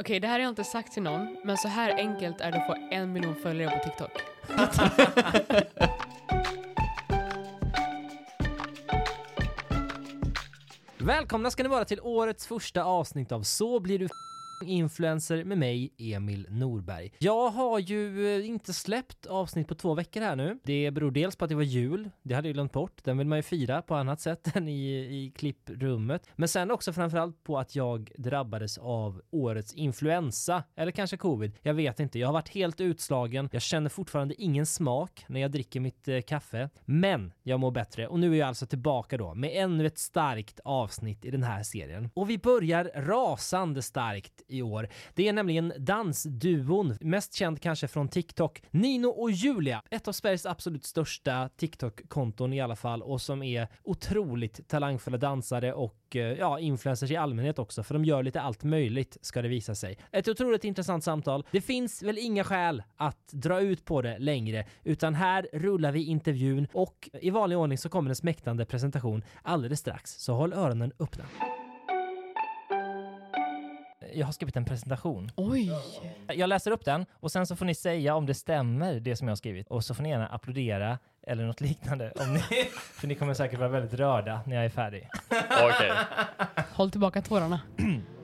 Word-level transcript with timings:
Okej, 0.00 0.20
det 0.20 0.26
här 0.26 0.34
har 0.34 0.40
jag 0.40 0.48
inte 0.48 0.64
sagt 0.64 0.92
till 0.92 1.02
någon, 1.02 1.36
men 1.44 1.56
så 1.56 1.68
här 1.68 1.96
enkelt 1.96 2.40
är 2.40 2.52
det 2.52 2.58
att 2.58 2.66
få 2.66 2.76
en 2.90 3.12
miljon 3.12 3.34
följare 3.34 3.78
på 3.78 3.84
TikTok. 3.84 4.10
Välkomna 10.98 11.50
ska 11.50 11.62
ni 11.62 11.68
vara 11.68 11.84
till 11.84 12.00
årets 12.00 12.46
första 12.46 12.84
avsnitt 12.84 13.32
av 13.32 13.42
Så 13.42 13.80
blir 13.80 13.98
du 13.98 14.08
influencer 14.62 15.44
med 15.44 15.58
mig, 15.58 15.94
Emil 15.98 16.46
Norberg. 16.50 17.12
Jag 17.18 17.50
har 17.50 17.78
ju 17.78 18.34
eh, 18.36 18.46
inte 18.46 18.72
släppt 18.72 19.26
avsnitt 19.26 19.68
på 19.68 19.74
två 19.74 19.94
veckor 19.94 20.20
här 20.20 20.36
nu. 20.36 20.58
Det 20.64 20.90
beror 20.90 21.10
dels 21.10 21.36
på 21.36 21.44
att 21.44 21.48
det 21.48 21.54
var 21.54 21.62
jul, 21.62 22.10
det 22.22 22.34
hade 22.34 22.48
jag 22.48 22.54
glömt 22.54 22.72
bort. 22.72 23.04
Den 23.04 23.18
vill 23.18 23.26
man 23.26 23.38
ju 23.38 23.42
fira 23.42 23.82
på 23.82 23.94
annat 23.94 24.20
sätt 24.20 24.56
än 24.56 24.68
i, 24.68 24.94
i 24.96 25.32
klipprummet. 25.36 26.30
Men 26.36 26.48
sen 26.48 26.70
också 26.70 26.92
framförallt 26.92 27.44
på 27.44 27.58
att 27.58 27.76
jag 27.76 28.12
drabbades 28.16 28.78
av 28.78 29.22
årets 29.30 29.74
influensa, 29.74 30.64
eller 30.76 30.92
kanske 30.92 31.16
covid. 31.16 31.52
Jag 31.62 31.74
vet 31.74 32.00
inte, 32.00 32.18
jag 32.18 32.28
har 32.28 32.32
varit 32.32 32.48
helt 32.48 32.80
utslagen. 32.80 33.48
Jag 33.52 33.62
känner 33.62 33.90
fortfarande 33.90 34.42
ingen 34.42 34.66
smak 34.66 35.24
när 35.26 35.40
jag 35.40 35.50
dricker 35.50 35.80
mitt 35.80 36.08
eh, 36.08 36.20
kaffe. 36.20 36.70
Men 36.84 37.32
jag 37.42 37.60
mår 37.60 37.70
bättre 37.70 38.08
och 38.08 38.18
nu 38.18 38.34
är 38.34 38.38
jag 38.38 38.48
alltså 38.48 38.66
tillbaka 38.66 39.18
då 39.18 39.34
med 39.34 39.50
ännu 39.54 39.86
ett 39.86 39.98
starkt 39.98 40.60
avsnitt 40.64 41.24
i 41.24 41.30
den 41.30 41.42
här 41.42 41.62
serien. 41.62 42.10
Och 42.14 42.30
vi 42.30 42.38
börjar 42.38 42.90
rasande 42.94 43.82
starkt 43.82 44.42
i 44.48 44.62
år. 44.62 44.88
Det 45.14 45.28
är 45.28 45.32
nämligen 45.32 45.72
dansduon, 45.78 46.96
mest 47.00 47.34
känd 47.34 47.60
kanske 47.60 47.88
från 47.88 48.08
TikTok, 48.08 48.62
Nino 48.70 49.08
och 49.08 49.30
Julia. 49.30 49.82
Ett 49.90 50.08
av 50.08 50.12
Sveriges 50.12 50.46
absolut 50.46 50.84
största 50.84 51.48
TikTok-konton 51.56 52.52
i 52.52 52.60
alla 52.60 52.76
fall 52.76 53.02
och 53.02 53.20
som 53.20 53.42
är 53.42 53.68
otroligt 53.84 54.68
talangfulla 54.68 55.18
dansare 55.18 55.72
och 55.72 56.16
eh, 56.16 56.22
ja, 56.22 56.58
influencers 56.58 57.10
i 57.10 57.16
allmänhet 57.16 57.58
också, 57.58 57.82
för 57.82 57.94
de 57.94 58.04
gör 58.04 58.22
lite 58.22 58.40
allt 58.40 58.64
möjligt 58.64 59.16
ska 59.20 59.42
det 59.42 59.48
visa 59.48 59.74
sig. 59.74 59.98
Ett 60.12 60.28
otroligt 60.28 60.64
intressant 60.64 61.04
samtal. 61.04 61.44
Det 61.50 61.60
finns 61.60 62.02
väl 62.02 62.18
inga 62.18 62.44
skäl 62.44 62.82
att 62.96 63.28
dra 63.32 63.60
ut 63.60 63.84
på 63.84 64.02
det 64.02 64.18
längre, 64.18 64.66
utan 64.84 65.14
här 65.14 65.48
rullar 65.52 65.92
vi 65.92 66.04
intervjun 66.04 66.66
och 66.72 67.10
i 67.12 67.30
vanlig 67.30 67.58
ordning 67.58 67.78
så 67.78 67.88
kommer 67.88 68.10
en 68.10 68.16
smäktande 68.16 68.64
presentation 68.64 69.24
alldeles 69.42 69.80
strax, 69.80 70.14
så 70.14 70.32
håll 70.32 70.52
öronen 70.52 70.92
öppna. 70.98 71.24
Jag 74.14 74.26
har 74.26 74.32
skrivit 74.32 74.56
en 74.56 74.64
presentation. 74.64 75.30
Oj! 75.36 75.72
Jag 76.34 76.48
läser 76.48 76.70
upp 76.70 76.84
den 76.84 77.06
och 77.12 77.32
sen 77.32 77.46
så 77.46 77.56
får 77.56 77.64
ni 77.64 77.74
säga 77.74 78.14
om 78.14 78.26
det 78.26 78.34
stämmer 78.34 79.00
det 79.00 79.16
som 79.16 79.28
jag 79.28 79.32
har 79.32 79.36
skrivit 79.36 79.68
och 79.68 79.84
så 79.84 79.94
får 79.94 80.02
ni 80.02 80.08
gärna 80.08 80.26
applådera 80.26 80.98
eller 81.26 81.44
något 81.44 81.60
liknande 81.60 82.12
om 82.16 82.34
ni, 82.34 82.40
för 82.72 83.06
ni 83.06 83.14
kommer 83.14 83.34
säkert 83.34 83.58
vara 83.58 83.68
väldigt 83.68 83.94
rörda 83.94 84.40
när 84.46 84.56
jag 84.56 84.64
är 84.64 84.70
färdig. 84.70 85.08
Okej. 85.50 85.92
Håll 86.72 86.90
tillbaka 86.90 87.22
tårarna. 87.22 87.60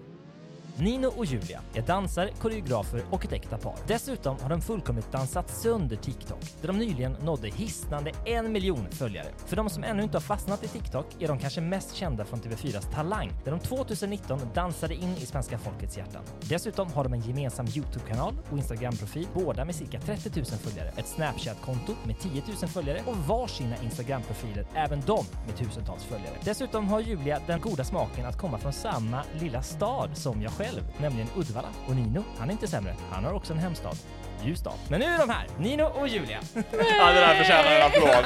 Nino 0.76 1.06
och 1.06 1.24
Julia 1.24 1.60
är 1.74 1.82
dansare, 1.82 2.30
koreografer 2.40 3.04
och 3.10 3.24
ett 3.24 3.32
äkta 3.32 3.58
par. 3.58 3.74
Dessutom 3.86 4.36
har 4.42 4.48
de 4.48 4.60
fullkomligt 4.60 5.12
dansat 5.12 5.50
sönder 5.50 5.96
TikTok, 5.96 6.40
där 6.60 6.68
de 6.68 6.78
nyligen 6.78 7.12
nådde 7.12 7.48
hisnande 7.48 8.12
en 8.26 8.52
miljon 8.52 8.86
följare. 8.90 9.26
För 9.46 9.56
de 9.56 9.70
som 9.70 9.84
ännu 9.84 10.02
inte 10.02 10.16
har 10.16 10.22
fastnat 10.22 10.64
i 10.64 10.68
TikTok 10.68 11.06
är 11.20 11.28
de 11.28 11.38
kanske 11.38 11.60
mest 11.60 11.94
kända 11.94 12.24
från 12.24 12.40
TV4s 12.40 12.94
Talang, 12.94 13.32
där 13.44 13.50
de 13.50 13.60
2019 13.60 14.40
dansade 14.54 14.94
in 14.94 15.16
i 15.16 15.26
svenska 15.26 15.58
folkets 15.58 15.96
hjärtan. 15.98 16.22
Dessutom 16.40 16.92
har 16.92 17.04
de 17.04 17.12
en 17.12 17.20
gemensam 17.20 17.66
YouTube-kanal 17.66 18.34
och 18.50 18.58
Instagram-profil, 18.58 19.26
båda 19.34 19.64
med 19.64 19.74
cirka 19.74 20.00
30 20.00 20.30
000 20.36 20.44
följare, 20.44 20.88
ett 20.96 21.06
Snapchat-konto 21.06 21.94
med 22.06 22.20
10 22.20 22.42
000 22.46 22.56
följare 22.56 23.02
och 23.06 23.16
varsina 23.16 23.76
Instagram-profiler, 23.82 24.66
även 24.74 25.02
de 25.06 25.24
med 25.46 25.56
tusentals 25.56 26.04
följare. 26.04 26.34
Dessutom 26.44 26.88
har 26.88 27.00
Julia 27.00 27.40
den 27.46 27.60
goda 27.60 27.84
smaken 27.84 28.26
att 28.26 28.38
komma 28.38 28.58
från 28.58 28.72
samma 28.72 29.22
lilla 29.40 29.62
stad 29.62 30.10
som 30.16 30.42
jag 30.42 30.52
själv, 30.52 30.63
nämligen 30.98 31.28
Uddevalla. 31.36 31.68
Och 31.88 31.96
Nino, 31.96 32.24
han 32.38 32.48
är 32.48 32.52
inte 32.52 32.66
sämre. 32.68 32.94
Han 33.12 33.24
har 33.24 33.32
också 33.32 33.52
en 33.52 33.58
hemstad. 33.58 33.96
Ljusdal. 34.44 34.74
Men 34.88 35.00
nu 35.00 35.06
är 35.06 35.18
de 35.18 35.30
här, 35.30 35.46
Nino 35.58 35.82
och 35.84 36.08
Julia. 36.08 36.38
Ja, 36.54 37.12
det 37.12 37.20
där 37.20 37.34
förtjänar 37.34 37.70
en 37.70 37.82
applåd. 37.82 38.24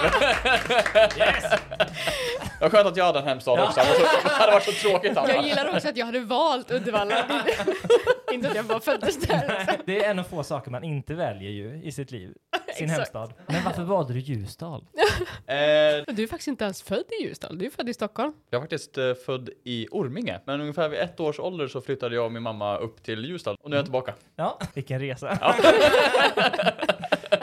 Yes! 1.18 1.44
Vad 2.60 2.70
skönt 2.72 2.86
att 2.86 2.96
jag 2.96 3.04
hade 3.04 3.18
en 3.18 3.24
hemstad 3.28 3.60
också. 3.60 3.80
Det 4.24 4.30
hade 4.30 4.52
varit 4.52 4.64
så- 4.64 4.70
det 4.70 4.76
tråkigt 4.76 5.12
Jag 5.16 5.30
annars. 5.30 5.46
gillar 5.46 5.74
också 5.76 5.88
att 5.88 5.96
jag 5.96 6.06
hade 6.06 6.20
valt 6.20 6.70
Uddevalla. 6.70 7.24
inte 8.32 8.48
att 8.48 8.56
jag 8.56 8.64
bara 8.64 8.80
föddes 8.80 9.20
där. 9.20 9.76
Det 9.86 10.04
är 10.04 10.10
en 10.10 10.18
av 10.18 10.22
få 10.24 10.42
saker 10.42 10.70
man 10.70 10.84
inte 10.84 11.14
väljer 11.14 11.50
ju 11.50 11.80
i 11.84 11.92
sitt 11.92 12.10
liv. 12.10 12.30
Sin 12.78 12.90
Exakt. 12.90 13.14
hemstad. 13.14 13.32
Men 13.46 13.64
varför 13.64 13.82
valde 13.82 14.12
du 14.12 14.18
Ljusdal? 14.20 14.84
Eh, 15.46 15.54
Du 16.14 16.22
är 16.22 16.26
faktiskt 16.26 16.48
inte 16.48 16.64
ens 16.64 16.82
född 16.82 17.04
i 17.20 17.24
Ljusdal, 17.24 17.58
du 17.58 17.66
är 17.66 17.70
född 17.70 17.88
i 17.88 17.94
Stockholm. 17.94 18.32
jag 18.50 18.58
är 18.58 18.62
faktiskt 18.62 18.98
eh, 18.98 19.14
född 19.14 19.50
i 19.64 19.88
Orminge, 19.90 20.40
men 20.44 20.60
ungefär 20.60 20.88
vid 20.88 20.98
ett 21.00 21.20
års 21.20 21.40
ålder 21.40 21.68
så 21.68 21.80
flyttade 21.80 22.14
jag 22.14 22.24
och 22.24 22.32
min 22.32 22.42
mamma 22.42 22.76
upp 22.78 23.02
till 23.02 23.24
Ljusdal 23.24 23.56
och 23.60 23.70
nu 23.70 23.76
är 23.76 23.78
jag 23.78 23.86
tillbaka. 23.86 24.14
Ja, 24.36 24.58
vilken 24.74 25.00
resa. 25.00 25.38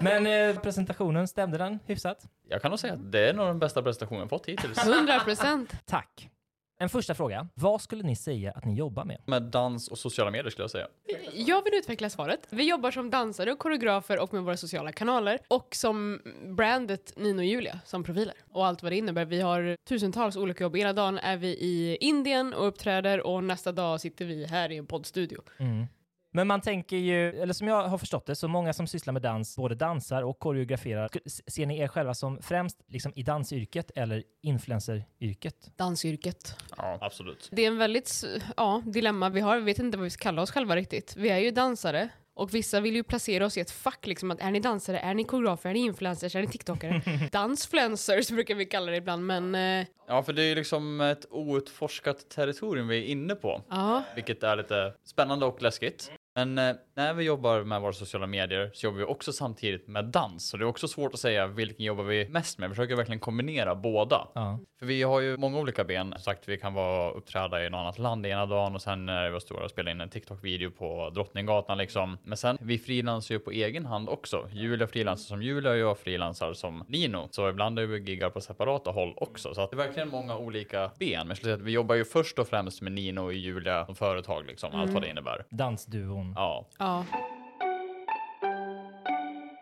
Men 0.01 0.27
eh, 0.27 0.59
presentationen, 0.61 1.27
stämde 1.27 1.57
den 1.57 1.79
hyfsat? 1.85 2.17
Jag 2.49 2.61
kan 2.61 2.71
nog 2.71 2.79
säga 2.79 2.93
att 2.93 3.11
det 3.11 3.29
är 3.29 3.33
nog 3.33 3.47
den 3.47 3.59
bästa 3.59 3.81
prestationen 3.83 4.19
jag 4.21 4.29
fått 4.29 4.45
hittills. 4.45 4.85
100 4.87 5.19
procent. 5.19 5.73
Tack. 5.85 6.29
En 6.77 6.89
första 6.89 7.13
fråga. 7.13 7.47
Vad 7.53 7.81
skulle 7.81 8.03
ni 8.03 8.15
säga 8.15 8.51
att 8.51 8.65
ni 8.65 8.75
jobbar 8.75 9.05
med? 9.05 9.21
Med 9.25 9.43
dans 9.43 9.87
och 9.87 9.97
sociala 9.97 10.31
medier 10.31 10.49
skulle 10.49 10.63
jag 10.63 10.71
säga. 10.71 10.87
Jag 11.33 11.63
vill 11.63 11.73
utveckla 11.73 12.09
svaret. 12.09 12.47
Vi 12.49 12.69
jobbar 12.69 12.91
som 12.91 13.09
dansare 13.09 13.51
och 13.51 13.59
koreografer 13.59 14.19
och 14.19 14.33
med 14.33 14.43
våra 14.43 14.57
sociala 14.57 14.91
kanaler 14.91 15.39
och 15.47 15.75
som 15.75 16.21
brandet 16.45 17.13
Nino 17.17 17.37
och 17.37 17.45
Julia 17.45 17.79
som 17.85 18.03
profiler 18.03 18.33
och 18.51 18.65
allt 18.65 18.83
vad 18.83 18.91
det 18.91 18.95
innebär. 18.95 19.25
Vi 19.25 19.41
har 19.41 19.77
tusentals 19.87 20.35
olika 20.35 20.63
jobb. 20.63 20.75
Ena 20.75 20.93
dagen 20.93 21.17
är 21.17 21.37
vi 21.37 21.47
i 21.47 21.97
Indien 22.01 22.53
och 22.53 22.67
uppträder 22.67 23.27
och 23.27 23.43
nästa 23.43 23.71
dag 23.71 24.01
sitter 24.01 24.25
vi 24.25 24.45
här 24.45 24.71
i 24.71 24.77
en 24.77 24.85
poddstudio. 24.85 25.41
Mm. 25.57 25.85
Men 26.35 26.47
man 26.47 26.61
tänker 26.61 26.97
ju, 26.97 27.41
eller 27.41 27.53
som 27.53 27.67
jag 27.67 27.87
har 27.87 27.97
förstått 27.97 28.25
det, 28.25 28.35
så 28.35 28.47
många 28.47 28.73
som 28.73 28.87
sysslar 28.87 29.13
med 29.13 29.21
dans, 29.21 29.55
både 29.55 29.75
dansar 29.75 30.21
och 30.21 30.39
koreograferar, 30.39 31.09
ser 31.51 31.65
ni 31.65 31.79
er 31.79 31.87
själva 31.87 32.13
som 32.13 32.41
främst 32.41 32.77
liksom 32.87 33.11
i 33.15 33.23
dansyrket 33.23 33.91
eller 33.95 34.23
influenceryrket? 34.41 35.71
Dansyrket. 35.75 36.55
Ja, 36.77 36.97
absolut. 37.01 37.49
Det 37.51 37.61
är 37.61 37.67
en 37.67 37.77
väldigt 37.77 38.23
ja, 38.57 38.81
dilemma 38.85 39.29
vi 39.29 39.41
har. 39.41 39.57
Vi 39.57 39.65
vet 39.65 39.79
inte 39.79 39.97
vad 39.97 40.03
vi 40.03 40.09
ska 40.09 40.23
kalla 40.23 40.41
oss 40.41 40.51
själva 40.51 40.75
riktigt. 40.75 41.15
Vi 41.15 41.29
är 41.29 41.39
ju 41.39 41.51
dansare 41.51 42.09
och 42.33 42.53
vissa 42.53 42.79
vill 42.79 42.95
ju 42.95 43.03
placera 43.03 43.45
oss 43.45 43.57
i 43.57 43.61
ett 43.61 43.71
fack 43.71 44.07
liksom 44.07 44.31
att 44.31 44.41
är 44.41 44.51
ni 44.51 44.59
dansare, 44.59 44.99
är 44.99 45.13
ni 45.13 45.23
koreografer, 45.23 45.69
är 45.69 45.73
ni 45.73 45.79
influencers, 45.79 46.35
är 46.35 46.41
ni 46.41 46.47
tiktokare? 46.47 47.01
Dansfluencers 47.31 48.31
brukar 48.31 48.55
vi 48.55 48.65
kalla 48.65 48.91
det 48.91 48.97
ibland 48.97 49.25
men 49.25 49.55
eh, 49.55 49.87
Ja, 50.07 50.23
för 50.23 50.33
det 50.33 50.43
är 50.43 50.47
ju 50.47 50.55
liksom 50.55 51.01
ett 51.01 51.25
outforskat 51.29 52.29
territorium 52.29 52.87
vi 52.87 52.97
är 52.97 53.05
inne 53.07 53.35
på, 53.35 53.61
ja. 53.69 54.03
vilket 54.15 54.43
är 54.43 54.55
lite 54.55 54.93
spännande 55.03 55.45
och 55.45 55.61
läskigt. 55.61 56.11
Men 56.35 56.57
eh, 56.57 56.75
när 56.95 57.13
vi 57.13 57.23
jobbar 57.23 57.63
med 57.63 57.81
våra 57.81 57.93
sociala 57.93 58.27
medier 58.27 58.71
så 58.73 58.85
jobbar 58.85 58.97
vi 58.97 59.03
också 59.03 59.33
samtidigt 59.33 59.87
med 59.87 60.05
dans. 60.05 60.49
Så 60.49 60.57
det 60.57 60.63
är 60.63 60.67
också 60.67 60.87
svårt 60.87 61.13
att 61.13 61.19
säga 61.19 61.47
vilken 61.47 61.85
jobbar 61.85 62.03
vi 62.03 62.29
mest 62.29 62.59
med. 62.59 62.69
Vi 62.69 62.75
försöker 62.75 62.95
verkligen 62.95 63.19
kombinera 63.19 63.75
båda. 63.75 64.27
Ja. 64.33 64.59
För 64.79 64.85
vi 64.85 65.03
har 65.03 65.19
ju 65.19 65.37
många 65.37 65.59
olika 65.59 65.83
ben. 65.83 66.11
Som 66.11 66.21
sagt, 66.21 66.47
vi 66.47 66.57
kan 66.57 66.73
vara 66.73 67.11
uppträda 67.11 67.65
i 67.65 67.69
något 67.69 67.77
annat 67.77 67.99
land 67.99 68.25
ena 68.25 68.45
dagen 68.45 68.75
och 68.75 68.81
sen 68.81 69.09
är 69.09 69.29
vi 69.29 69.39
stora 69.39 69.63
och 69.63 69.69
spela 69.69 69.91
in 69.91 70.01
en 70.01 70.09
TikTok-video 70.09 70.71
på 70.71 71.09
Drottninggatan 71.09 71.77
liksom. 71.77 72.17
Men 72.23 72.37
sen, 72.37 72.57
vi 72.61 72.77
frilansar 72.77 73.35
ju 73.35 73.39
på 73.39 73.51
egen 73.51 73.85
hand 73.85 74.09
också. 74.09 74.49
Julia 74.51 74.87
frilansar 74.87 75.27
som 75.27 75.43
Julia 75.43 75.71
och 75.71 75.77
jag 75.77 75.97
frilansar 75.97 76.53
som 76.53 76.83
Nino. 76.87 77.27
Så 77.31 77.49
ibland 77.49 77.79
är 77.79 77.85
vi 77.85 77.99
giggar 77.99 78.29
på 78.29 78.41
separata 78.41 78.91
håll 78.91 79.13
också. 79.17 79.53
Så 79.53 79.61
att 79.61 79.71
det 79.71 79.75
är 79.75 79.77
verkligen 79.77 80.09
många 80.09 80.37
olika 80.37 80.91
ben. 80.99 81.17
Men 81.17 81.27
jag 81.27 81.37
skulle 81.37 81.49
säga 81.49 81.55
att 81.55 81.67
vi 81.67 81.71
jobbar 81.71 81.95
ju 81.95 82.05
först 82.05 82.39
och 82.39 82.47
främst 82.47 82.81
med 82.81 82.91
Nino 82.91 83.21
och 83.21 83.33
Julia 83.33 83.85
som 83.85 83.95
företag 83.95 84.45
liksom. 84.45 84.69
Allt 84.75 84.91
vad 84.91 85.01
det 85.01 85.09
innebär. 85.09 85.45
Dansduon. 85.49 86.33
Ja. 86.35 86.67
Ja. 86.85 87.05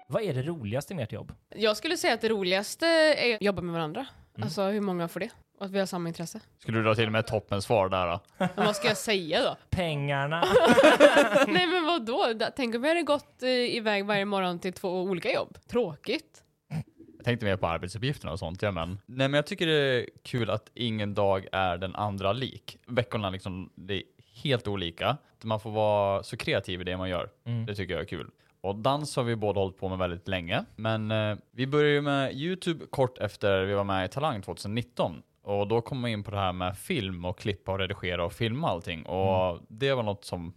Vad 0.07 0.23
är 0.23 0.33
det 0.33 0.41
roligaste 0.41 0.95
med 0.95 1.03
ert 1.03 1.11
jobb? 1.11 1.33
Jag 1.55 1.77
skulle 1.77 1.97
säga 1.97 2.13
att 2.13 2.21
det 2.21 2.29
roligaste 2.29 2.87
är 2.87 3.35
att 3.35 3.41
jobba 3.41 3.61
med 3.61 3.73
varandra. 3.73 4.05
Alltså 4.41 4.63
hur 4.63 4.81
många 4.81 5.07
får 5.07 5.19
det? 5.19 5.29
Och 5.59 5.65
att 5.65 5.71
vi 5.71 5.79
har 5.79 5.85
samma 5.85 6.07
intresse. 6.07 6.39
Skulle 6.59 6.77
du 6.77 6.83
dra 6.83 6.95
till 6.95 7.09
med 7.09 7.19
ett 7.19 7.27
toppensvar 7.27 7.89
där 7.89 8.07
då? 8.07 8.19
Men 8.37 8.65
vad 8.65 8.75
ska 8.75 8.87
jag 8.87 8.97
säga 8.97 9.41
då? 9.43 9.57
Pengarna. 9.69 10.39
Nej 11.47 11.67
men 11.67 11.85
vad 11.85 12.05
då? 12.05 12.33
Tänk 12.55 12.75
om 12.75 12.81
vi 12.81 12.87
hade 12.87 13.01
gått 13.01 13.43
eh, 13.43 13.49
iväg 13.49 14.05
varje 14.05 14.25
morgon 14.25 14.59
till 14.59 14.73
två 14.73 15.01
olika 15.01 15.31
jobb. 15.33 15.57
Tråkigt. 15.67 16.43
Jag 17.17 17.25
tänkte 17.25 17.45
mer 17.45 17.57
på 17.57 17.67
arbetsuppgifterna 17.67 18.31
och 18.31 18.39
sånt, 18.39 18.61
ja 18.61 18.71
men. 18.71 18.99
Nej 19.05 19.27
men 19.27 19.33
jag 19.33 19.45
tycker 19.45 19.67
det 19.67 19.73
är 19.73 20.09
kul 20.23 20.49
att 20.49 20.71
ingen 20.73 21.13
dag 21.13 21.47
är 21.51 21.77
den 21.77 21.95
andra 21.95 22.33
lik. 22.33 22.77
Veckorna 22.87 23.29
liksom, 23.29 23.69
det 23.75 23.93
är 23.93 24.03
helt 24.33 24.67
olika. 24.67 25.17
Man 25.43 25.59
får 25.59 25.71
vara 25.71 26.23
så 26.23 26.37
kreativ 26.37 26.81
i 26.81 26.83
det 26.83 26.97
man 26.97 27.09
gör. 27.09 27.29
Det 27.67 27.75
tycker 27.75 27.93
jag 27.93 28.01
är 28.01 28.07
kul. 28.07 28.29
Och 28.61 28.75
dans 28.75 29.15
har 29.15 29.23
vi 29.23 29.35
båda 29.35 29.59
hållit 29.59 29.77
på 29.77 29.89
med 29.89 29.97
väldigt 29.97 30.27
länge. 30.27 30.65
Men 30.75 31.11
eh, 31.11 31.37
vi 31.51 31.67
började 31.67 31.93
ju 31.93 32.01
med 32.01 32.33
YouTube 32.35 32.85
kort 32.89 33.17
efter 33.17 33.63
vi 33.63 33.73
var 33.73 33.83
med 33.83 34.05
i 34.05 34.09
Talang 34.09 34.41
2019. 34.41 35.21
Och 35.43 35.67
då 35.67 35.81
kom 35.81 36.03
vi 36.03 36.11
in 36.11 36.23
på 36.23 36.31
det 36.31 36.37
här 36.37 36.53
med 36.53 36.77
film 36.77 37.25
och 37.25 37.39
klippa 37.39 37.71
och 37.71 37.79
redigera 37.79 38.25
och 38.25 38.33
filma 38.33 38.69
allting. 38.69 39.05
Och 39.05 39.59
det 39.67 39.93
var 39.93 40.03
något 40.03 40.25
som 40.25 40.53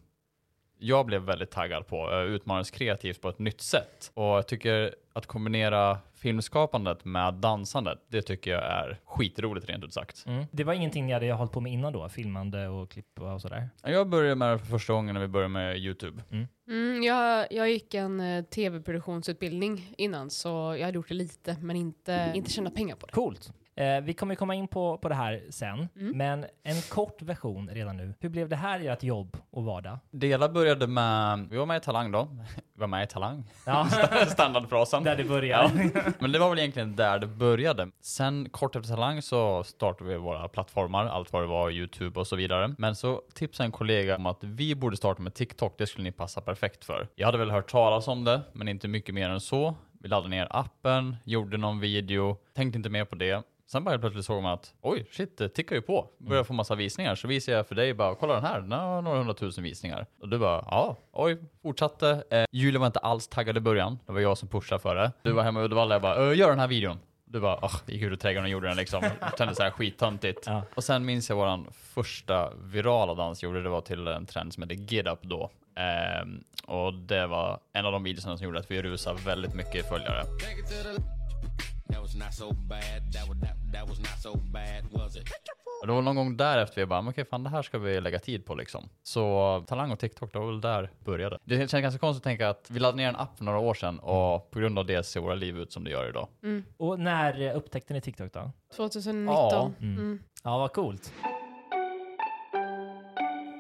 jag 0.79 1.07
blev 1.07 1.23
väldigt 1.23 1.51
taggad 1.51 1.87
på. 1.87 1.97
Jag 1.97 2.27
utmanades 2.27 2.71
kreativt 2.71 3.21
på 3.21 3.29
ett 3.29 3.39
nytt 3.39 3.61
sätt. 3.61 4.11
Och 4.15 4.25
jag 4.25 4.49
tycker 4.49 4.95
att 5.13 5.27
kombinera 5.27 5.99
filmskapandet 6.15 7.05
med 7.05 7.35
dansandet, 7.35 7.99
det 8.09 8.23
tycker 8.23 8.51
jag 8.51 8.63
är 8.63 9.01
skitroligt 9.05 9.69
rent 9.69 9.85
ut 9.85 9.93
sagt. 9.93 10.27
Mm. 10.27 10.45
Det 10.51 10.65
var 10.65 10.73
ingenting 10.73 11.07
ni 11.07 11.13
hade 11.13 11.33
hållit 11.33 11.53
på 11.53 11.61
med 11.61 11.73
innan 11.73 11.93
då? 11.93 12.09
Filmande 12.09 12.69
och 12.69 12.91
klippa 12.91 13.35
och 13.35 13.41
sådär? 13.41 13.69
Jag 13.83 14.09
började 14.09 14.35
med 14.35 14.51
det 14.53 14.59
för 14.59 14.67
första 14.67 14.93
gången 14.93 15.15
när 15.15 15.21
vi 15.21 15.29
började 15.29 15.49
med 15.49 15.79
YouTube. 15.79 16.23
Mm, 16.69 17.03
jag, 17.03 17.47
jag 17.51 17.71
gick 17.71 17.95
en 17.95 18.21
eh, 18.21 18.45
tv-produktionsutbildning 18.45 19.95
innan 19.99 20.31
så 20.31 20.49
jag 20.49 20.85
hade 20.85 20.97
gjort 20.97 21.09
det 21.09 21.15
lite 21.15 21.57
men 21.61 21.77
inte, 21.77 22.33
inte 22.35 22.51
tjänat 22.51 22.75
pengar 22.75 22.97
på 22.97 23.07
det. 23.07 23.13
Coolt. 23.13 23.53
Eh, 23.79 24.01
vi 24.01 24.15
kommer 24.15 24.35
komma 24.35 24.55
in 24.55 24.69
på, 24.69 24.99
på 24.99 25.09
det 25.09 25.15
här 25.15 25.43
sen, 25.51 25.89
Mm. 25.97 26.19
men 26.19 26.47
en 26.63 26.81
kort 26.91 27.23
version 27.23 27.69
redan 27.73 27.97
nu. 27.97 28.15
Hur 28.21 28.29
blev 28.29 28.49
det 28.49 28.57
här 28.57 28.81
ert 28.89 29.03
jobb 29.03 29.37
och 29.51 29.65
vardag? 29.65 29.99
Det 30.11 30.27
hela 30.27 30.49
började 30.49 30.87
med, 30.87 31.47
vi 31.51 31.57
var 31.57 31.67
med 31.67 31.77
i 31.77 31.81
Talang 31.81 32.13
då. 32.13 32.29
Vi 32.75 32.81
var 32.81 32.87
med 32.87 33.05
i 33.05 33.07
Talang. 33.07 33.45
Ja, 33.67 33.87
Standardfrasen. 34.29 35.05
där 35.05 35.17
det 35.17 35.25
börjar. 35.25 35.71
Men 36.19 36.33
det 36.33 36.39
var 36.39 36.51
väl 36.51 36.59
egentligen 36.59 36.97
där 36.97 37.19
det 37.19 37.27
började. 37.27 37.91
Sen 38.01 38.49
kort 38.51 38.77
efter 38.77 38.95
Talang 38.95 39.23
så 39.23 39.65
startade 39.65 40.11
vi 40.11 40.17
våra 40.17 40.49
plattformar, 40.49 41.07
allt 41.07 41.33
vad 41.33 41.43
det 41.43 41.47
var, 41.47 41.71
YouTube 41.71 42.21
och 42.21 42.27
så 42.27 42.37
vidare. 42.37 42.75
Men 42.79 42.97
så 42.97 43.23
tipsade 43.35 43.67
en 43.67 43.73
kollega 43.73 44.17
om 44.17 44.27
att 44.27 44.45
vi 44.45 44.75
borde 44.75 44.97
starta 44.97 45.23
med 45.23 45.35
TikTok, 45.35 45.75
det 45.79 45.87
skulle 45.87 46.05
ni 46.05 46.13
passa 46.13 46.41
perfekt 46.41 46.85
för. 46.85 47.09
Jag 47.15 47.27
hade 47.27 47.39
väl 47.39 47.51
hört 47.51 47.71
talas 47.71 48.09
om 48.09 48.25
det, 48.25 48.41
men 48.53 48.69
inte 48.69 48.89
mycket 48.89 49.15
mer 49.15 49.29
än 49.31 49.41
så. 49.41 49.75
Vi 50.01 50.09
laddade 50.09 50.29
ner 50.29 50.47
appen, 50.51 51.17
gjorde 51.25 51.57
någon 51.57 51.81
video, 51.81 52.37
tänkte 52.55 52.77
inte 52.77 52.91
mer 52.91 53.05
på 53.05 53.15
det. 53.15 53.43
Sen 53.67 53.85
bara 53.85 53.99
plötsligt 53.99 54.25
såg 54.25 54.43
man 54.43 54.53
att 54.53 54.75
oj, 54.81 55.07
shit, 55.11 55.39
det 55.39 55.49
tickar 55.49 55.77
ju 55.77 55.83
på. 55.83 56.09
Börjar 56.19 56.45
få 56.45 56.53
massa 56.53 56.75
visningar. 56.75 57.15
Så 57.15 57.29
visade 57.29 57.57
jag 57.57 57.67
för 57.67 57.75
dig 57.75 57.95
bara, 57.95 58.15
kolla 58.15 58.35
den 58.35 58.45
här, 58.45 58.61
den 58.61 58.73
har 58.73 59.03
några 59.03 59.19
hundratusen 59.19 59.65
visningar. 59.65 60.07
Och 60.21 60.29
du 60.29 60.39
bara, 60.39 60.65
ja, 60.71 60.97
oj, 61.13 61.39
fortsatte. 61.63 62.25
Eh, 62.31 62.45
Julia 62.53 62.81
var 62.81 62.87
inte 62.87 62.99
alls 62.99 63.29
taggad 63.29 63.57
i 63.57 63.61
början. 63.61 63.99
Det 64.07 64.13
var 64.13 64.21
jag 64.21 64.39
som 64.39 64.49
pushade 64.49 64.81
för 64.81 64.95
det. 64.95 65.13
Du 65.23 65.33
var 65.33 65.43
hemma 65.43 65.61
i 65.61 65.65
Uddevalla, 65.65 65.95
jag 65.95 66.03
bara, 66.03 66.15
"Ö, 66.17 66.33
gör 66.35 66.49
den 66.51 66.59
här 66.59 66.69
videon. 66.69 66.99
Du 67.25 67.41
bara, 67.41 67.57
oh, 67.57 67.75
gick 67.87 68.03
ut 68.03 68.13
i 68.13 68.17
trädgården 68.17 68.45
och 68.45 68.51
gjorde 68.51 68.69
den 68.69 68.77
liksom. 68.77 69.03
Kändes 69.39 69.57
så 69.57 69.63
här 69.63 69.71
skittöntigt. 69.71 70.43
Ja. 70.47 70.63
Och 70.75 70.85
sen 70.85 71.05
minns 71.05 71.29
jag 71.29 71.37
våran 71.37 71.67
första 71.73 72.53
virala 72.55 73.15
dans 73.15 73.43
gjorde, 73.43 73.63
det 73.63 73.69
var 73.69 73.81
till 73.81 74.07
en 74.09 74.27
trend 74.27 74.55
som 74.55 74.63
hette 74.63 74.75
Get 74.75 75.07
Up 75.07 75.23
då. 75.23 75.51
Ehm, 75.77 76.45
och 76.67 76.95
det 76.95 77.27
var 77.27 77.61
en 77.73 77.87
av 77.87 77.93
de 77.93 78.03
videorna 78.03 78.37
som 78.37 78.45
gjorde 78.45 78.59
att 78.59 78.71
vi 78.71 78.83
rusade 78.83 79.21
väldigt 79.25 79.55
mycket 79.55 79.89
följare. 79.89 80.23
That 81.89 82.03
was 82.03 82.15
not 82.15 82.35
so 82.35 82.53
bad. 82.53 83.13
That 83.13 83.29
was 83.29 83.41
that, 83.41 83.57
that 83.73 83.89
was 83.89 83.99
not 83.99 84.19
so 84.23 84.37
bad, 84.53 84.85
was 84.93 85.17
it? 85.17 85.25
Och 85.81 85.87
det 85.87 85.93
var 85.93 86.03
någon 86.03 86.17
gång 86.17 86.37
därefter 86.37 86.81
vi 86.81 86.87
bara, 86.87 87.03
men 87.03 87.11
okej 87.11 87.25
fan 87.25 87.45
det 87.45 87.51
här 87.51 87.63
ska 87.63 87.79
vi 87.79 88.01
lägga 88.01 88.19
tid 88.19 88.47
på 88.47 88.55
liksom. 88.55 88.89
Så 89.03 89.65
Talang 89.67 89.91
och 89.93 89.99
TikTok, 89.99 90.33
det 90.33 90.39
var 90.39 90.47
väl 90.47 90.61
där 90.61 90.91
började. 91.05 91.39
Det 91.45 91.57
känns 91.57 91.73
ganska 91.73 91.99
konstigt 91.99 92.21
att 92.21 92.25
tänka 92.25 92.49
att 92.49 92.71
vi 92.71 92.81
laddade 92.81 92.97
ner 92.97 93.09
en 93.09 93.17
app 93.17 93.39
för 93.39 93.45
några 93.45 93.59
år 93.59 93.75
sedan 93.75 93.99
och 93.99 94.51
på 94.51 94.59
grund 94.59 94.79
av 94.79 94.87
det 94.87 95.03
ser 95.07 95.21
våra 95.21 95.35
liv 95.35 95.59
ut 95.59 95.73
som 95.73 95.85
det 95.85 95.91
gör 95.91 96.09
idag. 96.09 96.29
Och 96.77 97.01
när 97.01 97.55
upptäckte 97.55 97.93
ni 97.95 98.01
TikTok 98.01 98.33
då? 98.33 98.51
2019. 98.77 99.35
Ja. 99.35 99.71
Mm. 99.81 100.19
Ja, 100.45 100.59
vad 100.59 100.73
coolt. 100.73 101.13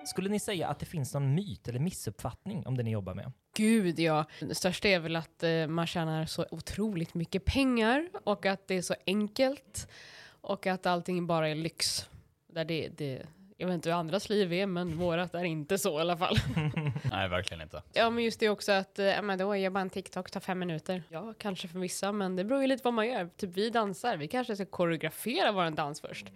Skulle 0.06 0.29
ni 0.29 0.41
säga 0.41 0.69
att 0.69 0.79
det 0.79 0.87
finns 0.87 1.14
någon 1.14 1.35
myt 1.35 1.69
eller 1.69 1.79
missuppfattning 1.79 2.67
om 2.67 2.76
det 2.76 2.82
ni 2.82 2.91
jobbar 2.91 3.14
med? 3.14 3.32
Gud 3.56 3.99
ja. 3.99 4.25
Det 4.41 4.55
största 4.55 4.88
är 4.88 4.99
väl 4.99 5.17
att 5.17 5.43
eh, 5.43 5.67
man 5.67 5.87
tjänar 5.87 6.26
så 6.26 6.47
otroligt 6.50 7.14
mycket 7.14 7.44
pengar 7.44 8.08
och 8.25 8.47
att 8.47 8.69
det 8.69 8.75
är 8.75 8.82
så 8.82 8.94
enkelt 9.06 9.88
och 10.41 10.67
att 10.67 10.87
allting 10.87 11.26
bara 11.26 11.49
är 11.49 11.55
lyx. 11.55 12.08
Där 12.47 12.64
det, 12.64 12.88
det, 12.88 13.23
jag 13.56 13.67
vet 13.67 13.75
inte 13.75 13.88
hur 13.88 13.97
andras 13.97 14.29
liv 14.29 14.53
är 14.53 14.67
men 14.67 14.99
vårat 14.99 15.35
är 15.35 15.44
inte 15.44 15.79
så 15.79 15.99
i 15.99 16.00
alla 16.00 16.17
fall. 16.17 16.37
Nej, 17.11 17.29
verkligen 17.29 17.62
inte. 17.62 17.82
ja 17.93 18.11
men 18.11 18.25
just 18.25 18.41
det 18.41 18.49
också 18.49 18.73
att, 18.73 18.99
eh, 18.99 19.06
ja 19.06 19.23
men 19.23 19.38
då 19.38 19.56
är 19.56 19.70
bara 19.70 19.81
en 19.81 19.91
TikTok, 19.91 20.31
tar 20.31 20.41
fem 20.41 20.58
minuter. 20.58 21.03
Ja, 21.08 21.35
kanske 21.38 21.69
för 21.69 21.79
vissa 21.79 22.12
men 22.12 22.37
det 22.37 22.44
beror 22.44 22.61
ju 22.61 22.67
lite 22.67 22.85
vad 22.85 22.94
man 22.94 23.06
gör. 23.06 23.29
Typ 23.37 23.50
vi 23.56 23.70
dansar, 23.70 24.17
vi 24.17 24.29
kanske 24.29 24.56
ska 24.56 24.67
koreografera 24.67 25.53
våran 25.53 25.75
dans 25.75 26.00
först. 26.00 26.26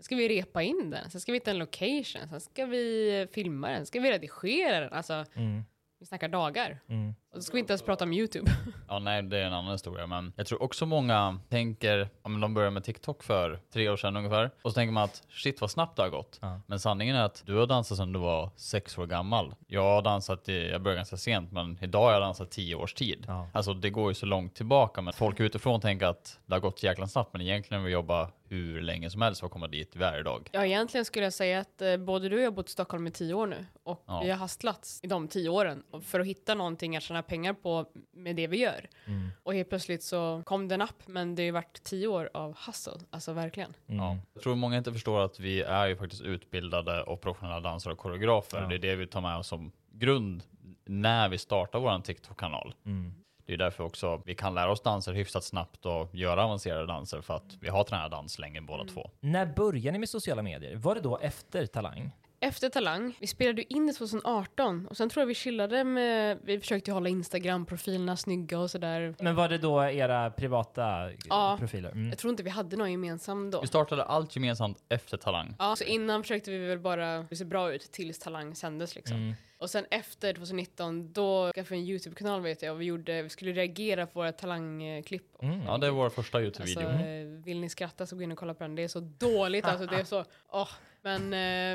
Sen 0.00 0.04
ska 0.04 0.16
vi 0.16 0.28
repa 0.28 0.62
in 0.62 0.90
den, 0.90 1.10
sen 1.10 1.20
ska 1.20 1.32
vi 1.32 1.36
hitta 1.38 1.50
en 1.50 1.58
location, 1.58 2.28
sen 2.28 2.40
ska 2.40 2.66
vi 2.66 3.26
filma 3.32 3.68
den, 3.68 3.76
sen 3.76 3.86
ska 3.86 4.00
vi 4.00 4.10
redigera 4.12 4.80
den. 4.80 4.92
Alltså, 4.92 5.24
Mm. 5.34 5.64
vi 5.98 6.06
snackar 6.06 6.28
dagar. 6.28 6.80
Mm. 6.88 7.14
Och 7.30 7.36
så 7.36 7.42
ska 7.42 7.52
vi 7.54 7.60
inte 7.60 7.72
ens 7.72 7.82
prata 7.82 8.04
om 8.04 8.12
YouTube. 8.12 8.50
Ja, 8.88 8.98
nej, 8.98 9.22
det 9.22 9.38
är 9.38 9.44
en 9.46 9.52
annan 9.52 9.72
historia, 9.72 10.06
men 10.06 10.32
jag 10.36 10.46
tror 10.46 10.62
också 10.62 10.86
många 10.86 11.38
tänker, 11.48 12.08
om 12.22 12.40
de 12.40 12.54
började 12.54 12.70
med 12.70 12.84
TikTok 12.84 13.22
för 13.22 13.60
tre 13.72 13.88
år 13.88 13.96
sedan 13.96 14.16
ungefär, 14.16 14.50
och 14.62 14.70
så 14.70 14.74
tänker 14.74 14.92
man 14.92 15.02
att 15.04 15.22
shit 15.28 15.60
vad 15.60 15.70
snabbt 15.70 15.96
det 15.96 16.02
har 16.02 16.08
gått. 16.10 16.38
Ja. 16.42 16.60
Men 16.66 16.80
sanningen 16.80 17.16
är 17.16 17.22
att 17.24 17.42
du 17.46 17.56
har 17.56 17.66
dansat 17.66 17.96
sedan 17.98 18.12
du 18.12 18.18
var 18.18 18.50
sex 18.56 18.98
år 18.98 19.06
gammal. 19.06 19.54
Jag 19.66 19.82
har 19.82 20.02
dansat, 20.02 20.48
i, 20.48 20.68
jag 20.70 20.82
började 20.82 20.98
ganska 20.98 21.16
sent, 21.16 21.52
men 21.52 21.78
idag 21.80 22.02
har 22.02 22.12
jag 22.12 22.22
dansat 22.22 22.50
tio 22.50 22.74
års 22.74 22.94
tid. 22.94 23.24
Ja. 23.28 23.48
Alltså 23.52 23.74
det 23.74 23.90
går 23.90 24.10
ju 24.10 24.14
så 24.14 24.26
långt 24.26 24.54
tillbaka, 24.54 25.00
men 25.00 25.12
folk 25.12 25.40
utifrån 25.40 25.80
tänker 25.80 26.06
att 26.06 26.38
det 26.46 26.54
har 26.54 26.60
gått 26.60 26.82
jäkla 26.82 27.06
snabbt, 27.06 27.32
men 27.32 27.42
egentligen 27.42 27.80
har 27.80 27.86
vi 27.86 27.92
jobbat 27.92 28.34
hur 28.50 28.80
länge 28.80 29.10
som 29.10 29.22
helst 29.22 29.40
för 29.40 29.46
att 29.46 29.52
komma 29.52 29.68
dit 29.68 29.96
vi 29.96 30.04
är 30.04 30.20
idag. 30.20 30.48
Ja, 30.52 30.64
egentligen 30.66 31.04
skulle 31.04 31.24
jag 31.26 31.32
säga 31.32 31.60
att 31.60 31.82
eh, 31.82 31.96
både 31.96 32.28
du 32.28 32.36
och 32.36 32.42
jag 32.42 32.46
har 32.46 32.52
bott 32.52 32.68
i 32.68 32.72
Stockholm 32.72 33.06
i 33.06 33.10
tio 33.10 33.34
år 33.34 33.46
nu 33.46 33.66
och 33.82 34.04
Ja. 34.06 34.20
vi 34.24 34.30
har 34.30 34.36
hastlats 34.36 35.00
i 35.02 35.06
de 35.06 35.28
tio 35.28 35.48
åren 35.48 35.82
för 36.02 36.20
att 36.20 36.26
hitta 36.26 36.54
någonting 36.54 36.96
att 36.96 37.02
tjäna 37.02 37.22
pengar 37.22 37.52
på 37.52 37.86
med 38.12 38.36
det 38.36 38.46
vi 38.46 38.56
gör. 38.56 38.88
Mm. 39.04 39.28
Och 39.42 39.54
helt 39.54 39.68
plötsligt 39.68 40.02
så 40.02 40.42
kom 40.46 40.68
det 40.68 40.74
en 40.74 40.80
app, 40.82 41.02
men 41.06 41.34
det 41.34 41.42
har 41.42 41.44
ju 41.44 41.50
varit 41.50 41.82
tio 41.82 42.06
år 42.06 42.30
av 42.34 42.56
hustle, 42.66 42.92
alltså 43.10 43.32
verkligen. 43.32 43.74
Mm. 43.86 44.00
Ja. 44.04 44.18
Jag 44.34 44.42
tror 44.42 44.54
många 44.54 44.78
inte 44.78 44.92
förstår 44.92 45.20
att 45.24 45.40
vi 45.40 45.62
är 45.62 45.86
ju 45.86 45.96
faktiskt 45.96 46.22
utbildade 46.22 47.02
och 47.02 47.20
professionella 47.20 47.60
dansare 47.60 47.92
och 47.92 47.98
koreografer. 47.98 48.60
Ja. 48.62 48.68
Det 48.68 48.74
är 48.74 48.78
det 48.78 48.96
vi 48.96 49.06
tar 49.06 49.20
med 49.20 49.36
oss 49.36 49.46
som 49.48 49.72
grund 49.92 50.42
när 50.84 51.28
vi 51.28 51.38
startar 51.38 51.78
vår 51.78 52.00
TikTok-kanal. 52.00 52.74
Mm. 52.86 53.14
Det 53.50 53.54
är 53.54 53.58
därför 53.58 53.84
också 53.84 54.22
vi 54.24 54.34
kan 54.34 54.54
lära 54.54 54.70
oss 54.70 54.80
danser 54.80 55.12
hyfsat 55.12 55.44
snabbt 55.44 55.86
och 55.86 56.14
göra 56.14 56.44
avancerade 56.44 56.86
danser 56.86 57.20
för 57.20 57.34
att 57.34 57.56
vi 57.60 57.68
har 57.68 57.84
tränat 57.84 58.10
dans 58.10 58.38
länge 58.38 58.60
båda 58.60 58.84
två. 58.84 59.10
När 59.20 59.46
började 59.46 59.92
ni 59.92 59.98
med 59.98 60.08
sociala 60.08 60.42
medier? 60.42 60.76
Var 60.76 60.94
det 60.94 61.00
då 61.00 61.18
efter 61.18 61.66
Talang? 61.66 62.10
Efter 62.40 62.68
Talang, 62.68 63.16
vi 63.20 63.26
spelade 63.26 63.60
ju 63.62 63.66
in 63.76 63.86
det 63.86 63.92
2018 63.92 64.86
och 64.86 64.96
sen 64.96 65.08
tror 65.10 65.20
jag 65.22 65.26
vi 65.26 65.34
chillade 65.34 65.84
med, 65.84 66.38
vi 66.42 66.60
försökte 66.60 66.90
ju 66.90 66.94
hålla 66.94 67.08
Instagram-profilerna 67.08 68.16
snygga 68.16 68.58
och 68.58 68.70
sådär. 68.70 69.14
Men 69.18 69.34
var 69.34 69.48
det 69.48 69.58
då 69.58 69.84
era 69.84 70.30
privata 70.30 71.10
Ja. 71.28 71.56
profiler? 71.58 71.90
Mm. 71.90 72.08
Jag 72.08 72.18
tror 72.18 72.30
inte 72.30 72.42
vi 72.42 72.50
hade 72.50 72.76
någon 72.76 72.90
gemensam 72.90 73.50
då. 73.50 73.60
Vi 73.60 73.66
startade 73.66 74.04
allt 74.04 74.36
gemensamt 74.36 74.78
efter 74.88 75.16
Talang. 75.16 75.54
Ja, 75.58 75.76
så 75.76 75.84
innan 75.84 76.22
försökte 76.22 76.50
vi 76.50 76.58
väl 76.58 76.78
bara 76.78 77.26
se 77.26 77.44
bra 77.44 77.72
ut 77.72 77.92
tills 77.92 78.18
Talang 78.18 78.54
sändes 78.54 78.94
liksom. 78.94 79.16
Mm. 79.16 79.34
Och 79.60 79.70
sen 79.70 79.86
efter 79.90 80.34
2019, 80.34 81.12
då 81.12 81.52
skaffade 81.54 81.74
vi 81.74 81.76
en 81.82 81.88
YouTube-kanal 81.88 82.40
vet 82.42 82.62
jag 82.62 82.74
och 82.74 82.80
vi, 82.80 82.84
gjorde, 82.84 83.22
vi 83.22 83.28
skulle 83.28 83.52
reagera 83.52 84.06
på 84.06 84.18
våra 84.18 84.32
Talang-klipp. 84.32 85.42
Mm. 85.42 85.62
Ja, 85.66 85.78
det 85.78 85.86
är 85.86 85.90
vår 85.90 86.10
första 86.10 86.38
Alltså, 86.38 86.62
YouTube-video. 86.62 86.88
eh, 86.90 87.26
vill 87.44 87.60
ni 87.60 87.68
skratta 87.68 88.06
så 88.06 88.16
gå 88.16 88.22
in 88.22 88.32
och 88.32 88.38
kolla 88.38 88.54
på 88.54 88.64
den. 88.64 88.74
Det 88.74 88.82
är 88.82 88.88
så 88.88 89.00
dåligt 89.00 89.64
alltså, 89.64 89.86
det 89.86 89.96
är 89.96 90.04
så, 90.04 90.24
åh. 90.48 90.68
Men 91.02 91.32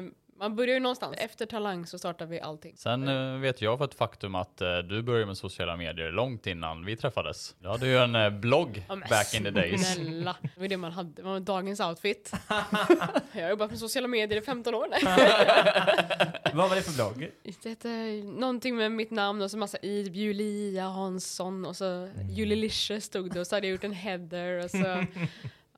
eh, 0.08 0.12
man 0.39 0.56
börjar 0.56 0.74
ju 0.74 0.80
någonstans. 0.80 1.15
Efter 1.18 1.46
Talang 1.46 1.88
så 1.88 2.00
startar 2.00 2.25
vi 2.25 2.39
allting. 2.39 2.74
Sen 2.77 3.08
eh, 3.08 3.39
vet 3.39 3.62
jag 3.62 3.77
för 3.77 3.86
ett 3.86 3.96
faktum 3.96 4.36
att 4.36 4.62
eh, 4.62 4.77
du 4.77 5.01
började 5.01 5.25
med 5.25 5.38
sociala 5.38 5.77
medier 5.77 6.12
långt 6.12 6.48
innan 6.48 6.86
vi 6.86 6.96
träffades. 6.96 7.56
Du 7.60 7.68
hade 7.68 7.88
ju 7.88 7.98
en 7.98 8.15
eh, 8.15 8.30
blogg 8.30 8.86
Ja, 8.88 8.96
men 8.96 9.10
back 9.10 9.34
in 9.34 9.44
the 9.44 9.51
days. 9.51 9.94
Snälla, 9.94 10.36
det 10.42 10.60
var 10.62 10.68
det 10.68 10.77
man 10.77 10.92
hade. 10.92 11.12
Det 11.15 11.22
var 11.22 11.39
dagens 11.39 11.80
outfit. 11.80 12.32
jag 13.32 13.42
har 13.44 13.50
jobbat 13.50 13.70
med 13.70 13.80
sociala 13.80 14.08
medier 14.08 14.42
i 14.42 14.46
15 14.46 14.75
år. 14.75 14.88
Vad 16.56 16.70
var 16.70 16.75
det 16.75 16.82
för 16.82 16.96
blogg? 16.96 17.32
Det 17.44 17.70
heter 17.70 18.24
någonting 18.39 18.75
med 18.75 18.92
mitt 18.92 19.12
namn 19.12 19.42
och 19.42 19.51
så 19.51 19.58
massa 19.58 19.77
i, 19.77 20.01
Julia 20.13 20.88
Hansson 20.88 21.65
och 21.65 21.75
så 21.75 21.86
Mm. 21.86 22.30
Julilicious 22.30 23.04
stod 23.04 23.34
det 23.34 23.39
och 23.39 23.48
så 23.48 23.56
hade 23.56 23.68
jag 23.68 23.72
gjort 23.72 23.84
en 23.84 23.94
header 23.94 24.63
och 24.63 24.72
så... 24.72 24.77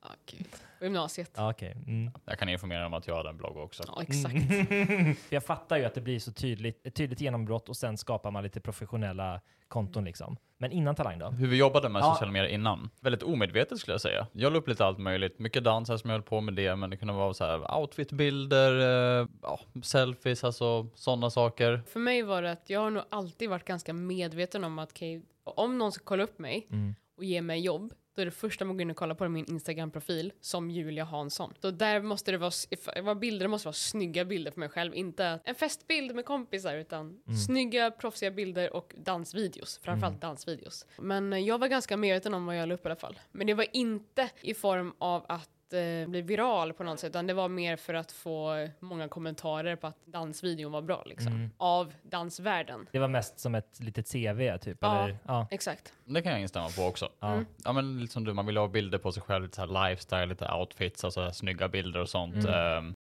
Ja, 0.04 0.10
gud. 0.26 0.48
På 0.80 0.84
gymnasiet. 0.86 1.32
Ja, 1.36 1.50
Okej. 1.52 1.72
Mm. 1.88 2.12
Jag 2.26 2.40
kan 2.40 2.50
informera 2.50 2.86
om 2.86 2.94
att 2.94 3.08
jag 3.08 3.16
hade 3.16 3.30
en 3.30 3.38
blogg 3.38 3.58
också. 3.58 3.84
Ja, 3.88 4.02
exakt. 4.02 4.48
För 4.48 5.16
jag 5.36 5.44
fattar 5.44 5.78
ju 5.78 5.86
att 5.86 5.94
det 5.94 6.02
blir 6.02 6.20
så 6.20 6.32
tydligt, 6.32 6.88
ett 6.88 6.96
tydligt 6.96 7.22
genombrott 7.22 7.70
och 7.70 7.78
sen 7.78 7.98
skapar 7.98 8.32
man 8.32 8.44
lite 8.44 8.60
professionella 8.62 9.42
konton 9.68 10.06
liksom. 10.06 10.38
Men 10.60 10.72
innan 10.72 10.96
Talang 10.96 11.20
då? 11.20 11.30
Hur 11.30 11.48
vi 11.48 11.58
jobbade 11.58 11.90
med 11.90 12.00
Ja. 12.02 12.14
sociala 12.14 12.32
medier 12.32 12.50
innan. 12.50 12.90
Väldigt 13.00 13.24
omedvetet 13.24 13.78
skulle 13.80 13.94
jag 13.94 14.02
säga. 14.02 14.28
Jag 14.32 14.54
la 14.54 14.60
upp 14.60 14.68
lite 14.68 14.86
allt 14.86 14.98
möjligt. 15.00 15.40
Mycket 15.40 15.64
dans 15.64 15.90
här 15.90 15.98
som 15.98 16.10
jag 16.10 16.16
höll 16.18 16.24
på 16.24 16.42
med 16.42 16.54
det, 16.54 16.76
men 16.76 16.90
det 16.90 16.98
kunde 16.98 17.14
vara 17.14 17.34
så 17.34 17.46
här 17.46 17.78
outfitbilder, 17.80 18.80
eh, 19.22 19.28
ja, 19.42 19.60
selfies, 19.84 20.44
alltså 20.44 20.88
sådana 20.96 21.30
saker. 21.30 21.82
För 21.88 22.00
mig 22.00 22.22
var 22.24 22.42
det 22.42 22.52
att 22.52 22.70
jag 22.70 22.80
har 22.80 22.90
nog 22.90 23.04
alltid 23.10 23.50
varit 23.50 23.66
ganska 23.66 23.94
medveten 23.94 24.64
om 24.64 24.80
att 24.80 24.92
okej, 24.92 25.22
om 25.44 25.78
någon 25.78 25.92
ska 25.92 26.04
kolla 26.06 26.24
upp 26.24 26.40
mig 26.40 26.68
Mm. 26.72 26.96
och 27.18 27.24
ge 27.24 27.42
mig 27.42 27.60
jobb, 27.60 27.94
då 28.18 28.22
är 28.22 28.26
det 28.26 28.32
första 28.32 28.66
man 28.66 28.78
går 28.78 28.82
in 28.82 28.92
och 28.92 28.98
kollar 28.98 29.16
på 29.16 29.30
min 29.30 29.46
Instagram-profil 29.46 30.34
som 30.42 30.72
Julia 30.72 31.04
Hansson. 31.04 31.54
Så 31.62 31.72
där 31.72 32.02
måste 32.02 32.32
det 32.32 32.38
vara, 32.38 33.16
bilder, 33.16 33.48
måste 33.48 33.68
vara 33.68 33.74
snygga 33.74 34.26
bilder 34.26 34.52
för 34.52 34.60
mig 34.60 34.70
själv, 34.70 34.96
inte 34.96 35.40
en 35.44 35.56
festbild 35.56 36.16
med 36.16 36.26
kompisar 36.26 36.76
utan 36.76 37.20
snygga 37.46 37.92
proffsiga 37.92 38.32
bilder 38.32 38.74
och 38.74 38.96
dansvideos, 38.98 39.80
framförallt 39.84 40.22
dansvideos. 40.22 40.86
Men 40.98 41.34
eh, 41.34 41.40
jag 41.40 41.58
var 41.58 41.68
ganska 41.68 41.98
medveten 41.98 42.34
om 42.34 42.46
vad 42.46 42.58
jag 42.58 42.70
la 42.70 42.76
upp 42.76 42.86
i 42.86 42.88
alla 42.88 42.96
fall. 42.96 43.20
Men 43.32 43.48
det 43.48 43.54
var 43.54 43.66
inte 43.74 44.30
i 44.42 44.54
form 44.54 44.94
av 44.98 45.26
att 45.30 45.50
eh, 45.74 46.08
bli 46.08 46.22
viral 46.22 46.74
på 46.74 46.84
något 46.84 47.00
sätt, 47.00 47.10
utan 47.10 47.28
det 47.28 47.34
var 47.34 47.50
mer 47.50 47.76
för 47.76 47.94
att 47.94 48.12
få 48.12 48.68
många 48.80 49.08
kommentarer 49.08 49.76
på 49.76 49.88
att 49.88 50.06
dansvideon 50.06 50.72
var 50.72 50.82
bra 50.82 51.04
liksom. 51.06 51.50
Av 51.58 51.94
dansvärlden. 52.04 52.88
Det 52.92 53.00
var 53.00 53.08
mest 53.08 53.40
som 53.40 53.56
ett 53.56 53.80
litet 53.80 54.12
CV 54.12 54.58
typ? 54.58 54.78
Ja. 54.82 55.04
Eller? 55.04 55.18
ja. 55.26 55.48
Exakt. 55.52 55.94
Det 56.06 56.22
kan 56.22 56.32
jag 56.32 56.42
instämma 56.42 56.70
på 56.70 56.84
också. 56.84 57.10
Ja. 57.20 57.44
Ja 57.64 57.74
men 57.74 58.00
lite 58.00 58.14
som 58.14 58.24
du, 58.24 58.34
man 58.34 58.46
vill 58.46 58.58
ha 58.58 58.68
bilder 58.68 58.98
på 58.98 59.12
sig 59.12 59.24
själv, 59.24 59.44
lite 59.44 59.56
så 59.56 59.62
här 59.62 59.90
lifestyle, 59.90 60.26
lite 60.26 60.52
outfits, 60.52 61.04
alltså 61.04 61.22
här 61.22 61.32
snygga 61.32 61.68
bilder 61.68 62.00
och 62.00 62.10
sånt. 62.10 62.36
Mm. 62.36 62.96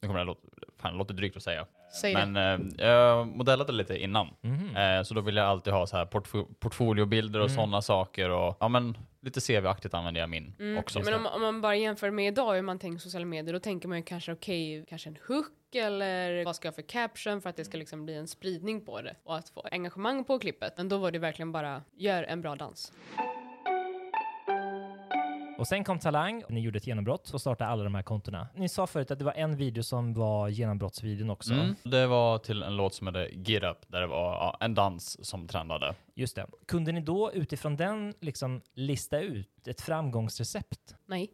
nu 0.00 0.08
kommer 0.08 0.18
det 0.18 0.24
låta, 0.24 0.40
fan, 0.76 0.92
det 0.92 0.98
låter 0.98 1.14
drygt 1.14 1.36
att 1.36 1.42
säga. 1.42 1.66
Säg 2.00 2.14
det. 2.14 2.26
Men 2.26 2.60
eh, 2.78 2.86
jag 2.86 3.26
modellade 3.26 3.72
lite 3.72 3.96
innan. 4.02 4.28
Mhm. 4.40 4.76
Eh, 4.76 5.02
så 5.02 5.14
då 5.14 5.20
vill 5.20 5.36
jag 5.36 5.46
alltid 5.46 5.72
ha 5.72 5.86
så 5.86 5.96
här 5.96 6.04
portfo- 6.06 6.54
portfoliobilder 6.60 7.40
och 7.40 7.46
Mm. 7.46 7.56
sådana 7.56 7.82
saker. 7.82 8.30
Och, 8.30 8.56
ja 8.60 8.68
men 8.68 8.96
lite 9.22 9.40
CV-aktigt 9.40 9.94
använder 9.94 10.20
jag 10.20 10.30
min 10.30 10.76
också. 10.78 11.00
Men 11.04 11.14
om, 11.14 11.26
om 11.26 11.40
man 11.42 11.60
bara 11.60 11.76
jämför 11.76 12.10
med 12.10 12.26
idag 12.28 12.54
hur 12.54 12.62
man 12.62 12.78
tänker 12.78 12.98
sociala 12.98 13.26
medier, 13.26 13.52
då 13.52 13.60
tänker 13.60 13.88
man 13.88 13.98
ju 13.98 14.04
kanske 14.04 14.32
okej, 14.32 14.84
kanske 14.88 15.08
en 15.10 15.18
hook 15.28 15.74
eller 15.74 16.44
vad 16.44 16.56
ska 16.56 16.68
jag 16.68 16.74
för 16.74 16.82
caption 16.82 17.40
för 17.42 17.50
att 17.50 17.56
det 17.56 17.64
ska 17.64 17.78
liksom 17.78 18.04
bli 18.04 18.14
en 18.14 18.28
spridning 18.28 18.84
på 18.84 19.00
det 19.02 19.14
och 19.24 19.36
att 19.36 19.48
få 19.48 19.66
engagemang 19.72 20.24
på 20.24 20.38
klippet. 20.38 20.74
Men 20.76 20.88
då 20.88 20.98
var 20.98 21.10
det 21.10 21.18
verkligen 21.18 21.52
bara, 21.52 21.82
gör 21.96 22.22
en 22.22 22.40
bra 22.40 22.54
dans. 22.56 22.92
Och 25.58 25.68
sen 25.68 25.84
kom 25.84 25.98
Talang, 25.98 26.42
ni 26.48 26.60
gjorde 26.60 26.76
ett 26.76 26.86
genombrott 26.86 27.30
och 27.30 27.40
startade 27.40 27.70
alla 27.70 27.84
de 27.84 27.94
här 27.94 28.02
kontona. 28.02 28.48
Ni 28.54 28.68
sa 28.68 28.86
förut 28.86 29.10
att 29.10 29.18
det 29.18 29.24
var 29.24 29.32
en 29.32 29.56
video 29.56 29.82
som 29.82 30.14
var 30.14 30.48
genombrottsvideon 30.48 31.30
också. 31.30 31.54
Mm. 31.54 31.74
Det 31.82 32.06
var 32.06 32.38
till 32.38 32.62
en 32.62 32.76
låt 32.76 32.94
som 32.94 33.06
hette 33.06 33.28
Get 33.32 33.62
Up, 33.62 33.78
där 33.86 34.00
det 34.00 34.06
var 34.06 34.32
ja, 34.32 34.56
en 34.60 34.74
dans 34.74 35.26
som 35.26 35.48
trendade. 35.48 35.94
Just 36.14 36.36
det. 36.36 36.46
Kunde 36.66 36.92
ni 36.92 37.00
då 37.00 37.32
utifrån 37.32 37.76
den 37.76 38.14
liksom 38.20 38.60
lista 38.74 39.20
ut 39.20 39.68
ett 39.68 39.80
framgångsrecept? 39.80 40.94
Nej, 41.06 41.30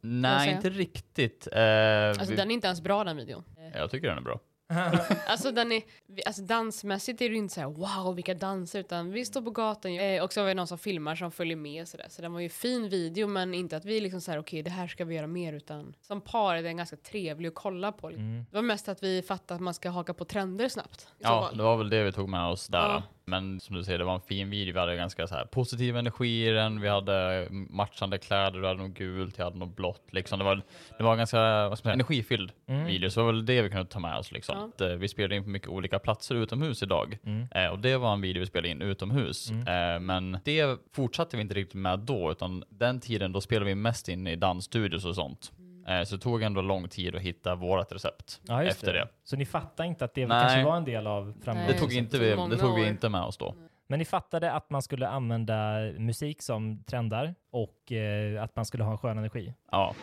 Nej, 0.00 0.54
inte 0.54 0.70
riktigt. 0.70 1.48
Eh, 1.52 2.08
alltså 2.08 2.30
vi, 2.30 2.36
den 2.36 2.50
är 2.50 2.54
inte 2.54 2.66
ens 2.66 2.80
bra 2.80 3.04
den 3.04 3.16
videon. 3.16 3.44
Jag 3.74 3.90
tycker 3.90 4.08
den 4.08 4.18
är 4.18 4.22
bra. 4.22 4.40
Alltså 5.26 5.52
den 5.52 5.72
är, 5.72 5.82
alltså 6.26 6.42
dansmässigt 6.42 7.20
är 7.20 7.30
det 7.30 7.36
inte 7.36 7.54
så 7.54 7.60
här 7.60 7.68
wow 7.68 8.14
vilka 8.14 8.34
danser 8.34 8.80
utan 8.80 9.10
vi 9.10 9.24
står 9.24 9.42
på 9.42 9.50
gatan 9.50 9.98
eh, 9.98 10.22
och 10.22 10.32
så 10.32 10.40
har 10.40 10.46
vi 10.46 10.54
någon 10.54 10.66
som 10.66 10.78
filmar 10.78 11.14
som 11.14 11.32
följer 11.32 11.56
med 11.56 11.88
sådär. 11.88 12.06
Så 12.08 12.22
den 12.22 12.32
var 12.32 12.40
ju 12.40 12.48
fin 12.48 12.88
video 12.88 13.28
men 13.28 13.54
inte 13.54 13.76
att 13.76 13.84
vi 13.84 14.00
liksom 14.00 14.20
såhär 14.20 14.38
okej 14.38 14.62
det 14.62 14.70
här 14.70 14.86
ska 14.86 15.04
vi 15.04 15.14
göra 15.14 15.26
mer 15.26 15.52
utan 15.52 15.94
som 16.02 16.20
par 16.20 16.56
är 16.56 16.62
den 16.62 16.76
ganska 16.76 16.96
trevlig 16.96 17.48
att 17.48 17.54
kolla 17.54 17.92
på. 17.92 18.08
Mm. 18.08 18.46
Det 18.50 18.56
var 18.56 18.62
mest 18.62 18.88
att 18.88 19.02
vi 19.02 19.22
fattade 19.22 19.54
att 19.56 19.62
man 19.62 19.74
ska 19.74 19.90
haka 19.90 20.14
på 20.14 20.24
trender 20.24 20.68
snabbt. 20.68 21.00
så 21.00 21.08
Ja, 21.18 21.50
det 21.54 21.62
var 21.62 21.76
väl 21.76 21.90
det 21.90 22.04
vi 22.04 22.12
tog 22.12 22.28
med 22.28 22.46
oss 22.46 22.66
där. 22.66 22.78
Ja. 22.78 23.02
Men 23.30 23.60
som 23.60 23.76
du 23.76 23.84
säger, 23.84 23.98
det 23.98 24.04
var 24.04 24.14
en 24.14 24.20
fin 24.20 24.50
video. 24.50 24.74
Vi 24.74 24.80
hade 24.80 24.96
ganska 24.96 25.26
så 25.26 25.34
här 25.34 25.44
positiv 25.44 25.96
energi 25.96 26.48
i 26.48 26.50
den. 26.50 26.80
Vi 26.80 26.88
hade 26.88 27.46
matchande 27.50 28.18
kläder, 28.18 28.60
du 28.60 28.66
hade 28.66 28.82
något 28.82 28.98
gult, 28.98 29.38
jag 29.38 29.44
hade 29.44 29.58
något 29.58 29.76
blått. 29.76 30.08
Liksom. 30.10 30.38
Det 30.38 30.44
var, 30.44 30.62
det 30.98 31.04
var 31.04 31.12
en 31.12 31.18
ganska 31.18 31.68
vad 31.68 31.78
ska 31.78 31.88
man 31.88 31.90
säga, 31.90 31.92
energifylld 31.92 32.52
video, 32.86 33.10
så 33.10 33.20
det 33.20 33.26
var 33.26 33.32
väl 33.32 33.46
det 33.46 33.62
vi 33.62 33.70
kunde 33.70 33.86
ta 33.86 33.98
med 33.98 34.18
oss. 34.18 34.32
Liksom. 34.32 34.58
Ja. 34.58 34.64
Att, 34.64 34.80
eh, 34.80 34.88
vi 34.96 35.08
spelade 35.08 35.36
in 35.36 35.44
på 35.44 35.50
mycket 35.50 35.68
olika 35.68 35.98
platser 35.98 36.34
utomhus 36.34 36.82
idag. 36.82 37.18
Mm. 37.24 37.48
Eh, 37.50 37.66
och 37.66 37.78
det 37.78 37.96
var 37.96 38.12
en 38.12 38.20
video 38.20 38.40
vi 38.40 38.46
spelade 38.46 38.68
in 38.68 38.82
utomhus. 38.82 39.50
Eh, 39.50 40.00
men 40.00 40.38
det 40.44 40.78
fortsatte 40.92 41.36
vi 41.36 41.42
inte 41.42 41.54
riktigt 41.54 41.74
med 41.74 41.98
då, 41.98 42.32
utan 42.32 42.64
den 42.68 43.00
tiden 43.00 43.32
då 43.32 43.40
spelade 43.40 43.66
vi 43.66 43.74
mest 43.74 44.08
in 44.08 44.26
i 44.26 44.36
dansstudios 44.36 45.04
och 45.04 45.14
sånt. 45.14 45.52
Eh, 45.88 46.02
så 46.02 46.16
det 46.16 46.22
tog 46.22 46.42
ändå 46.42 46.60
lång 46.60 46.88
tid 46.88 47.16
att 47.16 47.22
hitta 47.22 47.54
vårt 47.54 47.92
recept 47.92 48.40
Ja, 48.46 48.62
efter 48.64 48.92
det. 48.92 49.08
Så 49.24 49.36
ni 49.36 49.44
fattade 49.46 49.88
inte 49.88 50.04
att 50.04 50.14
det 50.14 50.26
Nej. 50.26 50.40
kanske 50.42 50.64
var 50.64 50.76
en 50.76 50.84
del 50.84 51.06
av 51.06 51.34
framgången? 51.44 51.72
Det 51.72 51.78
tog, 51.78 51.92
inte 51.92 52.18
det 52.18 52.36
vi, 52.36 52.50
det 52.50 52.56
tog 52.56 52.74
vi 52.74 52.88
inte 52.88 53.08
med 53.08 53.22
oss 53.22 53.36
då. 53.36 53.54
Men 53.86 53.98
ni 53.98 54.04
fattade 54.04 54.52
att 54.52 54.70
man 54.70 54.82
skulle 54.82 55.08
använda 55.08 55.78
musik 55.98 56.42
som 56.42 56.82
trendar 56.84 57.34
och 57.50 57.92
eh, 57.92 58.42
att 58.42 58.56
man 58.56 58.64
skulle 58.64 58.84
ha 58.84 58.90
en 58.92 58.98
skön 58.98 59.18
energi. 59.18 59.54
Ja. 59.70 59.94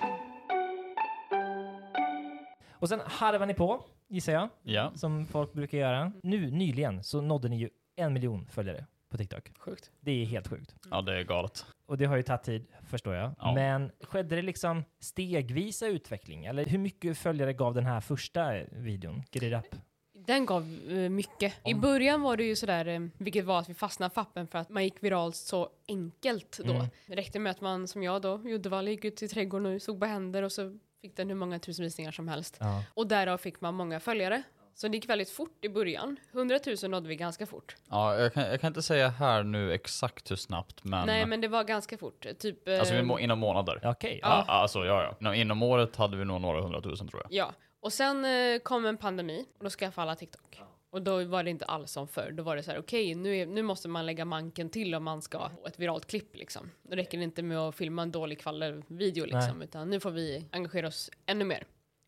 Och 2.71 2.89
sen 2.89 3.01
harvade 3.05 3.45
ni 3.45 3.53
på, 3.53 3.83
gissar 4.07 4.33
jag, 4.33 4.49
Ja. 4.63 4.91
som 4.95 5.25
folk 5.25 5.53
brukar 5.53 5.77
göra. 5.77 6.11
Nu, 6.23 6.51
nyligen, 6.51 7.03
så 7.03 7.21
nådde 7.21 7.49
ni 7.49 7.57
ju 7.57 7.69
en 7.95 8.13
miljon 8.13 8.47
följare 8.51 8.85
på 9.13 9.17
TikTok. 9.17 9.51
Sjukt. 9.59 9.91
Det 9.99 10.11
är 10.11 10.25
helt 10.25 10.47
sjukt. 10.47 10.75
ja, 10.91 11.01
det 11.01 11.19
är 11.19 11.23
galet. 11.23 11.65
Och 11.85 11.97
det 11.97 12.05
har 12.05 12.15
ju 12.15 12.23
tagit 12.23 12.43
tid, 12.43 12.65
förstår 12.89 13.15
jag. 13.15 13.31
Ja. 13.39 13.53
Men 13.53 13.91
skedde 14.01 14.35
det 14.35 14.41
liksom 14.41 14.83
stegvisa 14.99 15.87
utveckling? 15.87 16.45
Eller 16.45 16.65
hur 16.65 16.77
mycket 16.77 17.17
följare 17.17 17.53
gav 17.53 17.73
den 17.73 17.85
här 17.85 18.01
första 18.01 18.53
videon, 18.71 19.23
Get 19.31 19.43
It 19.43 19.53
Up? 19.53 19.75
Den 20.13 20.45
gav 20.45 20.61
eh, 20.89 21.09
mycket. 21.09 21.53
I 21.65 21.73
början 21.73 22.21
var 22.21 22.37
det 22.37 22.43
ju 22.43 22.55
sådär, 22.55 22.85
eh, 22.85 23.01
vilket 23.17 23.45
var 23.45 23.59
att 23.59 23.69
vi 23.69 23.73
fastnade 23.73 24.13
för 24.13 24.21
appen 24.21 24.47
för 24.47 24.59
att 24.59 24.69
man 24.69 24.83
gick 24.83 25.03
viralt 25.03 25.35
så 25.35 25.69
enkelt 25.87 26.59
då. 26.63 26.73
Mm. 26.73 26.87
Det 27.07 27.15
räckte 27.15 27.39
med 27.39 27.51
att 27.51 27.61
man, 27.61 27.87
som 27.87 28.03
jag 28.03 28.21
då, 28.21 28.41
i 28.45 28.53
Uddevalla 28.53 28.89
gick 28.89 29.05
ut 29.05 29.23
i 29.23 29.27
trädgården 29.27 29.75
och 29.75 29.81
såg 29.81 29.99
på 29.99 30.05
händer 30.05 30.43
och 30.43 30.51
så 30.51 30.77
fick 31.01 31.17
den 31.17 31.29
hur 31.29 31.35
många 31.35 31.59
tusen 31.59 31.83
visningar 31.83 32.11
som 32.11 32.27
helst. 32.27 32.57
Ja. 32.59 32.83
Och 32.93 33.07
därav 33.07 33.37
fick 33.37 33.61
man 33.61 33.73
många 33.73 33.99
följare. 33.99 34.43
Så 34.75 34.87
det 34.87 34.97
gick 34.97 35.09
väldigt 35.09 35.29
fort 35.29 35.65
i 35.65 35.69
början. 35.69 36.17
100 36.33 36.59
000 36.83 36.91
nådde 36.91 37.07
vi 37.09 37.15
ganska 37.15 37.45
fort. 37.45 37.75
Ja, 37.89 38.15
jag 38.19 38.33
kan, 38.33 38.43
jag 38.43 38.61
kan 38.61 38.67
inte 38.67 38.81
säga 38.81 39.09
här 39.09 39.43
nu 39.43 39.73
exakt 39.73 40.31
hur 40.31 40.35
snabbt, 40.35 40.83
men, 40.83 41.05
Nej 41.07 41.25
men 41.25 41.41
det 41.41 41.47
var 41.47 41.63
ganska 41.63 41.97
fort. 41.97 42.25
Typ... 42.39 42.67
eh, 42.67 42.79
alltså 42.79 42.95
vi 42.95 43.01
må, 43.03 43.19
inom 43.19 43.39
månader. 43.39 43.79
Ja. 43.83 43.91
Okej. 43.91 44.19
Ja. 44.21 44.45
alltså, 44.47 44.85
ja, 44.85 45.03
ja. 45.03 45.15
Inom, 45.19 45.33
inom 45.33 45.63
året 45.63 45.95
hade 45.95 46.17
vi 46.17 46.25
nog 46.25 46.41
några 46.41 46.61
hundratusen 46.61 47.07
tror 47.07 47.21
jag. 47.23 47.33
Ja, 47.33 47.53
och 47.79 47.93
sen 47.93 48.25
eh, 48.25 48.59
kom 48.59 48.85
en 48.85 48.97
pandemi 48.97 49.45
och 49.57 49.63
då 49.63 49.69
skaffade 49.69 50.01
alla 50.03 50.15
TikTok. 50.15 50.59
Och 50.89 51.01
då 51.01 51.23
var 51.23 51.43
det 51.43 51.49
inte 51.49 51.65
alls 51.65 51.91
som 51.91 52.07
förr. 52.07 52.31
Då 52.31 52.43
var 52.43 52.55
det 52.55 52.63
så 52.63 52.71
här, 52.71 52.79
okej, 52.79 53.15
nu, 53.15 53.37
är- 53.37 53.45
nu 53.45 53.61
måste 53.61 53.87
man 53.87 54.05
lägga 54.05 54.25
manken 54.25 54.69
till 54.69 54.95
om 54.95 55.03
man 55.03 55.21
ska 55.21 55.49
få 55.49 55.67
ett 55.67 55.79
viralt 55.79 56.05
klipp 56.07 56.35
liksom. 56.35 56.71
Då 56.83 56.95
räcker 56.95 57.17
det 57.17 57.23
inte 57.23 57.43
med 57.43 57.57
att 57.59 57.75
filma 57.75 58.01
en 58.01 58.11
dålig 58.11 58.41
video 58.87 59.25
liksom, 59.25 59.61
utan 59.61 59.89
nu 59.89 59.99
får 59.99 60.11
vi 60.11 60.45
engagera 60.51 60.87
oss 60.87 61.09
ännu 61.25 61.45
mer 61.45 61.63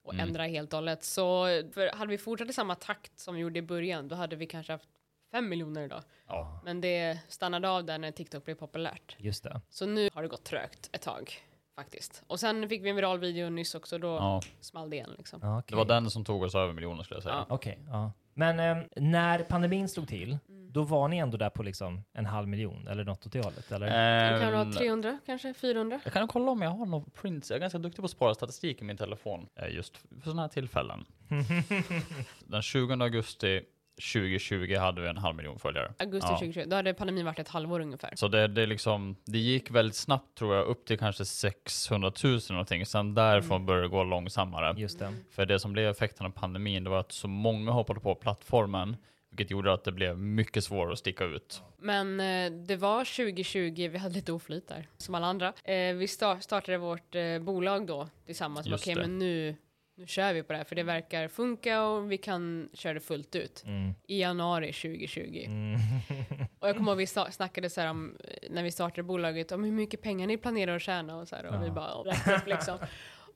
och 0.06 0.14
Mm. 0.14 0.28
ändra 0.28 0.44
helt 0.44 0.74
och 0.74 0.78
hållet. 0.78 1.04
Så 1.04 1.46
hade 1.94 2.08
vi 2.08 2.18
fortsatt 2.18 2.50
i 2.50 2.54
samma 2.54 2.76
takt 2.76 3.20
som 3.20 3.36
vi 3.36 3.42
gjorde 3.42 3.60
i 3.60 3.62
början, 3.62 4.08
då 4.08 4.16
hade 4.16 4.36
vi 4.36 4.46
kanske 4.46 4.72
haft 4.74 4.90
fem 5.32 5.50
miljoner 5.50 5.82
idag. 5.86 6.04
Ja. 6.28 6.62
Men 6.66 6.82
det 6.82 7.20
stannade 7.28 7.70
av 7.70 7.86
där 7.86 7.98
när 7.98 8.12
TikTok 8.12 8.46
blev 8.46 8.56
populärt. 8.56 9.16
Just 9.20 9.44
det. 9.44 9.62
Så 9.70 9.86
nu 9.86 10.10
har 10.14 10.22
det 10.22 10.28
gått 10.28 10.44
trögt 10.44 10.90
ett 10.92 11.02
tag 11.02 11.34
faktiskt. 11.75 12.24
Och 12.27 12.39
sen 12.39 12.70
fick 12.70 12.84
vi 12.86 12.89
en 12.89 12.96
viral 12.96 13.20
video 13.20 13.50
nyss 13.50 13.75
också, 13.75 13.98
då 13.98 14.08
Ja, 14.08 14.41
small 14.62 14.89
det 14.89 14.96
igen 14.96 15.10
liksom. 15.17 15.39
Ja, 15.44 15.63
det 15.67 15.75
var 15.75 15.86
den 15.86 16.10
som 16.10 16.25
tog 16.25 16.44
oss 16.44 16.55
över 16.55 16.74
miljoner 16.74 17.03
skulle 17.03 17.15
jag 17.15 17.24
säga. 17.24 17.36
Ja. 17.36 17.55
Okej, 17.55 17.79
ja. 17.88 18.12
Men 18.34 18.60
eh, 18.60 18.84
när 18.96 19.39
pandemin 19.44 19.89
slog 19.89 20.08
till, 20.08 20.38
Mm. 20.50 20.72
då 20.72 20.84
var 20.84 21.08
ni 21.08 21.17
ändå 21.17 21.38
där 21.38 21.50
på 21.50 21.63
liksom 21.63 22.03
en 22.13 22.25
halv 22.25 22.48
miljon 22.48 22.88
eller 22.88 23.03
något 23.03 23.25
åt 23.25 23.32
det 23.34 23.41
hållet? 23.46 23.72
Eller? 23.72 23.86
Det 23.86 24.39
kan 24.39 24.48
Ehm, 24.48 24.53
vara 24.53 24.72
300, 24.72 25.20
kanske 25.25 25.53
400. 25.53 26.00
jag 26.03 26.13
kan 26.13 26.27
kolla 26.27 26.51
om 26.51 26.62
jag 26.62 26.70
har 26.70 26.86
någon 26.86 27.10
prints. 27.12 27.50
Jag 27.50 27.55
är 27.58 27.62
ganska 27.62 27.77
duktig 27.79 28.01
på 28.01 28.05
att 28.05 28.12
spara 28.12 28.34
statistik 28.36 28.82
i 28.82 28.84
min 28.84 28.98
telefon 28.98 29.48
eh, 29.55 29.75
just 29.75 29.98
för 29.98 30.22
sådana 30.24 30.41
här 30.41 30.50
tillfällen. 30.50 31.05
Den 32.48 32.62
20 32.62 32.94
augusti 33.03 33.62
2020 33.96 34.75
hade 34.78 35.02
vi 35.02 35.08
en 35.08 35.18
halv 35.18 35.36
miljon 35.36 35.60
följare. 35.60 35.94
Augusti 36.00 36.28
Ja. 36.32 36.38
2020, 36.38 36.64
då 36.68 36.75
hade 36.75 36.94
pandemin 36.94 37.25
varit 37.25 37.40
ett 37.40 37.48
halvår 37.48 37.80
ungefär. 37.80 38.14
Så 38.16 38.28
det, 38.28 38.48
det, 38.48 38.66
liksom, 38.66 39.16
det 39.25 39.38
gick 39.38 39.72
väldigt 39.72 39.96
snabbt 39.96 40.38
tror 40.38 40.56
jag, 40.56 40.66
upp 40.66 40.86
till 40.86 40.98
kanske 41.00 41.25
600 41.25 42.12
000 42.24 42.40
någonting. 42.50 42.86
Sen 42.86 43.14
därifrån 43.14 43.56
Mm. 43.56 43.66
började 43.66 43.86
det 43.86 43.90
gå 43.92 44.04
långsammare. 44.04 44.74
Just 44.82 45.00
det. 45.00 45.14
För 45.32 45.46
det 45.46 45.60
som 45.60 45.74
blev 45.74 45.90
effekten 45.90 46.25
av 46.25 46.30
pandemin, 46.30 46.84
det 46.84 46.90
var 46.90 47.00
att 47.00 47.12
så 47.12 47.28
många 47.28 47.72
hoppade 47.72 48.00
på 48.00 48.16
plattformen, 48.16 48.98
vilket 49.30 49.52
gjorde 49.52 49.74
att 49.74 49.84
det 49.84 49.92
blev 49.92 50.18
mycket 50.18 50.64
svårare 50.64 50.92
att 50.94 51.00
sticka 51.00 51.24
ut. 51.24 51.62
Men 51.78 52.20
eh, 52.20 52.52
det 52.52 52.75
var 52.75 53.06
2020, 53.06 53.90
vi 53.92 53.98
hade 53.98 54.16
lite 54.16 54.32
oflyt 54.32 54.68
där, 54.68 54.88
som 54.98 55.16
alla 55.16 55.28
andra. 55.28 55.48
Eh, 55.48 55.74
vi 55.96 56.06
sta- 56.06 56.40
startade 56.40 56.78
vårt 56.78 57.16
eh, 57.16 57.40
bolag 57.40 57.88
då 57.88 58.08
tillsammans. 58.25 58.68
Okej, 58.68 58.96
det. 58.96 59.02
men 59.02 59.20
nu, 59.20 59.56
nu 59.98 60.08
kör 60.08 60.34
vi 60.34 60.44
på 60.44 60.54
det 60.54 60.58
här, 60.58 60.66
för 60.66 60.75
det 60.75 60.84
verkar 60.84 61.28
funka 61.28 61.84
och 61.84 62.12
vi 62.12 62.18
kan 62.18 62.70
köra 62.74 62.94
det 62.94 63.00
fullt 63.00 63.36
ut. 63.36 63.64
Mm. 63.66 63.94
I 64.08 64.20
januari 64.22 64.74
2020. 64.74 65.44
Mm. 65.46 65.80
Och 66.60 66.70
jag 66.70 66.78
kommer 66.78 66.92
ihåg 66.92 66.98
vi 66.98 67.08
sa- 67.08 67.32
snackade 67.32 67.70
så 67.70 67.82
här 67.82 67.90
om, 67.90 68.18
eh, 68.24 68.50
när 68.50 68.64
vi 68.64 68.72
startade 68.72 69.04
bolaget, 69.04 69.52
om 69.52 69.64
hur 69.64 69.72
mycket 69.72 70.02
pengar 70.02 70.28
ni 70.28 70.38
planerar 70.38 70.75
att 70.75 70.82
tjäna 70.82 71.18
och 71.18 71.28
så 71.28 71.36
här. 71.36 71.46
Och 71.46 71.62
vi 71.64 71.68
Ja. 71.68 71.74
bara 71.74 71.94
räknade 72.12 72.38
upp 72.38 72.48
liksom. 72.48 72.78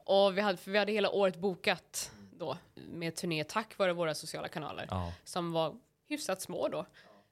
Och 0.05 0.37
vi 0.37 0.41
hade, 0.41 0.57
för 0.57 0.71
vi 0.71 0.77
hade 0.77 0.91
hela 0.91 1.09
året 1.09 1.35
bokat 1.35 2.11
då 2.31 2.57
med 2.91 3.15
turné 3.15 3.43
tack 3.43 3.77
vare 3.77 3.93
våra 3.93 4.15
sociala 4.15 4.47
kanaler 4.47 4.87
Ja. 4.89 5.13
som 5.23 5.51
var 5.51 5.75
hyfsat 6.07 6.41
små 6.41 6.67
då. 6.67 6.83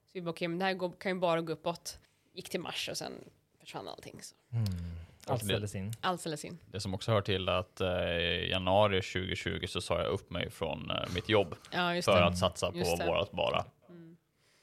Så 0.06 0.10
vi 0.12 0.22
bara, 0.22 0.30
okej, 0.30 0.48
men 0.48 0.58
det 0.58 0.64
här 0.64 0.74
går, 0.74 0.92
kan 0.98 1.12
ju 1.12 1.18
bara 1.18 1.40
gå 1.40 1.52
uppåt. 1.52 1.98
Gick 2.32 2.48
till 2.50 2.60
mars 2.60 2.88
och 2.88 2.96
sen 2.96 3.12
försvann 3.60 3.88
allting. 3.88 4.22
Så. 4.22 4.34
Allt 5.32 5.40
det- 5.40 5.46
ställdes 5.46 5.74
in. 5.74 5.92
Allt 6.00 6.20
ställdes 6.20 6.44
in. 6.44 6.58
Det 6.72 6.80
som 6.80 6.94
också 6.94 7.12
hör 7.12 7.20
till 7.20 7.48
att 7.48 7.80
eh, 7.80 7.88
i 7.88 8.48
januari 8.50 9.02
2020 9.02 9.66
så 9.68 9.80
sa 9.80 9.98
jag 10.02 10.06
upp 10.12 10.30
mig 10.30 10.50
från 10.50 10.90
eh, 10.90 10.96
mitt 11.14 11.28
jobb 11.28 11.54
Ja, 11.72 11.94
just 11.94 12.04
för 12.04 12.20
det. 12.20 12.26
att 12.26 12.38
satsa 12.38 12.70
på 12.72 12.78
Just 12.78 12.98
det. 12.98 13.06
vårat 13.06 13.32
bara. 13.32 13.64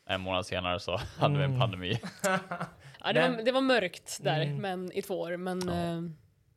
En 0.10 0.22
månad 0.22 0.46
senare 0.46 0.80
så 0.80 0.98
hade 1.18 1.38
vi 1.38 1.44
en 1.44 1.50
Mm. 1.50 1.60
pandemi. 1.60 2.00
Ja, 3.08 3.14
det, 3.14 3.22
var, 3.30 3.44
det 3.46 3.52
var 3.52 3.62
mörkt 3.62 4.20
där, 4.24 4.42
Mm. 4.42 4.58
men 4.62 4.92
i 4.92 5.02
två 5.02 5.20
år. 5.20 5.38
Men, 5.38 5.62
Ja. 5.68 5.74
eh, 5.74 6.02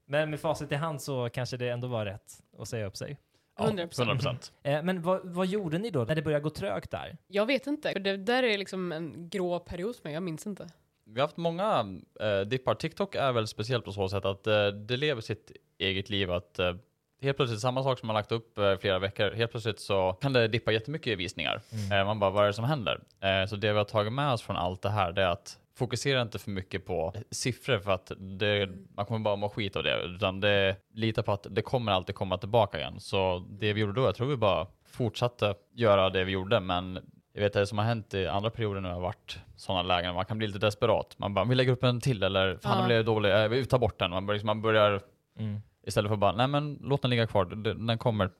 Men 0.07 0.31
med 0.31 0.41
facit 0.41 0.73
i 0.73 0.75
hand 0.75 1.03
så 1.03 1.29
kanske 1.31 1.57
det 1.57 1.69
ändå 1.69 1.89
var 1.89 2.05
rätt 2.07 2.33
att 2.59 2.69
säga 2.69 2.87
upp 2.87 2.97
sig. 2.97 3.19
Ja, 3.59 3.65
100%. 3.71 3.89
100%. 4.05 4.53
Eh, 4.63 4.83
men 4.83 5.03
vad, 5.03 5.21
vad 5.25 5.47
gjorde 5.47 5.79
ni 5.79 5.91
då 5.91 6.05
när 6.05 6.15
det 6.15 6.23
började 6.23 6.43
gå 6.43 6.51
trögt 6.51 6.91
där? 6.91 7.17
jag 7.27 7.47
vet 7.47 7.67
inte. 7.67 7.93
För 7.93 8.01
Det 8.01 8.17
där 8.17 8.43
är 8.43 8.59
liksom 8.59 8.93
en 8.93 9.29
grå 9.29 9.59
period 9.59 9.97
för 9.97 10.05
mig, 10.05 10.13
jag 10.15 10.23
minns 10.23 10.47
inte. 10.47 10.69
Vi 11.11 11.21
har 11.21 11.27
haft 11.27 11.37
många 11.37 12.01
eh, 12.21 12.41
dippar. 12.41 12.75
TikTok 12.75 13.15
är 13.15 13.33
väl 13.33 13.47
speciellt 13.47 13.85
på 13.85 13.93
så 13.93 14.09
sätt 14.09 14.25
att 14.25 14.47
eh, 14.47 14.67
det 14.67 14.97
lever 14.97 15.21
sitt 15.21 15.53
eget 15.79 16.11
liv. 16.11 16.33
Att 16.33 16.59
eh, 16.59 16.75
helt 17.23 17.37
plötsligt, 17.37 17.61
samma 17.61 17.83
sak 17.83 17.99
som 17.99 18.07
man 18.07 18.15
lagt 18.15 18.33
upp 18.33 18.59
eh, 18.59 18.77
flera 18.77 18.99
veckor, 18.99 19.31
helt 19.31 19.51
plötsligt 19.51 19.81
så 19.81 20.13
kan 20.13 20.33
det 20.33 20.49
dippa 20.49 20.73
jättemycket 20.73 21.07
i 21.07 21.15
visningar. 21.15 21.61
Eh, 21.93 22.07
man 22.07 22.21
bara, 22.21 22.31
vad 22.31 22.43
är 22.43 22.47
det 22.47 22.53
som 22.53 22.65
händer? 22.65 23.01
Eh, 23.21 23.49
så 23.49 23.57
det 23.57 23.73
vi 23.73 23.79
har 23.79 23.85
tagit 23.85 24.13
med 24.13 24.33
oss 24.33 24.43
från 24.43 24.57
allt 24.57 24.83
det 24.83 24.91
här, 24.91 25.13
det 25.13 25.23
är 25.23 25.29
att 25.29 25.59
fokusera 25.77 26.23
inte 26.23 26.39
för 26.39 26.51
mycket 26.51 26.87
på 26.87 27.15
siffror 27.31 27.79
för 27.79 27.91
att 27.91 28.13
det, 28.19 28.69
man 28.95 29.07
kommer 29.07 29.21
bara 29.21 29.37
må 29.37 29.49
skit 29.49 29.77
av 29.77 29.83
det. 29.83 30.03
Utan 30.03 30.41
det 30.41 30.77
lita 30.95 31.23
på 31.23 31.33
att 31.33 31.47
det 31.51 31.63
kommer 31.63 31.93
alltid 31.93 32.15
komma 32.15 32.39
tillbaka 32.39 32.79
igen. 32.79 33.01
Så 33.01 33.47
det 33.51 33.73
vi 33.73 33.81
gjorde 33.81 33.93
då, 33.93 34.03
jag 34.03 34.15
tror 34.15 34.27
vi 34.27 34.37
bara 34.37 34.67
fortsatte 34.87 35.55
göra 35.75 36.11
det 36.11 36.25
vi 36.25 36.33
gjorde, 36.33 36.61
men 36.61 36.99
jag 37.39 37.43
vet 37.43 37.57
att 37.57 37.63
det 37.63 37.67
som 37.67 37.79
har 37.79 37.85
hänt 37.85 38.15
i 38.15 38.27
andra 38.27 38.51
perioder 38.51 38.81
nu 38.81 38.89
har 38.89 39.01
varit 39.01 39.39
sådana 39.57 39.83
lägen, 39.83 40.15
man 40.15 40.25
kan 40.25 40.39
bli 40.39 40.47
lite 40.47 40.59
desperat. 40.59 41.15
Man 41.19 41.35
bara, 41.35 41.45
vi 41.45 41.55
lägger 41.55 41.73
upp 41.73 41.85
en 41.85 42.01
till 42.01 42.23
eller 42.23 42.57
fan 42.57 42.73
Ja. 42.73 42.79
den 42.79 42.87
blev 42.87 43.05
dålig, 43.05 43.43
äh, 43.45 43.49
vi 43.49 43.65
tar 43.67 43.79
bort 43.79 43.99
den. 43.99 44.11
Man 44.11 44.27
börjar, 44.27 44.35
liksom, 44.37 44.47
man 44.47 44.63
börjar 44.63 45.01
Mm. 45.39 45.61
istället 45.87 46.09
för 46.09 46.17
bara, 46.17 46.33
nej 46.33 46.47
men 46.47 46.79
låt 46.83 47.03
den 47.03 47.11
ligga 47.11 47.27
kvar, 47.27 47.45
den 47.89 47.99
kommer, 47.99 48.31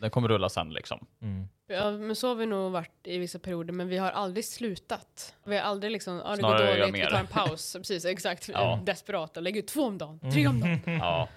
den 0.00 0.10
kommer 0.10 0.28
rulla 0.28 0.48
sen 0.48 0.72
liksom. 0.72 1.06
Mm. 1.22 1.48
Ja, 1.68 1.90
men 1.90 2.16
så 2.16 2.28
har 2.28 2.34
vi 2.34 2.46
nog 2.46 2.72
varit 2.72 2.90
i 3.04 3.18
vissa 3.18 3.38
perioder, 3.38 3.72
men 3.72 3.88
vi 3.88 3.98
har 3.98 4.10
aldrig 4.10 4.44
slutat. 4.44 5.34
Vi 5.44 5.56
har 5.56 5.62
aldrig 5.64 5.92
liksom, 5.92 6.16
ja 6.24 6.30
det 6.30 6.36
Snarare 6.36 6.58
går 6.74 6.80
dåligt, 6.86 6.94
vi 7.04 7.10
tar 7.10 7.18
en 7.18 7.26
paus. 7.26 7.72
Precis, 7.78 8.04
exakt. 8.04 8.48
Ja. 8.48 8.80
Desperata, 8.86 9.40
lägger 9.40 9.58
ut 9.58 9.66
två 9.68 9.82
om 9.82 9.98
dagen, 9.98 10.20
tre 10.32 10.46
om 10.48 10.60
dagen. 10.60 10.80
Ja, 11.00 11.28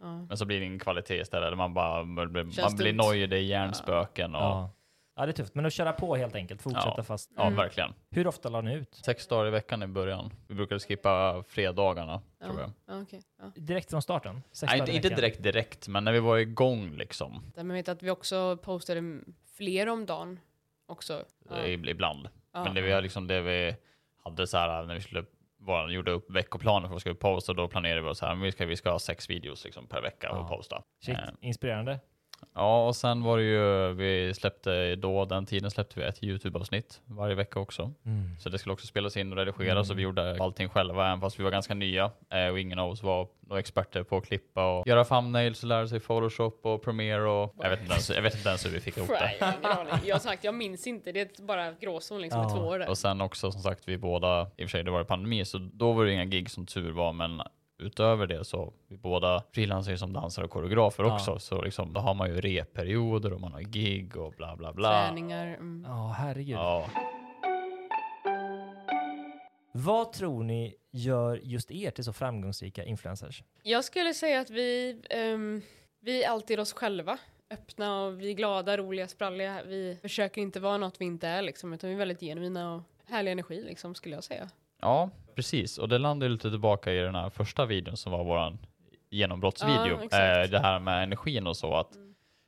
Ja. 0.00 0.26
men 0.28 0.36
så 0.36 0.44
blir 0.44 0.60
det 0.60 0.66
ingen 0.66 0.78
kvalitet 0.78 1.20
istället. 1.20 1.56
Man 1.58 1.74
bara, 1.74 2.04
man 2.04 2.32
blir, 2.32 2.88
man 2.90 2.96
nojig, 2.96 3.30
det 3.30 3.36
är 3.36 3.40
hjärnspöken 3.40 4.34
och 4.34 4.68
ja, 5.16 5.22
Ja. 5.22 5.22
ja, 5.22 5.26
det 5.26 5.30
är 5.30 5.32
tufft. 5.32 5.54
Men 5.54 5.66
att 5.66 5.72
köra 5.72 5.92
på 5.92 6.16
helt 6.16 6.34
enkelt, 6.34 6.62
fortsätta 6.62 6.94
Ja. 6.96 7.02
fast. 7.02 7.30
verkligen. 7.36 7.94
Hur 8.10 8.26
ofta 8.26 8.48
la 8.48 8.60
ni 8.60 8.74
ut? 8.74 8.94
Sex 8.94 9.26
dagar 9.26 9.46
i 9.46 9.50
veckan 9.50 9.82
i 9.82 9.86
början. 9.86 10.30
Vi 10.48 10.54
brukade 10.54 10.80
skippa 10.80 11.42
fredagarna, 11.48 12.22
tror 12.44 12.60
jag. 12.60 12.70
Ja, 12.86 13.04
ja. 13.40 13.52
Direkt 13.56 13.90
från 13.90 14.02
starten? 14.02 14.42
Sex 14.52 14.72
Nej, 14.72 14.96
inte, 14.96 15.08
direkt 15.08 15.42
direkt, 15.42 15.88
men 15.88 16.04
när 16.04 16.12
vi 16.12 16.20
var 16.20 16.38
igång 16.38 16.90
liksom. 16.96 17.52
Men 17.56 17.72
vet 17.72 17.88
att 17.88 18.02
vi 18.02 18.10
också 18.10 18.56
postade 18.56 19.20
fler 19.56 19.88
om 19.88 20.06
dagen 20.06 20.40
också. 20.86 21.24
Ja. 21.50 21.56
eh, 21.56 21.70
Ibland. 21.72 22.28
Ja. 22.52 22.64
Men 22.64 22.74
det 22.74 22.92
var 22.94 23.02
liksom 23.02 23.26
det 23.26 23.40
vi 23.40 23.76
hade 24.24 24.46
så 24.46 24.58
här 24.58 24.82
när 24.82 24.94
vi 24.94 25.00
skulle 25.00 25.24
vara, 25.58 25.90
gjorde 25.90 26.10
upp 26.10 26.30
veckoplaner 26.30 26.80
för 26.80 26.88
vad 26.88 26.96
vi 26.96 27.00
skulle 27.00 27.14
posta, 27.14 27.52
då 27.52 27.68
planerade 27.68 28.08
vi 28.08 28.14
så 28.14 28.26
här, 28.26 28.34
vi 28.34 28.52
ska, 28.52 28.66
vi 28.66 28.76
ska 28.76 28.90
ha 28.90 28.98
sex 28.98 29.30
videos 29.30 29.64
liksom 29.64 29.86
per 29.86 30.02
vecka 30.02 30.26
Ja. 30.30 30.38
och 30.38 30.48
posta. 30.48 30.82
Shit, 31.04 31.14
Eh, 31.18 31.24
inspirerande. 31.40 32.00
Ja, 32.54 32.86
och 32.86 32.96
sen 32.96 33.22
var 33.22 33.38
det 33.38 33.44
ju, 33.44 33.92
vi 33.92 34.34
släppte 34.34 34.96
då, 34.96 35.24
den 35.24 35.46
tiden 35.46 35.70
släppte 35.70 36.00
vi 36.00 36.06
ett 36.06 36.22
YouTube-avsnitt 36.22 37.00
varje 37.06 37.34
vecka 37.34 37.60
också. 37.60 37.92
Mm. 38.06 38.38
Så 38.40 38.48
det 38.48 38.58
skulle 38.58 38.72
också 38.72 38.86
spelas 38.86 39.16
in 39.16 39.32
och 39.32 39.38
redigeras 39.38 39.90
och 39.90 39.98
vi 39.98 40.02
gjorde 40.02 40.36
allting 40.40 40.68
själva, 40.68 41.06
även 41.06 41.20
fast 41.20 41.38
vi 41.40 41.44
var 41.44 41.50
ganska 41.50 41.74
nya 41.74 42.10
eh, 42.30 42.46
och 42.48 42.60
ingen 42.60 42.78
av 42.78 42.90
oss 42.90 43.02
var 43.02 43.28
några 43.40 43.60
experter 43.60 44.02
på 44.02 44.16
att 44.16 44.26
klippa 44.26 44.78
och 44.78 44.86
göra 44.86 45.04
thumbnails 45.04 45.62
och 45.62 45.68
lära 45.68 45.88
sig 45.88 46.00
Photoshop 46.00 46.60
och 46.66 46.82
Premiere 46.82 47.28
och 47.28 47.54
jag 47.62 47.70
vet 47.70 47.80
inte 47.80 47.92
ens, 47.92 48.10
jag 48.10 48.22
vet 48.22 48.36
inte 48.36 48.48
ens 48.48 48.66
hur 48.66 48.70
vi 48.70 48.80
fick 48.80 48.96
ihop 48.96 49.08
det. 49.08 49.32
jag 50.04 50.14
har 50.14 50.20
sagt, 50.20 50.44
jag 50.44 50.54
minns 50.54 50.86
inte. 50.86 51.12
Det 51.12 51.20
är 51.38 51.42
bara 51.42 51.72
gråzon 51.72 52.20
liksom 52.20 52.40
Ja. 52.40 52.50
i 52.50 52.52
två 52.52 52.66
år 52.66 52.78
där. 52.78 52.88
Och 52.88 52.98
sen 52.98 53.20
också 53.20 53.52
som 53.52 53.60
sagt, 53.62 53.88
vi 53.88 53.98
båda, 53.98 54.42
i 54.42 54.44
och 54.44 54.50
för 54.56 54.66
sig 54.68 54.84
det 54.84 54.90
var 54.90 55.04
pandemi, 55.04 55.44
så 55.44 55.58
då 55.58 55.92
var 55.92 56.04
det 56.04 56.12
inga 56.12 56.24
gig 56.24 56.50
som 56.50 56.66
tur 56.66 56.90
var, 56.92 57.12
men 57.12 57.42
utöver 57.78 58.26
det 58.26 58.44
så 58.44 58.72
vi 58.88 58.96
båda 58.96 59.42
frilansar 59.52 59.96
som 59.96 60.12
dansare 60.12 60.44
och 60.44 60.50
koreografer 60.50 61.04
Ja. 61.04 61.14
också, 61.14 61.38
så 61.38 61.62
liksom, 61.62 61.92
då 61.92 62.00
har 62.00 62.14
man 62.14 62.28
ju 62.28 62.40
repperioder 62.40 63.32
och 63.32 63.40
man 63.40 63.52
har 63.52 63.60
gig 63.60 64.16
och 64.16 64.32
bla 64.32 64.56
bla 64.56 64.72
bla. 64.72 65.06
Träningar. 65.06 65.46
Mm. 65.46 65.84
Ja, 65.88 66.14
herregud. 66.18 66.56
Ja. 66.56 66.86
Vad 69.72 70.12
tror 70.12 70.42
ni 70.42 70.74
gör 70.90 71.40
just 71.42 71.70
er 71.70 71.90
till 71.90 72.04
så 72.04 72.12
framgångsrika 72.12 72.84
influencers? 72.84 73.42
Jag 73.62 73.84
skulle 73.84 74.14
säga 74.14 74.40
att 74.40 74.50
vi, 74.50 75.00
ehm, 75.10 75.62
vi 76.00 76.24
är 76.24 76.28
alltid 76.30 76.60
oss 76.60 76.72
själva. 76.72 77.18
Öppna 77.50 78.02
och 78.04 78.20
vi 78.20 78.30
är 78.30 78.34
glada, 78.34 78.76
roliga, 78.76 79.08
spralliga. 79.08 79.62
Vi 79.66 79.98
försöker 80.02 80.40
inte 80.40 80.60
vara 80.60 80.76
något 80.78 81.00
vi 81.00 81.04
inte 81.04 81.28
är 81.28 81.42
liksom, 81.42 81.72
utan 81.72 81.88
vi 81.90 81.94
är 81.94 81.98
väldigt 81.98 82.20
genuina 82.20 82.74
och 82.74 82.82
härlig 83.08 83.32
energi 83.32 83.62
liksom, 83.62 83.94
skulle 83.94 84.14
jag 84.14 84.24
säga. 84.24 84.50
Ja, 84.84 85.10
precis. 85.34 85.78
Och 85.78 85.88
det 85.88 85.98
landar 85.98 86.28
lite 86.28 86.50
tillbaka 86.50 86.92
i 86.92 86.98
den 86.98 87.14
här 87.14 87.30
första 87.30 87.66
videon 87.66 87.96
som 87.96 88.12
var 88.12 88.24
våran 88.24 88.58
genombrottsvideo. 89.10 89.98
Ja, 90.10 90.18
eh, 90.42 90.50
det 90.50 90.58
här 90.58 90.78
med 90.78 91.02
energin 91.02 91.46
och 91.46 91.56
så. 91.56 91.76
att 91.76 91.88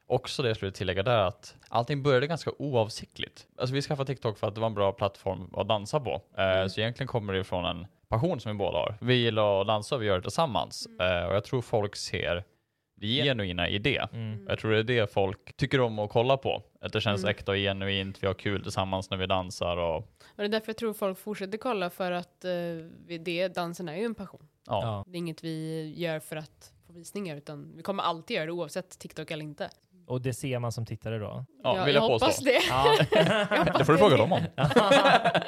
Också 0.08 0.42
det 0.42 0.48
jag 0.48 0.56
skulle 0.56 0.72
tillägga 0.72 1.02
där 1.02 1.18
att 1.18 1.54
allting 1.68 2.02
började 2.02 2.26
ganska 2.26 2.50
oavsiktligt. 2.58 3.46
Alltså 3.58 3.74
vi 3.74 3.82
skaffade 3.82 4.06
TikTok 4.06 4.38
för 4.38 4.46
att 4.48 4.54
det 4.54 4.60
var 4.60 4.68
en 4.68 4.74
bra 4.74 4.92
plattform 4.92 5.50
att 5.56 5.68
dansa 5.68 6.00
på. 6.00 6.22
Eh, 6.38 6.66
Så 6.66 6.80
egentligen 6.80 7.08
kommer 7.08 7.32
det 7.32 7.38
ifrån 7.38 7.64
en 7.64 7.86
passion 8.08 8.40
som 8.40 8.52
vi 8.52 8.58
båda 8.58 8.78
har. 8.78 8.94
Vi 9.00 9.14
gillar 9.14 9.60
att 9.60 9.66
dansa 9.66 9.94
och 9.94 10.02
vi 10.02 10.06
gör 10.06 10.16
det 10.16 10.22
tillsammans. 10.22 10.86
Eh, 11.00 11.26
och 11.26 11.34
jag 11.34 11.44
tror 11.44 11.62
folk 11.62 11.96
ser 11.96 12.44
genuina 13.00 13.68
i 13.68 13.78
det. 13.78 14.08
Mm. 14.12 14.46
Jag 14.48 14.58
tror 14.58 14.70
det 14.70 14.78
är 14.78 14.82
det 14.82 15.12
folk 15.12 15.56
tycker 15.56 15.80
om 15.80 15.98
att 15.98 16.10
kolla 16.10 16.36
på. 16.36 16.62
Att 16.80 16.92
det 16.92 17.00
känns 17.00 17.20
Mm. 17.22 17.30
äkta 17.30 17.52
och 17.52 17.56
genuint, 17.58 18.22
vi 18.22 18.26
har 18.26 18.34
kul 18.34 18.62
tillsammans 18.62 19.10
när 19.10 19.16
vi 19.18 19.26
dansar 19.26 19.76
och 19.76 19.96
Och 19.96 20.06
det 20.36 20.44
är 20.44 20.48
därför 20.48 20.68
jag 20.68 20.76
tror 20.76 20.92
folk 20.92 21.18
fortsätter 21.18 21.58
kolla 21.58 21.90
för 21.90 22.12
att 22.12 22.44
eh, 22.44 22.50
det, 23.20 23.48
dansen 23.48 23.88
är 23.88 23.96
ju 23.96 24.04
en 24.04 24.14
passion. 24.14 24.48
ja. 24.66 24.80
Ja. 24.82 25.04
Det 25.06 25.16
är 25.16 25.18
inget 25.18 25.44
vi 25.44 25.92
gör 25.96 26.20
för 26.20 26.36
att 26.36 26.72
få 26.86 26.92
visningar 26.92 27.36
utan 27.36 27.72
vi 27.76 27.82
kommer 27.82 28.02
alltid 28.02 28.34
göra 28.34 28.46
det 28.46 28.52
oavsett 28.52 28.98
TikTok 28.98 29.30
eller 29.30 29.44
inte. 29.44 29.70
Och 30.06 30.20
det 30.22 30.32
ser 30.34 30.58
man 30.58 30.72
som 30.72 30.86
tittare 30.86 31.18
då? 31.18 31.44
Ja, 31.64 31.76
jag, 31.76 31.84
vill 31.84 31.94
jag 31.94 32.04
jag 32.04 32.08
hoppas 32.08 32.28
påstå. 32.36 32.44
det. 32.44 32.60
Ja, 32.68 32.96
Det 33.78 33.84
får 33.84 33.92
du 33.92 33.98
fråga 33.98 34.16
dem 34.16 34.32
om. 34.32 34.40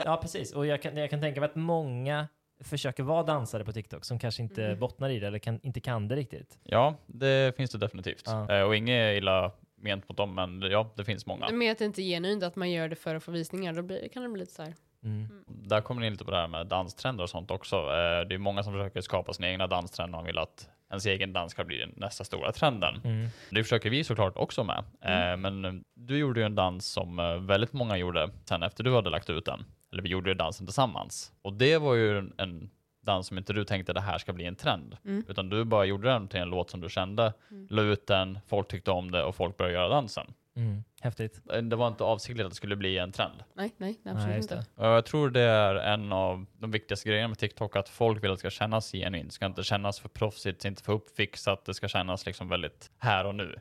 ja 0.04 0.18
precis. 0.22 0.52
Och 0.52 0.66
jag 0.66 0.82
kan, 0.82 0.96
jag 0.96 1.11
kan 1.11 1.20
tänka 1.20 1.40
mig 1.40 1.48
att 1.48 1.54
många 1.56 2.28
försöker 2.61 3.03
vara 3.03 3.23
dansare 3.23 3.64
på 3.64 3.73
TikTok 3.73 4.05
som 4.05 4.18
kanske 4.18 4.42
inte 4.42 4.64
Mm. 4.66 4.79
bottnar 4.79 5.11
i 5.11 5.18
det 5.18 5.27
eller 5.27 5.38
kan, 5.38 5.61
inte 5.62 5.81
kan 5.81 6.09
det 6.09 6.16
riktigt. 6.16 6.59
Ja, 6.64 6.94
det 7.07 7.57
finns 7.57 7.71
det 7.71 7.79
definitivt. 7.79 8.23
Ja. 8.27 8.55
Eh, 8.55 8.62
och 8.62 8.77
inget 8.77 9.16
illa 9.18 9.53
ment 9.81 10.09
mot 10.09 10.16
dem, 10.16 10.35
men 10.35 10.62
ja, 10.62 10.92
det 10.97 11.05
finns 11.05 11.27
många. 11.27 11.51
Med 11.51 11.73
att 11.73 11.79
det 11.79 11.85
inte 11.85 12.03
är 12.03 12.05
genuint 12.05 12.42
att 12.42 12.57
man 12.57 12.71
gör 12.71 12.88
det 12.88 12.97
för 12.97 13.14
att 13.14 13.23
få 13.25 13.31
visningar, 13.31 13.73
då 13.73 13.83
blir, 13.83 14.09
kan 14.09 14.23
det 14.23 14.29
bli 14.29 14.40
lite 14.40 14.53
så 14.53 14.62
här. 14.62 14.75
Mm. 15.05 15.29
Där 15.47 15.81
kommer 15.81 16.01
ni 16.01 16.07
in 16.07 16.12
lite 16.12 16.25
på 16.25 16.31
det 16.31 16.37
här 16.37 16.49
med 16.49 16.66
danstrender 16.66 17.23
och 17.25 17.31
sånt 17.31 17.51
också. 17.51 17.77
Eh, 17.77 18.29
det 18.29 18.35
är 18.35 18.38
många 18.38 18.62
som 18.62 18.73
försöker 18.73 19.01
skapa 19.01 19.33
sina 19.33 19.49
egna 19.49 19.66
danstrender 19.66 20.18
och 20.18 20.27
vill 20.29 20.38
att 20.38 20.68
ens 20.90 21.07
egen 21.07 21.33
dans 21.33 21.53
ska 21.53 21.64
bli 21.64 21.79
den 21.79 21.92
nästa 21.97 22.25
stora 22.25 22.53
trenden. 22.53 23.01
Mm. 23.05 23.29
Det 23.51 23.62
försöker 23.62 23.90
vi 23.90 24.05
såklart 24.05 24.37
också 24.37 24.64
med. 24.64 24.79
Eh, 25.01 25.37
men 25.37 25.64
eh, 25.64 25.73
du 25.94 26.18
gjorde 26.18 26.40
ju 26.40 26.47
en 26.47 26.55
dans 26.55 26.87
som 26.87 27.16
väldigt 27.47 27.73
många 27.73 27.97
gjorde 27.97 28.31
sen 28.44 28.62
efter 28.62 28.85
du 28.85 28.94
hade 28.94 29.11
lagt 29.11 29.31
ut 29.31 29.44
den. 29.44 29.64
Eller 29.92 30.03
vi 30.03 30.09
gjorde 30.09 30.31
ju 30.31 30.35
dansen 30.35 30.66
tillsammans. 30.66 31.33
Och 31.42 31.53
det 31.53 31.79
var 31.79 31.94
ju 31.94 32.18
en, 32.18 32.33
en 32.38 32.70
dans 33.03 33.27
som 33.27 33.38
inte 33.38 33.53
du 33.53 33.64
tänkte 33.64 33.92
det 33.92 34.01
här 34.01 34.18
ska 34.18 34.33
bli 34.33 34.44
en 34.44 34.57
trend. 34.57 34.96
Mm. 35.05 35.24
Utan 35.29 35.48
du 35.48 35.64
bara 35.64 35.85
gjorde 35.85 36.09
den 36.09 36.29
till 36.29 36.40
en 36.40 36.48
låt 36.51 36.70
som 36.70 36.81
du 36.81 36.88
kände, 36.88 37.33
la 37.68 37.83
ut 37.83 38.07
den, 38.07 38.38
folk 38.46 38.68
tyckte 38.68 38.90
om 38.90 39.11
det 39.11 39.24
och 39.24 39.35
folk 39.37 39.57
började 39.57 39.74
göra 39.74 39.88
dansen. 39.88 40.27
Mm. 40.57 40.85
Häftigt. 41.01 41.40
Eh, 41.53 41.62
Det 41.62 41.77
var 41.77 41.88
inte 41.88 42.05
avsiktligt 42.05 42.44
att 42.46 42.51
det 42.51 42.57
skulle 42.57 42.77
bli 42.77 42.98
en 42.98 43.12
trend. 43.12 43.44
Nej, 43.55 43.74
nej, 43.77 43.98
absolut 44.05 44.27
Nej, 44.29 44.38
inte. 44.38 44.64
jag 44.77 45.05
tror 45.07 45.31
det 45.31 45.40
är 45.40 45.74
en 45.74 46.12
av 46.12 46.46
de 46.59 46.70
viktigaste 46.70 47.09
grejerna 47.09 47.29
med 47.29 47.38
TikTok, 47.38 47.77
att 47.77 47.88
folk 47.88 48.22
vill 48.24 48.31
att 48.31 48.37
det 48.37 48.38
ska 48.38 48.51
kännas 48.51 48.92
genuint. 48.92 49.29
Det 49.29 49.35
ska 49.35 49.46
inte 49.46 49.62
kännas 49.62 50.01
för 50.01 50.09
proffsigt, 50.09 50.64
inte 50.64 50.83
för 50.83 50.92
uppfixat, 50.92 51.64
det 51.64 51.74
ska 51.74 51.88
kännas 51.88 52.27
liksom 52.27 52.48
väldigt 52.48 52.90
här 52.98 53.24
och 53.27 53.35
nu. 53.35 53.57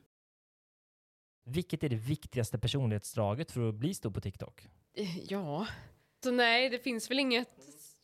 Vilket 1.45 1.83
är 1.83 1.89
det 1.89 1.95
viktigaste 1.95 2.59
personlighetsdraget 2.59 3.51
för 3.51 3.69
att 3.69 3.75
bli 3.75 3.93
stor 3.93 4.11
på 4.11 4.21
TikTok? 4.21 4.67
Eh, 4.97 5.17
Ja. 5.17 5.67
Så 6.23 6.31
nej, 6.31 6.69
det 6.69 6.79
finns 6.79 7.11
väl 7.11 7.19
inget 7.19 7.49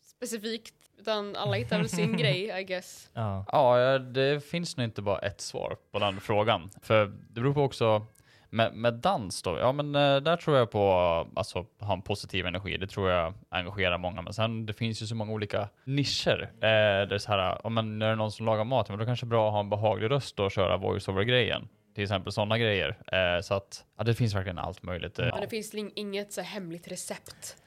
specifikt, 0.06 0.74
utan 1.00 1.36
alla 1.36 1.56
hittar 1.58 1.78
väl 1.78 1.90
sin 1.90 2.18
grej, 2.18 2.60
I 2.60 2.64
guess. 2.64 3.10
Ja. 3.14 3.46
Ja, 3.52 4.00
det 4.00 4.44
finns 4.46 4.78
nog 4.78 4.84
inte 4.84 5.02
bara 5.02 5.20
ett 5.20 5.42
svar 5.42 5.78
på 5.92 6.00
den 6.00 6.22
frågan. 6.22 6.70
För 6.82 7.06
det 7.06 7.42
beror 7.42 7.54
på 7.54 7.62
också, 7.62 8.06
med, 8.50 8.74
med 8.74 8.94
dans 8.94 9.42
då, 9.42 9.58
ja 9.60 9.72
men 9.72 9.96
eh, 9.96 10.18
där 10.18 10.38
tror 10.38 10.58
jag 10.58 10.72
på 10.72 10.88
alltså 11.36 11.66
ha 11.80 11.94
en 11.94 12.02
positiv 12.02 12.46
energi. 12.46 12.78
Det 12.78 12.88
tror 12.88 13.10
jag 13.10 13.34
engagerar 13.50 13.98
många. 13.98 14.22
Men 14.22 14.34
sen 14.34 14.66
det 14.66 14.74
finns 14.74 15.02
ju 15.02 15.06
så 15.06 15.16
många 15.16 15.32
olika 15.34 15.70
nischer. 15.84 16.42
Eh, 16.42 16.60
där 16.60 17.06
det 17.06 17.16
är 17.16 17.20
så 17.20 17.32
här, 17.32 17.66
om 17.66 17.74
man 17.74 18.02
är 18.02 18.10
det 18.10 18.16
någon 18.16 18.32
som 18.32 18.46
lagar 18.46 18.64
mat, 18.64 18.90
men 18.90 19.00
då 19.00 19.06
kanske 19.06 19.26
det 19.26 19.28
är 19.28 19.30
bra 19.30 19.48
att 19.48 19.54
ha 19.54 19.60
en 19.60 19.70
behaglig 19.70 20.10
röst 20.12 20.40
och 20.40 20.52
köra 20.52 20.78
voice-over-grejen. 20.78 21.68
Till 21.96 22.04
exempel 22.04 22.32
sådana 22.34 22.58
grejer. 22.58 22.98
Eh, 23.12 23.42
så 23.42 23.54
att 23.54 23.86
ja, 23.98 24.04
det 24.04 24.14
finns 24.16 24.36
verkligen 24.36 24.58
allt 24.58 24.84
möjligt. 24.84 25.20
Eh, 25.20 25.26
Men 25.32 25.42
det 25.42 25.48
finns 25.48 25.74
inget 25.96 26.34
så 26.34 26.42
hemligt 26.42 26.88
recept. 26.88 27.58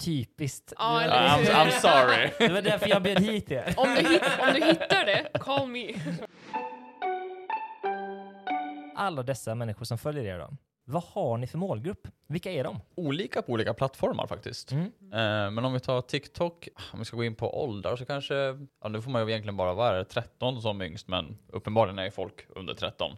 Typiskt. 0.00 0.72
Ja, 0.78 1.00
Det 1.00 1.08
var- 1.08 1.14
eller 1.16 1.54
I'm? 1.54 1.66
I'm 1.66 1.70
sorry. 1.70 2.30
Det 2.48 2.54
var 2.54 2.62
därför 2.62 2.88
jag 2.88 3.02
bjöd 3.02 3.18
hit 3.22 3.50
er. 3.50 3.74
Om 3.76 3.88
du, 3.94 4.08
hit, 4.08 4.22
om 4.40 4.54
du 4.54 4.64
hittar 4.66 5.04
det, 5.04 5.38
call 5.40 5.68
me. 5.68 5.92
Alla 8.96 9.22
dessa 9.22 9.54
människor 9.54 9.84
som 9.84 9.98
följer 9.98 10.24
er 10.24 10.38
då, 10.38 10.50
Vad 10.84 11.02
har 11.04 11.38
ni 11.38 11.46
för 11.46 11.58
målgrupp? 11.58 12.08
Vilka 12.26 12.50
är 12.52 12.64
de? 12.64 12.80
Olika 12.94 13.42
på 13.42 13.52
olika 13.52 13.74
plattformar 13.74 14.26
faktiskt. 14.26 14.72
Mm. 14.72 14.84
Eh, 15.12 15.50
men 15.50 15.58
om 15.64 15.72
vi 15.72 15.80
tar 15.80 16.00
TikTok, 16.00 16.68
om 16.92 16.98
vi 16.98 17.04
ska 17.04 17.16
gå 17.16 17.24
in 17.24 17.34
på 17.34 17.62
åldrar 17.64 17.96
så 17.96 18.04
kanske, 18.04 18.34
ja 18.82 18.88
nu 18.88 19.02
får 19.02 19.10
man 19.10 19.22
ju 19.22 19.30
egentligen 19.30 19.56
bara 19.56 19.74
vara 19.74 20.04
13 20.04 20.62
som 20.62 20.82
yngst, 20.82 21.08
men 21.08 21.38
uppenbarligen 21.48 21.98
är 21.98 22.04
ju 22.04 22.10
folk 22.10 22.46
under 22.48 22.74
13. 22.74 23.16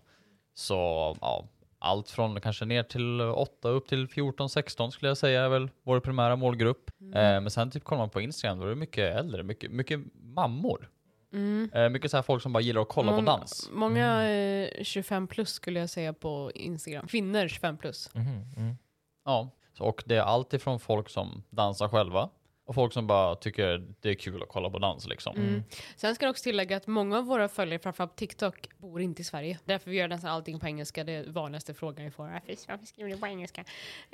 Så 0.54 0.74
ja, 1.20 1.48
allt 1.86 2.10
från 2.10 2.40
kanske 2.40 2.64
ner 2.64 2.82
till 2.82 3.20
8 3.20 3.68
upp 3.68 3.88
till 3.88 4.08
14, 4.08 4.48
16 4.50 4.92
skulle 4.92 5.08
jag 5.10 5.16
säga 5.18 5.42
är 5.44 5.48
väl 5.48 5.70
vår 5.82 6.00
primära 6.00 6.36
målgrupp. 6.36 6.90
Eh, 7.00 7.10
men 7.12 7.50
sen 7.50 7.70
typ 7.70 7.84
kollar 7.84 8.02
man 8.02 8.10
på 8.10 8.20
Instagram, 8.20 8.58
då 8.58 8.64
är 8.64 8.68
det 8.68 8.74
mycket 8.76 9.16
äldre, 9.16 9.42
mycket, 9.42 9.70
mycket 9.70 10.00
mammor. 10.14 10.90
Mm. 11.32 11.70
Eh, 11.74 11.88
mycket 11.88 12.10
så 12.10 12.16
här 12.16 12.22
folk 12.22 12.42
som 12.42 12.52
bara 12.52 12.60
gillar 12.60 12.80
att 12.82 12.88
kolla 12.88 13.10
på 13.12 13.16
Många- 13.16 13.26
dans. 13.38 13.70
Många 13.72 14.28
eh, 14.30 14.82
25 14.84 15.26
plus 15.26 15.48
skulle 15.52 15.80
jag 15.80 15.90
säga 15.90 16.12
på 16.12 16.50
Instagram. 16.54 17.06
Kvinnor 17.06 17.48
25 17.48 17.76
plus. 17.76 18.14
Mhm, 18.14 18.42
mm. 18.56 18.76
Ja, 19.24 19.50
så, 19.78 19.84
och 19.84 20.02
det 20.06 20.16
är 20.16 20.20
allt 20.22 20.54
ifrån 20.54 20.80
folk 20.80 21.08
som 21.08 21.42
dansar 21.50 21.88
själva 21.88 22.28
och 22.66 22.74
folk 22.74 22.92
som 22.92 23.06
bara 23.06 23.34
tycker 23.34 23.86
det 24.00 24.10
är 24.10 24.14
kul 24.14 24.42
att 24.42 24.48
kolla 24.48 24.70
på 24.70 24.78
dans 24.78 25.06
liksom. 25.06 25.36
Mm. 25.36 25.64
Sen 25.96 26.14
ska 26.14 26.24
jag 26.24 26.30
också 26.30 26.42
tillägga 26.42 26.76
att 26.76 26.86
många 26.86 27.18
av 27.18 27.24
våra 27.24 27.48
följare, 27.48 27.78
framförallt 27.78 28.10
på 28.10 28.16
TikTok, 28.16 28.68
bor 28.78 29.00
inte 29.00 29.22
i 29.22 29.24
Sverige. 29.24 29.58
Därför 29.64 29.90
vi 29.90 29.96
gör 29.96 30.08
nästan 30.08 30.30
allting 30.30 30.60
på 30.60 30.66
engelska. 30.66 31.04
Det 31.04 31.12
är 31.12 31.30
vanligaste 31.30 31.74
frågan 31.74 32.04
vi 32.04 32.10
får. 32.10 32.40
Varför, 32.68 32.86
skriver 32.86 33.10
du 33.10 33.16
på 33.16 33.26
engelska? 33.26 33.64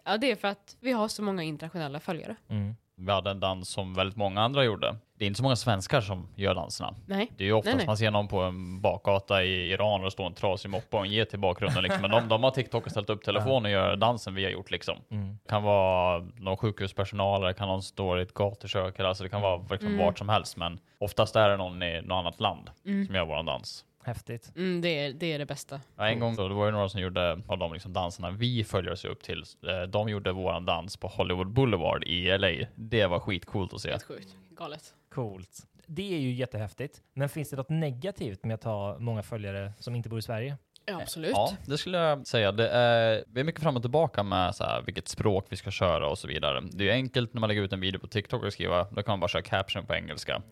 Ja, 0.04 0.16
det 0.16 0.30
är 0.30 0.36
för 0.36 0.48
att 0.48 0.76
vi 0.80 0.92
har 0.92 1.08
så 1.08 1.22
många 1.22 1.42
internationella 1.42 2.00
följare. 2.00 2.36
Mm. 2.48 2.74
Vi 3.06 3.12
hade 3.12 3.30
en 3.30 3.40
dans 3.40 3.68
som 3.68 3.94
väldigt 3.94 4.16
många 4.16 4.40
andra 4.42 4.64
gjorde. 4.64 4.96
Det 5.18 5.24
är 5.24 5.26
inte 5.26 5.38
så 5.38 5.42
många 5.42 5.56
svenskar 5.56 6.00
som 6.00 6.28
gör 6.36 6.54
danserna. 6.54 6.94
Nej. 7.06 7.32
Det 7.36 7.44
är 7.44 7.46
ju 7.46 7.52
oftast 7.52 7.66
Nej, 7.66 7.76
nej. 7.76 7.86
man 7.86 7.96
ser 7.96 8.10
någon 8.10 8.28
på 8.28 8.40
en 8.40 8.80
bakgata 8.80 9.44
i 9.44 9.70
Iran 9.72 10.00
och 10.00 10.04
det 10.04 10.10
står 10.10 10.26
en 10.26 10.34
trasig 10.34 10.70
moppe 10.70 10.96
och 10.96 11.06
en 11.06 11.10
get 11.12 11.34
i 11.34 11.36
bakgrunden 11.36 11.82
liksom. 11.82 12.02
Men 12.02 12.10
de, 12.10 12.28
de 12.28 12.42
har 12.44 12.50
TikTok 12.50 12.84
och 12.86 12.90
ställt 12.90 13.10
upp 13.10 13.24
telefon 13.24 13.64
och 13.64 13.70
gör 13.70 13.96
dansen 13.96 14.34
vi 14.34 14.44
har 14.44 14.50
gjort 14.50 14.70
liksom. 14.70 14.96
Mm. 15.10 15.28
Det 15.42 15.48
kan 15.48 15.62
vara 15.62 16.18
någon 16.36 16.56
sjukhuspersonal, 16.56 17.40
det 17.42 17.54
kan 17.54 17.68
någon 17.68 17.82
stå 17.82 18.18
i 18.18 18.22
ett 18.22 18.34
gatukök, 18.34 19.00
alltså 19.00 19.22
det 19.24 19.30
kan 19.30 19.40
vara 19.42 19.56
liksom 19.70 19.88
Mm. 19.92 20.06
vart 20.06 20.18
som 20.18 20.28
helst. 20.28 20.56
Men 20.56 20.78
oftast 20.98 21.36
är 21.36 21.48
det 21.48 21.56
någon 21.56 21.82
i 21.82 22.00
något 22.02 22.16
annat 22.16 22.40
land 22.40 22.70
Mm. 22.86 23.06
som 23.06 23.14
gör 23.14 23.24
våran 23.24 23.46
dans. 23.46 23.84
Häftigt. 24.04 24.52
Mm, 24.56 24.80
det, 24.80 24.88
är, 24.88 25.12
det 25.12 25.32
är 25.32 25.38
det 25.38 25.46
bästa. 25.46 25.80
Ja, 25.96 26.08
en 26.08 26.18
gång 26.20 26.36
så 26.36 26.48
det 26.48 26.54
var 26.54 26.66
ju 26.66 26.72
några 26.72 26.88
som 26.88 27.00
gjorde 27.00 27.32
av 27.46 27.58
de 27.58 27.72
liksom 27.72 27.92
danserna 27.92 28.30
vi 28.30 28.64
följer 28.64 28.92
oss 28.92 29.04
upp 29.04 29.22
till. 29.22 29.42
eh, 29.68 29.82
De 29.88 30.08
gjorde 30.08 30.32
våran 30.32 30.64
dans 30.66 30.96
på 30.96 31.08
Hollywood 31.08 31.48
Boulevard 31.52 32.04
i 32.04 32.38
LA. 32.38 32.66
Det 32.74 33.06
var 33.06 33.20
skitcoolt 33.20 33.74
att 33.74 33.80
se. 33.80 33.90
Helt 33.90 34.02
sjukt. 34.02 34.36
Galet. 34.56 34.94
Coolt. 35.14 35.66
Det 35.86 36.14
är 36.14 36.18
ju 36.18 36.32
jättehäftigt. 36.32 37.02
Men 37.14 37.28
finns 37.28 37.50
det 37.50 37.56
något 37.56 37.68
negativt 37.68 38.44
med 38.44 38.54
att 38.54 38.64
ha 38.64 38.98
många 38.98 39.22
följare 39.22 39.72
som 39.78 39.94
inte 39.94 40.08
bor 40.08 40.18
i 40.18 40.22
Sverige? 40.22 40.56
Ja, 40.86 41.00
absolut. 41.02 41.30
Ja, 41.30 41.52
det 41.66 41.78
skulle 41.78 41.98
jag 41.98 42.26
säga. 42.26 42.52
Det 42.52 42.68
är, 42.68 43.24
vi 43.26 43.40
är 43.40 43.44
mycket 43.44 43.62
fram 43.62 43.76
och 43.76 43.82
tillbaka 43.82 44.22
med 44.22 44.54
så 44.54 44.64
här, 44.64 44.82
vilket 44.82 45.08
språk 45.08 45.46
vi 45.48 45.56
ska 45.56 45.70
köra 45.70 46.08
och 46.08 46.18
så 46.18 46.28
vidare. 46.28 46.60
Det 46.72 46.88
är 46.90 46.92
enkelt 46.92 47.34
när 47.34 47.40
man 47.40 47.48
lägger 47.48 47.62
ut 47.62 47.72
en 47.72 47.80
video 47.80 47.98
på 48.00 48.06
TikTok 48.06 48.42
och 48.44 48.52
skriva, 48.52 48.84
då 48.84 49.02
kan 49.02 49.12
man 49.12 49.20
bara 49.20 49.28
köra 49.28 49.42
caption 49.42 49.86
på 49.86 49.94
engelska. 49.94 50.42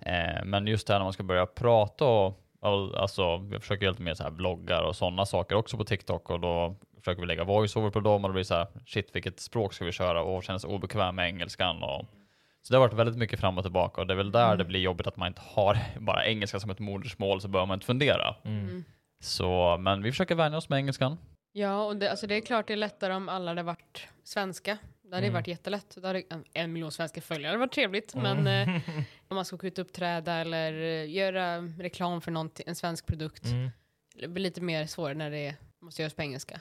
Eh, 0.00 0.44
men 0.44 0.66
just 0.66 0.86
det 0.86 0.92
här 0.92 0.98
när 1.00 1.04
man 1.04 1.12
ska 1.12 1.22
börja 1.22 1.46
prata 1.46 2.04
och 2.04 2.42
alltså, 2.60 3.36
vi 3.36 3.60
försöker 3.60 3.82
göra 3.82 3.92
lite 3.92 4.02
mer 4.02 4.14
så 4.14 4.22
här 4.22 4.30
bloggar 4.30 4.82
och 4.82 4.96
sådana 4.96 5.26
saker 5.26 5.56
också 5.56 5.76
på 5.76 5.84
TikTok 5.84 6.30
och 6.30 6.40
då 6.40 6.76
försöker 6.98 7.20
vi 7.20 7.26
lägga 7.26 7.44
voiceover 7.44 7.90
på 7.90 8.00
dem 8.00 8.24
och 8.24 8.30
då 8.30 8.32
blir 8.32 8.40
det 8.40 8.44
så 8.44 8.54
här, 8.54 8.66
shit 8.86 9.10
vilket 9.12 9.40
språk 9.40 9.72
ska 9.74 9.84
vi 9.84 9.92
köra 9.92 10.22
och 10.22 10.44
känns 10.44 10.64
obekväm 10.64 11.16
med 11.16 11.26
engelskan 11.28 11.82
och 11.82 12.04
så 12.62 12.72
det 12.72 12.78
har 12.78 12.88
varit 12.88 12.98
väldigt 12.98 13.16
mycket 13.16 13.40
fram 13.40 13.58
och 13.58 13.64
tillbaka 13.64 14.00
och 14.00 14.06
det 14.06 14.14
är 14.14 14.16
väl 14.16 14.32
där 14.32 14.56
det 14.56 14.64
blir 14.64 14.80
jobbigt 14.80 15.06
att 15.06 15.16
man 15.16 15.28
inte 15.28 15.42
har 15.44 15.78
bara 16.00 16.26
engelska 16.26 16.60
som 16.60 16.70
ett 16.70 16.78
modersmål 16.78 17.40
så 17.40 17.48
bör 17.48 17.66
man 17.66 17.74
inte 17.74 17.86
fundera. 17.86 18.34
Mm. 18.44 18.84
Så, 19.20 19.76
men 19.80 20.02
vi 20.02 20.10
försöker 20.12 20.34
vänja 20.34 20.58
oss 20.58 20.68
med 20.68 20.76
engelskan. 20.76 21.18
Ja, 21.52 21.84
och 21.84 21.96
det, 21.96 22.10
alltså 22.10 22.26
det 22.26 22.34
är 22.34 22.40
klart 22.40 22.66
det 22.66 22.72
är 22.72 22.76
lättare 22.76 23.14
om 23.14 23.28
alla 23.28 23.50
hade 23.50 23.62
varit 23.62 24.08
svenska. 24.24 24.78
Det 25.08 25.14
hade 25.14 25.26
Mm. 25.26 25.34
varit 25.34 25.46
jättelätt. 25.46 25.96
Det 26.00 26.06
hade, 26.06 26.22
en, 26.30 26.44
en 26.52 26.72
miljon 26.72 26.92
svenska 26.92 27.20
följare 27.20 27.48
hade 27.50 27.58
varit 27.58 27.72
trevligt. 27.72 28.14
Men 28.14 28.46
eh, 28.46 28.68
om 29.28 29.34
man 29.34 29.44
ska 29.44 29.56
åka 29.56 29.66
ut 29.66 29.78
och 29.78 29.84
uppträda 29.84 30.32
eller 30.34 30.72
eh, 30.72 31.10
göra 31.10 31.58
reklam 31.58 32.20
för 32.20 32.50
en 32.66 32.74
svensk 32.74 33.06
produkt. 33.06 33.44
Mm. 33.44 33.70
Det 34.14 34.28
blir 34.28 34.42
lite 34.42 34.60
mer 34.60 34.86
svårare 34.86 35.14
när 35.14 35.30
det 35.30 35.54
måste 35.80 36.02
göras 36.02 36.14
på 36.14 36.22
engelska. 36.22 36.60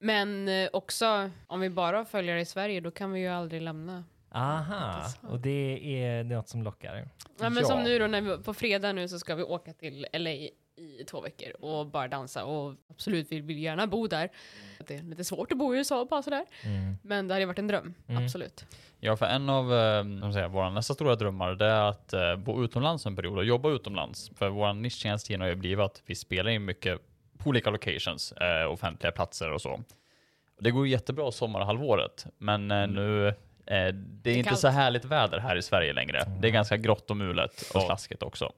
Men 0.00 0.48
eh, 0.48 0.68
också, 0.72 1.30
om 1.46 1.60
vi 1.60 1.70
bara 1.70 1.96
har 1.96 2.04
följare 2.04 2.40
i 2.40 2.44
Sverige, 2.44 2.80
då 2.80 2.90
kan 2.90 3.12
vi 3.12 3.20
ju 3.20 3.28
aldrig 3.28 3.62
lämna. 3.62 4.04
Aha, 4.32 5.06
och 5.22 5.40
det 5.40 5.80
är 6.02 6.24
något 6.24 6.48
som 6.48 6.62
lockar. 6.62 7.08
Ja, 7.38 7.50
men 7.50 7.56
Ja. 7.56 7.64
som 7.64 7.82
nu 7.82 7.98
då, 7.98 8.06
när 8.06 8.20
vi, 8.20 8.42
på 8.42 8.54
fredag 8.54 8.92
nu 8.92 9.08
så 9.08 9.18
ska 9.18 9.34
vi 9.34 9.42
åka 9.42 9.72
till 9.72 10.06
LA 10.12 10.30
i 10.80 11.04
två 11.04 11.20
veckor 11.20 11.64
och 11.64 11.86
bara 11.86 12.08
dansa 12.08 12.44
och 12.44 12.74
absolut, 12.90 13.26
vi 13.30 13.40
vill 13.40 13.58
gärna 13.58 13.86
bo 13.86 14.06
där. 14.06 14.28
Det 14.86 14.94
är 14.96 15.02
lite 15.02 15.24
svårt 15.24 15.52
att 15.52 15.58
bo 15.58 15.74
i 15.74 15.78
USA 15.78 16.04
bara 16.10 16.22
sådär. 16.22 16.44
Mm. 16.62 16.96
Men 17.02 17.28
det 17.28 17.34
hade 17.34 17.46
varit 17.46 17.58
en 17.58 17.66
dröm, 17.68 17.94
Mm. 18.08 18.24
absolut. 18.24 18.64
Ja, 19.02 19.16
för 19.16 19.26
en 19.26 19.48
av 19.48 19.74
eh, 19.74 20.30
säga, 20.32 20.48
våra 20.48 20.70
nästa 20.70 20.94
stora 20.94 21.14
drömmar 21.16 21.54
det 21.54 21.66
är 21.66 21.88
att 21.88 22.12
eh, 22.12 22.36
bo 22.36 22.64
utomlands 22.64 23.06
en 23.06 23.16
period 23.16 23.38
och 23.38 23.44
jobba 23.44 23.70
utomlands. 23.70 24.30
För 24.36 24.48
vår 24.48 24.72
nischtjänst 24.72 25.28
har 25.36 25.46
ju 25.46 25.54
blivit 25.54 25.78
att 25.84 26.02
vi 26.06 26.14
spelar 26.14 26.50
in 26.50 26.64
mycket 26.64 27.00
på 27.38 27.48
olika 27.48 27.70
locations, 27.70 28.32
eh, 28.32 28.70
offentliga 28.72 29.12
platser 29.12 29.52
och 29.52 29.60
så. 29.60 29.70
Och 30.56 30.62
det 30.62 30.70
går 30.70 30.86
jättebra 30.86 31.32
sommarhalvåret, 31.32 32.26
men 32.38 32.70
eh, 32.70 32.86
nu 32.88 33.34
det 33.64 33.74
är, 33.74 33.92
är 34.24 34.36
inte 34.36 34.48
kallt. 34.48 34.60
så 34.60 34.68
härligt 34.68 35.04
väder 35.04 35.38
här 35.38 35.56
i 35.56 35.62
Sverige 35.62 35.92
längre. 35.92 36.24
Det 36.40 36.48
är 36.48 36.52
ganska 36.52 36.76
grått 36.76 37.10
och 37.10 37.16
mulet 37.16 37.62
och 37.74 37.82
slaskigt 37.82 38.22
också. 38.22 38.52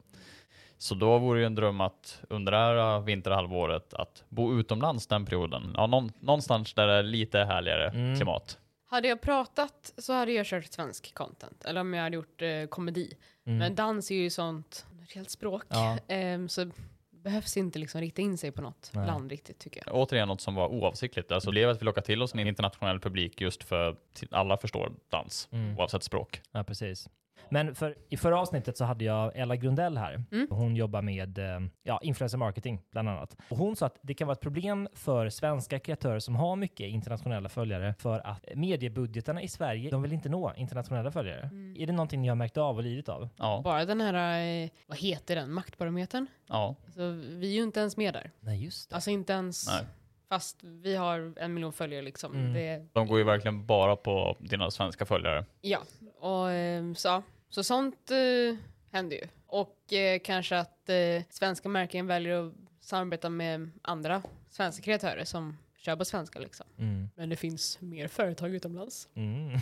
Så 0.83 0.95
då 0.95 1.19
vore 1.19 1.41
ju 1.41 1.47
en 1.47 1.55
dröm 1.55 1.81
att 1.81 2.21
under 2.29 2.53
det 2.53 2.59
här 2.59 3.01
vinterhalvåret 3.01 3.95
att 3.95 4.25
bo 4.29 4.59
utomlands 4.61 5.07
den 5.07 5.25
perioden. 5.27 5.73
Ja, 5.77 5.87
någon, 5.87 6.13
någonstans 6.21 6.75
där 6.75 6.87
det 6.87 6.93
är 6.93 7.03
lite 7.03 7.39
härligare 7.39 7.89
Mm. 7.89 8.17
klimat. 8.17 8.59
Hade 8.87 9.09
jag 9.09 9.21
pratat 9.21 9.93
så 9.99 10.13
hade 10.13 10.33
jag 10.33 10.47
kört 10.47 10.65
svensk 10.65 11.15
content. 11.15 11.65
Eller 11.65 11.81
om 11.81 11.95
jag 11.95 12.03
hade 12.03 12.17
gjort 12.17 12.43
eh, 12.43 12.67
komedi. 12.69 13.13
Mm. 13.47 13.59
Men 13.59 13.75
dans 13.75 14.11
är 14.11 14.15
ju 14.15 14.31
sånt 14.31 14.87
nationellt 15.01 15.31
språk. 15.31 15.63
Ja. 15.69 15.99
Ehm, 16.09 16.49
så 16.49 16.71
behövs 17.11 17.57
inte 17.57 17.79
liksom 17.79 18.01
rikta 18.01 18.23
in 18.23 18.39
sig 18.39 18.51
på 18.53 18.63
något 18.63 18.91
Nej. 18.95 19.07
land 19.07 19.31
riktigt 19.31 19.59
tycker 19.59 19.83
jag. 19.87 19.95
Återigen 19.97 20.29
något 20.29 20.41
som 20.41 20.55
var 20.55 20.69
oavsiktligt. 20.69 21.33
Alltså 21.33 21.51
blev 21.51 21.69
att 21.71 21.81
vi 21.81 21.85
lockade 21.85 22.07
till 22.07 22.23
oss 22.23 22.35
en 22.35 22.41
internationell 22.49 23.01
publik 23.01 23.41
just 23.41 23.65
för 23.65 23.89
att 23.91 24.23
alla 24.31 24.57
förstår 24.57 24.93
dans, 25.09 25.49
Mm. 25.53 25.79
oavsett 25.79 26.03
språk. 26.03 26.41
Ja, 26.53 26.65
precis. 26.65 27.09
Men 27.49 27.75
för, 27.75 27.95
i 28.09 28.17
förra 28.17 28.41
avsnittet 28.41 28.77
så 28.77 28.85
hade 28.85 29.05
jag 29.05 29.37
Ella 29.37 29.57
Grundell 29.57 29.99
här. 29.99 30.25
Mm. 30.33 30.47
Hon 30.51 30.77
jobbar 30.77 31.03
med 31.03 31.39
eh, 31.39 31.61
ja, 31.83 32.01
influencer 32.03 32.39
marketing 32.39 32.81
bland 32.91 33.09
annat. 33.09 33.37
Och 33.49 33.57
hon 33.57 33.77
sa 33.77 33.87
att 33.87 33.99
det 34.03 34.15
kan 34.15 34.27
vara 34.27 34.33
ett 34.33 34.41
problem 34.41 34.89
för 34.95 35.29
svenska 35.29 35.79
kreatörer 35.79 36.19
som 36.19 36.37
har 36.37 36.57
mycket 36.57 36.87
internationella 36.89 37.49
följare 37.49 37.95
för 37.99 38.27
att 38.27 38.45
mediebudgetarna 38.55 39.43
i 39.43 39.49
Sverige, 39.49 39.91
de 39.91 40.03
vill 40.03 40.13
inte 40.13 40.29
nå 40.29 40.53
internationella 40.57 41.11
följare. 41.11 41.41
Mm. 41.43 41.77
Är 41.79 41.87
det 41.87 41.93
någonting 41.93 42.23
ni 42.23 42.29
har 42.29 42.37
märkt 42.37 42.57
av 42.57 42.77
och 42.77 42.83
lidit 42.83 43.09
av? 43.09 43.29
Ja, 43.37 43.61
Bara 43.65 43.85
den 43.85 44.01
här, 44.01 44.41
eh, 44.65 44.71
vad 44.87 44.99
heter 44.99 45.35
den, 45.37 45.53
maktbarometern? 45.53 46.27
ja. 46.49 46.77
Alltså, 46.87 47.11
vi 47.11 47.51
är 47.51 47.57
ju 47.57 47.63
inte 47.63 47.81
ens 47.81 47.97
med 47.97 48.15
där. 48.15 48.31
Nej, 48.41 48.65
just 48.65 48.91
det. 48.91 48.95
Alltså 48.95 49.11
inte 49.11 49.33
ens, 49.33 49.69
Nej. 49.69 49.85
Fast 50.33 50.59
vi 50.63 50.97
har 50.97 51.33
en 51.37 51.55
miljon 51.55 51.73
följare 51.73 52.03
liksom. 52.03 52.35
Mm. 52.35 52.53
Det, 52.53 52.87
De 52.93 53.07
går 53.07 53.19
ju 53.19 53.25
verkligen 53.25 53.67
bara 53.67 53.97
på 53.97 54.37
dina 54.41 54.71
svenska 54.71 55.07
följare. 55.07 55.45
ja, 55.61 55.83
och 56.21 56.51
ehm, 56.51 56.95
så, 56.95 57.23
så 57.49 57.65
sånt 57.65 58.11
eh, 58.11 58.57
händer 58.93 59.17
ju. 59.17 59.27
Och 59.47 59.93
eh, 59.93 60.19
kanske 60.25 60.59
att 60.59 60.89
eh, 60.89 61.23
svenska 61.31 61.69
märken 61.69 62.07
väljer 62.07 62.47
att 62.47 62.53
samarbeta 62.81 63.31
med 63.31 63.71
andra 63.83 64.23
svenska 64.51 64.83
kreatörer 64.83 65.25
som 65.25 65.59
kör 65.85 65.97
på 65.97 66.05
svenska 66.05 66.39
liksom. 66.39 66.67
Mm. 66.79 67.09
Men 67.17 67.29
det 67.29 67.37
finns 67.37 67.81
mer 67.81 68.09
företag 68.09 68.55
utomlands. 68.55 69.09
Mm. 69.15 69.49
Nej, 69.49 69.59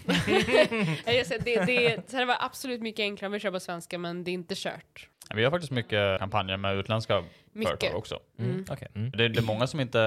jag 1.17 1.27
säger, 1.27 1.43
det, 1.45 1.65
det, 1.65 2.11
så 2.11 2.17
det 2.17 2.25
var 2.25 2.37
absolut 2.41 2.81
mycket 2.81 3.03
enklare 3.03 3.27
om 3.27 3.33
vi 3.33 3.39
kör 3.41 3.51
på 3.51 3.61
svenska, 3.61 3.99
men 3.99 4.25
det 4.25 4.31
är 4.31 4.33
inte 4.33 4.55
kört. 4.57 5.09
Vi 5.35 5.45
har 5.45 5.51
faktiskt 5.51 5.71
mycket 5.73 6.19
kampanjer 6.19 6.57
med 6.57 6.77
utländska 6.77 7.25
Mycket. 7.53 7.69
företag 7.81 7.99
också. 7.99 8.19
Mm. 8.39 8.65
Okej. 8.71 8.89
Mm. 8.95 9.11
Det, 9.11 9.29
det 9.29 9.39
är 9.41 9.43
många 9.43 9.67
som 9.67 9.81
inte 9.81 9.99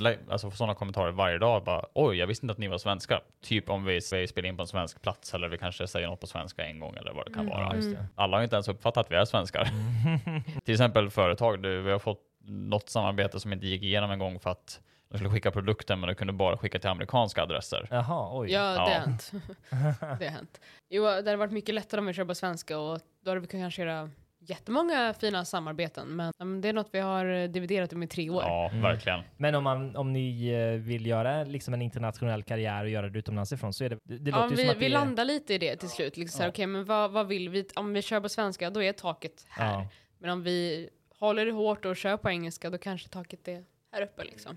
lä- 0.00 0.18
alltså, 0.30 0.50
får 0.50 0.56
sådana 0.56 0.74
kommentarer 0.74 1.10
varje 1.12 1.38
dag. 1.38 1.64
Bara, 1.64 1.84
Oj, 1.94 2.16
jag 2.16 2.26
visste 2.26 2.46
inte 2.46 2.52
att 2.52 2.58
ni 2.58 2.68
var 2.68 2.78
svenska. 2.78 3.20
Typ 3.42 3.70
om 3.70 3.84
vi, 3.84 4.00
vi 4.12 4.26
spelar 4.28 4.48
in 4.48 4.56
på 4.56 4.62
en 4.62 4.66
svensk 4.66 5.02
plats 5.02 5.34
eller 5.34 5.48
vi 5.48 5.58
kanske 5.58 5.86
säger 5.86 6.06
något 6.08 6.20
på 6.20 6.26
svenska 6.26 6.64
en 6.66 6.80
gång 6.80 6.96
eller 6.96 7.12
vad 7.12 7.26
det 7.26 7.32
kan 7.32 7.46
Mm. 7.48 7.58
vara. 7.58 7.72
Det. 7.76 8.06
Alla 8.14 8.36
har 8.36 8.44
inte 8.44 8.56
ens 8.56 8.68
uppfattat 8.68 9.06
att 9.06 9.12
vi 9.12 9.16
är 9.16 9.24
svenskar. 9.24 9.68
Till 10.64 10.74
exempel 10.74 11.10
företag, 11.10 11.62
du, 11.62 11.82
vi 11.82 11.90
har 11.90 11.98
fått 11.98 12.20
något 12.44 12.88
samarbete 12.88 13.40
som 13.40 13.52
inte 13.52 13.66
gick 13.66 13.82
igenom 13.82 14.10
en 14.10 14.18
gång 14.18 14.40
för 14.40 14.50
att 14.50 14.80
de 15.10 15.18
skulle 15.18 15.30
skicka 15.30 15.50
produkten 15.50 16.00
men 16.00 16.08
de 16.08 16.14
kunde 16.14 16.32
bara 16.32 16.58
skicka 16.58 16.78
till 16.78 16.90
amerikanska 16.90 17.42
adresser. 17.42 17.88
Jaha, 17.90 18.38
oj. 18.40 18.52
Ja, 18.52 18.60
det 18.60 18.74
Ja. 18.74 18.80
har 18.80 18.88
hänt. 18.90 19.32
det 20.18 20.24
har 20.26 20.30
hänt. 20.30 20.60
Jo, 20.88 21.02
det 21.04 21.10
hade 21.10 21.36
varit 21.36 21.52
mycket 21.52 21.74
lättare 21.74 21.98
om 22.00 22.06
vi 22.06 22.12
kör 22.12 22.24
på 22.24 22.34
svenska 22.34 22.78
och 22.78 23.00
då 23.24 23.30
hade 23.30 23.40
vi 23.40 23.46
kunnat 23.46 23.62
kanske 23.64 23.82
göra 23.82 24.10
jättemånga 24.40 25.14
fina 25.20 25.44
samarbeten. 25.44 26.08
Men, 26.38 26.60
det 26.60 26.68
är 26.68 26.72
något 26.72 26.88
vi 26.92 26.98
har 27.00 27.48
dividerat 27.48 27.92
om 27.92 28.02
i 28.02 28.06
tre 28.06 28.30
år. 28.30 28.42
Ja, 28.42 28.68
Mm. 28.68 28.82
verkligen. 28.82 29.20
Men 29.36 29.54
om, 29.54 29.64
man, 29.64 29.96
om 29.96 30.12
ni 30.12 30.48
eh, 30.48 30.80
vill 30.80 31.06
göra 31.06 31.44
liksom 31.44 31.74
en 31.74 31.82
internationell 31.82 32.42
karriär 32.42 32.82
och 32.84 32.90
göra 32.90 33.08
det 33.08 33.18
utomlands 33.18 33.52
ifrån 33.52 33.72
så 33.72 33.84
är 33.84 33.88
det, 33.88 33.98
det, 34.04 34.30
Ja, 34.30 34.36
låter 34.36 34.50
ju 34.50 34.56
som 34.56 34.64
vi, 34.64 34.70
att 34.70 34.76
vi 34.76 34.80
det 34.84 34.88
landar 34.88 35.24
lite 35.24 35.54
i 35.54 35.58
det 35.58 35.76
till 35.76 35.88
slut. 35.88 36.16
Liksom 36.16 36.42
Ja. 36.42 36.48
okej, 36.48 36.66
men 36.66 36.84
vad, 36.84 37.10
vad 37.10 37.26
vill 37.26 37.48
vi? 37.48 37.68
Om 37.76 37.92
vi 37.92 38.02
kör 38.02 38.20
på 38.20 38.28
svenska, 38.28 38.70
då 38.70 38.82
är 38.82 38.92
taket 38.92 39.46
här. 39.48 39.72
Ja. 39.72 39.88
Men 40.18 40.30
om 40.30 40.42
vi 40.42 40.88
håller 41.18 41.46
det 41.46 41.52
hårt 41.52 41.84
och 41.84 41.96
kör 41.96 42.16
på 42.16 42.30
engelska, 42.30 42.70
då 42.70 42.78
kanske 42.78 43.08
taket 43.08 43.48
är 43.48 43.64
här 43.92 44.02
uppe 44.02 44.24
liksom. 44.24 44.56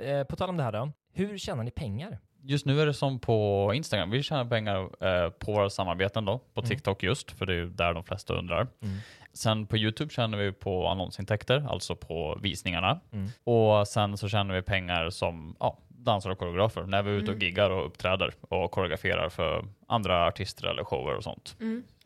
Eh, 0.00 0.24
på 0.24 0.36
tal 0.36 0.48
om 0.48 0.56
det 0.56 0.62
här 0.62 0.72
då, 0.72 0.92
hur 1.12 1.38
tjänar 1.38 1.64
ni 1.64 1.70
pengar? 1.70 2.18
Just 2.42 2.66
nu 2.66 2.80
är 2.80 2.86
det 2.86 2.94
som 2.94 3.20
på 3.20 3.70
Instagram. 3.74 4.10
Vi 4.10 4.22
tjänar 4.22 4.44
pengar 4.44 5.04
eh, 5.06 5.30
på 5.30 5.52
våra 5.52 5.70
samarbeten 5.70 6.24
då, 6.24 6.38
på 6.38 6.60
Mm. 6.60 6.68
TikTok 6.68 7.02
just, 7.02 7.30
för 7.30 7.46
det 7.46 7.52
är 7.52 7.56
ju 7.56 7.70
där 7.70 7.94
de 7.94 8.04
flesta 8.04 8.34
undrar. 8.34 8.60
Mm. 8.82 8.96
Sen 9.32 9.66
på 9.66 9.76
YouTube 9.76 10.12
tjänar 10.12 10.38
vi 10.38 10.52
på 10.52 10.88
annonsintäkter, 10.88 11.66
alltså 11.68 11.96
på 11.96 12.38
visningarna. 12.42 13.00
Mm. 13.12 13.28
Och 13.44 13.88
sen 13.88 14.16
så 14.16 14.28
tjänar 14.28 14.54
vi 14.54 14.62
pengar 14.62 15.10
som 15.10 15.56
ja, 15.60 15.78
dansare 15.88 16.32
och 16.32 16.38
koreografer 16.38 16.82
när 16.82 17.02
vi 17.02 17.10
är 17.10 17.14
ute 17.14 17.30
och 17.32 17.42
giggar 17.42 17.70
och 17.70 17.86
uppträder 17.86 18.34
och 18.40 18.70
koreograferar 18.70 19.28
för 19.28 19.64
andra 19.88 20.26
artister 20.26 20.66
eller 20.66 20.84
shower 20.84 21.16
och 21.16 21.24
sånt. 21.24 21.56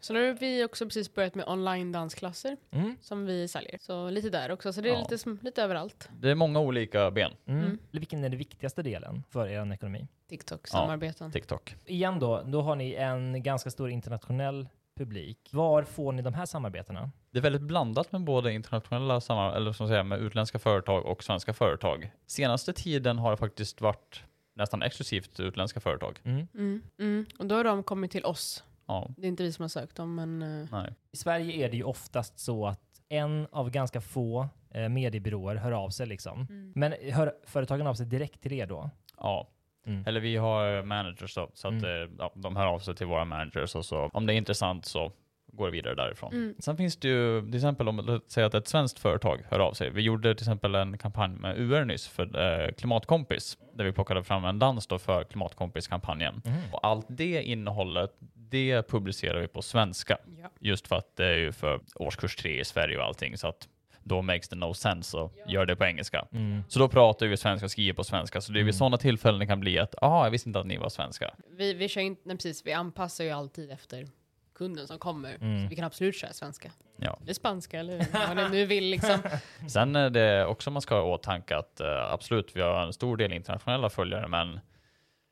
Så 0.05 0.13
nu 0.13 0.27
har 0.27 0.35
vi 0.35 0.65
också 0.65 0.85
precis 0.87 1.15
börjat 1.15 1.35
med 1.35 1.49
online 1.49 1.93
dansklasser 1.93 2.57
Mm. 2.71 2.97
som 3.01 3.27
vi 3.27 3.49
säljer. 3.49 3.79
Så 3.81 4.11
lite 4.11 4.31
där 4.31 4.51
också, 4.51 4.73
så 4.73 4.81
det 4.81 4.89
är 4.89 4.93
Ja. 4.93 4.99
lite, 4.99 5.19
som, 5.19 5.39
lite 5.43 5.63
överallt. 5.63 6.09
Det 6.21 6.31
är 6.31 6.35
många 6.35 6.61
olika 6.61 7.11
ben, 7.11 7.33
Mm. 7.47 7.61
Mm. 7.65 7.79
Vilken 7.91 8.25
är 8.25 8.29
den 8.29 8.39
viktigaste 8.39 8.83
delen 8.83 9.23
för 9.31 9.49
er 9.49 9.73
ekonomi? 9.73 10.07
TikTok-samarbeten. 10.29 11.33
TikTok. 11.33 11.77
Igen 11.87 12.19
då, 12.19 12.43
då 12.47 12.63
har 12.63 12.77
ni 12.77 12.95
en 12.95 13.43
ganska 13.43 13.71
stor 13.71 13.91
internationell 13.91 14.69
publik. 14.97 15.39
Var 15.53 15.83
får 15.83 16.13
ni 16.13 16.23
de 16.23 16.35
här 16.35 16.47
samarbetena? 16.47 17.11
Det 17.31 17.39
är 17.39 17.43
väldigt 17.43 17.63
blandat 17.63 18.13
med 18.13 18.21
både 18.21 18.53
internationella 18.53 19.21
samarbeten, 19.21 19.63
eller 19.63 19.73
som 19.73 19.89
säga 19.89 20.03
med 20.03 20.19
utländska 20.21 20.59
företag 20.59 21.07
och 21.07 21.25
svenska 21.25 21.53
företag. 21.53 22.11
Senaste 22.27 22.73
tiden 22.73 23.19
har 23.19 23.31
det 23.31 23.37
faktiskt 23.37 23.81
varit 23.81 24.23
nästan 24.55 24.83
exklusivt 24.83 25.41
utländska 25.41 25.81
företag. 25.81 26.21
Mm. 26.25 26.47
Mm. 26.55 26.83
Mm. 26.99 27.27
Och 27.39 27.47
då 27.47 27.55
har 27.55 27.65
de 27.65 27.83
kommit 27.83 28.11
till 28.11 28.25
oss. 28.25 28.65
Ja, 28.87 29.11
Det 29.17 29.27
är 29.27 29.29
inte 29.29 29.43
vi 29.43 29.53
som 29.53 29.63
har 29.63 29.69
sökt 29.69 29.97
dem, 29.97 30.15
men 30.15 30.43
eh, 30.43 30.69
nej. 30.73 30.95
I 31.13 31.17
Sverige 31.17 31.67
är 31.67 31.71
det 31.71 31.77
ju 31.77 31.83
oftast 31.85 32.39
så 32.39 32.67
att 32.67 32.81
en 33.09 33.47
av 33.53 33.71
ganska 33.71 34.01
få 34.01 34.49
eh, 34.71 34.89
mediebyråer 34.89 35.57
hör 35.57 35.73
av 35.73 35.91
sig 35.91 36.07
liksom. 36.07 36.47
Mm. 36.51 36.73
Men 36.75 36.95
hör 37.13 37.33
företagen 37.47 37.87
av 37.87 37.95
sig 37.95 38.07
direkt 38.07 38.41
till 38.43 38.53
er 38.53 38.67
då? 38.67 38.91
Ja. 39.19 39.49
Mm. 39.87 40.05
Eller 40.07 40.21
vi 40.21 40.37
har 40.37 40.83
managers 40.83 41.35
då, 41.35 41.51
så 41.55 41.69
att 41.69 41.73
Mm. 41.75 41.85
eh, 41.85 42.11
ja, 42.19 42.33
de 42.35 42.57
hör 42.57 42.67
av 42.67 42.79
sig 42.79 42.95
till 42.97 43.07
våra 43.07 43.25
managers 43.25 43.75
och 43.75 43.85
så 43.85 44.11
om 44.13 44.27
det 44.27 44.35
är 44.35 44.37
intressant 44.37 44.85
så 44.87 45.13
går 45.57 45.71
vidare 45.71 45.95
därifrån. 45.95 46.33
Mm. 46.33 46.55
Sen 46.59 46.77
finns 46.77 46.97
det 46.97 47.09
ju, 47.09 47.41
till 47.47 47.55
exempel 47.55 47.89
om 47.89 48.21
säga 48.27 48.47
att 48.47 48.55
ett 48.55 48.69
svenskt 48.69 48.99
företag 48.99 49.41
hör 49.51 49.59
av 49.59 49.73
sig. 49.73 49.91
Vi 49.91 50.03
gjorde 50.03 50.35
till 50.35 50.45
exempel 50.45 50.75
en 50.75 50.99
kampanj 50.99 51.37
med 51.37 51.59
UR 51.59 51.85
nyss 51.85 52.09
för 52.09 52.41
eh, 52.67 52.73
Klimatkompis, 52.73 53.59
där 53.75 53.85
vi 53.85 53.93
plockade 53.93 54.23
fram 54.23 54.45
en 54.45 54.59
dans 54.59 54.87
då 54.87 54.99
för 54.99 55.25
Klimatkompis-kampanjen. 55.25 56.43
Mm. 56.45 56.59
Och 56.73 56.87
allt 56.87 57.07
det 57.09 57.43
innehållet, 57.43 58.11
det 58.35 58.89
publicerar 58.89 59.41
vi 59.41 59.49
på 59.49 59.63
svenska. 59.63 60.19
ja. 60.43 60.51
Just 60.61 60.87
för 60.89 60.97
att 60.97 61.17
det 61.17 61.27
är 61.27 61.37
ju 61.39 61.53
för 61.53 61.81
årskurs 61.95 62.37
tre 62.37 62.61
i 62.61 62.65
Sverige 62.65 62.99
och 62.99 63.05
allting, 63.05 63.37
så 63.39 63.49
att 63.49 63.69
då 64.07 64.23
makes 64.23 64.49
det 64.49 64.57
no 64.57 64.75
sense 64.75 65.19
att 65.19 65.33
göra 65.49 65.67
det 65.67 65.77
på 65.77 65.85
engelska. 65.85 66.27
Mm. 66.33 66.63
Så 66.69 66.79
då 66.79 66.89
pratar 66.89 67.27
vi 67.27 67.37
svenska 67.37 67.65
och 67.67 67.71
skriver 67.71 67.93
på 67.93 68.05
svenska. 68.05 68.41
Så 68.41 68.53
det 68.53 68.59
är 68.59 68.61
Mm. 68.61 68.67
vid 68.67 68.75
sådana 68.75 68.97
tillfällen 68.97 69.41
det 69.41 69.47
kan 69.47 69.61
bli 69.61 69.79
att, 69.79 69.95
ah, 70.03 70.25
jag 70.25 70.31
visste 70.31 70.49
inte 70.49 70.61
att 70.61 70.67
ni 70.67 70.77
var 70.77 70.89
svenska. 70.89 71.35
Vi, 71.51 71.75
vi, 71.75 71.89
kör 71.89 72.01
inte, 72.01 72.23
nej, 72.25 72.37
precis, 72.37 72.67
vi 72.67 72.73
anpassar 72.73 73.25
ju 73.25 73.31
alltid 73.31 73.71
efter 73.71 74.07
kunden 74.55 74.87
som 74.87 74.99
kommer. 74.99 75.35
Mm. 75.41 75.63
Så 75.63 75.69
vi 75.69 75.77
kan 75.77 75.85
absolut 75.85 76.17
köra 76.17 76.33
svenska. 76.33 76.73
Ja. 76.97 77.19
Eller 77.23 77.35
spanska 77.35 77.81
eller 77.81 78.07
vad 78.29 78.37
ni 78.37 78.49
nu 78.59 78.67
vill 78.67 78.85
liksom. 78.85 79.19
Sen 79.69 79.97
är 79.97 80.11
det 80.11 80.47
också 80.47 80.71
man 80.71 80.83
ska 80.83 80.95
ha 80.95 81.09
i 81.09 81.13
åtanke 81.15 81.57
att 81.57 81.81
eh, 81.81 82.13
absolut, 82.13 82.57
vi 82.57 82.61
har 82.61 82.83
en 82.83 82.93
stor 82.93 83.17
del 83.17 83.33
internationella 83.33 83.91
följare, 83.91 84.29
men 84.29 84.61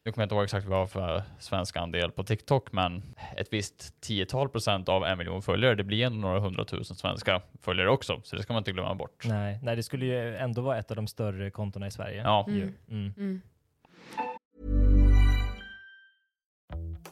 nu 0.04 0.12
kommer 0.12 0.22
jag 0.22 0.26
inte 0.26 0.34
ihåg 0.34 0.44
exakt 0.44 0.66
vad 0.66 0.70
vi 0.78 0.80
har 0.80 0.86
för 0.86 1.22
svenska 1.38 1.80
andel 1.80 2.10
på 2.10 2.24
TikTok, 2.24 2.72
men 2.72 3.02
ett 3.36 3.48
visst 3.52 4.00
tiotal 4.00 4.48
procent 4.48 4.88
av 4.88 5.04
en 5.04 5.18
miljon 5.18 5.42
följare, 5.42 5.74
det 5.74 5.84
blir 5.84 6.06
ändå 6.06 6.18
några 6.18 6.40
hundratusen 6.40 6.96
svenska 6.96 7.42
följare 7.60 7.90
också, 7.90 8.20
så 8.24 8.36
det 8.36 8.42
ska 8.42 8.52
man 8.52 8.60
inte 8.60 8.72
glömma 8.72 8.94
bort. 8.94 9.24
Nej, 9.24 9.58
nej, 9.62 9.76
det 9.76 9.82
skulle 9.82 10.06
ju 10.06 10.36
ändå 10.36 10.62
vara 10.62 10.78
ett 10.78 10.90
av 10.90 10.96
de 10.96 11.06
större 11.06 11.50
kontona 11.50 11.86
i 11.86 11.90
Sverige. 11.90 12.22
Ja, 12.22 12.44
Mm. 12.48 12.58
Ju. 12.58 12.72
Mm. 13.16 13.42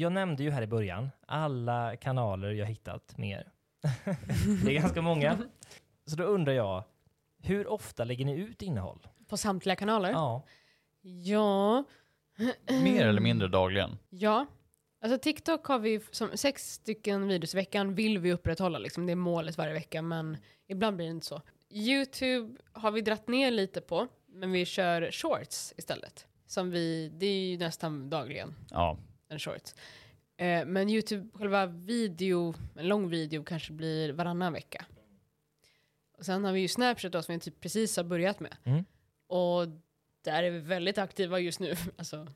Jag 0.00 0.12
nämnde 0.12 0.42
ju 0.42 0.50
här 0.50 0.62
i 0.62 0.66
början 0.66 1.10
alla 1.26 1.96
kanaler 1.96 2.50
jag 2.50 2.66
hittat 2.66 3.18
med 3.18 3.38
er. 3.38 3.52
det 4.64 4.76
är 4.76 4.80
ganska 4.80 5.02
många. 5.02 5.38
Så 6.06 6.16
då 6.16 6.24
undrar 6.24 6.52
jag, 6.52 6.84
hur 7.38 7.66
ofta 7.66 8.04
lägger 8.04 8.24
ni 8.24 8.32
ut 8.32 8.62
innehåll? 8.62 9.06
På 9.28 9.36
samtliga 9.36 9.76
kanaler? 9.76 10.10
Ja. 10.10 10.42
Ja. 11.02 11.84
mer 12.82 13.06
eller 13.06 13.20
mindre 13.20 13.48
dagligen. 13.48 13.98
Ja. 14.10 14.46
Alltså 15.00 15.18
TikTok 15.18 15.66
har 15.66 15.78
vi 15.78 16.00
som 16.10 16.30
sex 16.34 16.72
stycken 16.72 17.28
videos 17.28 17.54
i 17.54 17.56
veckan 17.56 17.94
vill 17.94 18.18
vi 18.18 18.32
upprätthålla 18.32 18.78
liksom. 18.78 19.06
Det 19.06 19.12
är 19.12 19.16
målet 19.16 19.58
varje 19.58 19.72
vecka 19.72 20.02
men 20.02 20.36
ibland 20.68 20.96
blir 20.96 21.06
det 21.06 21.10
inte 21.12 21.26
så. 21.26 21.42
YouTube 21.70 22.56
har 22.72 22.90
vi 22.90 23.00
dratt 23.00 23.28
ner 23.28 23.50
lite 23.50 23.80
på 23.80 24.08
men 24.26 24.52
vi 24.52 24.64
kör 24.64 25.10
shorts 25.10 25.74
istället. 25.76 26.26
Som 26.46 26.70
vi, 26.70 27.08
det 27.08 27.26
är 27.26 27.50
ju 27.50 27.58
nästan 27.58 28.10
dagligen 28.10 28.54
Ja, 28.70 28.98
en 29.30 29.38
shorts. 29.38 29.74
Eh, 30.36 30.64
men 30.66 30.90
YouTube, 30.90 31.28
själva 31.38 31.66
video, 31.66 32.54
en 32.76 32.88
lång 32.88 33.08
video 33.08 33.44
kanske 33.44 33.72
blir 33.72 34.12
varannan 34.12 34.52
vecka. 34.52 34.84
Och 36.18 36.24
sen 36.24 36.44
har 36.44 36.52
vi 36.52 36.60
ju 36.60 36.68
Snapchat 36.68 37.12
då, 37.12 37.22
som 37.22 37.34
vi 37.34 37.40
typ 37.40 37.60
precis 37.60 37.96
har 37.96 38.04
börjat 38.04 38.40
med. 38.40 38.56
Mm. 38.64 38.84
Och 39.26 39.68
där 40.24 40.42
är 40.42 40.50
vi 40.50 40.58
väldigt 40.58 40.98
aktiva 40.98 41.38
just 41.38 41.60
nu. 41.60 41.74
Alltså 41.96 42.26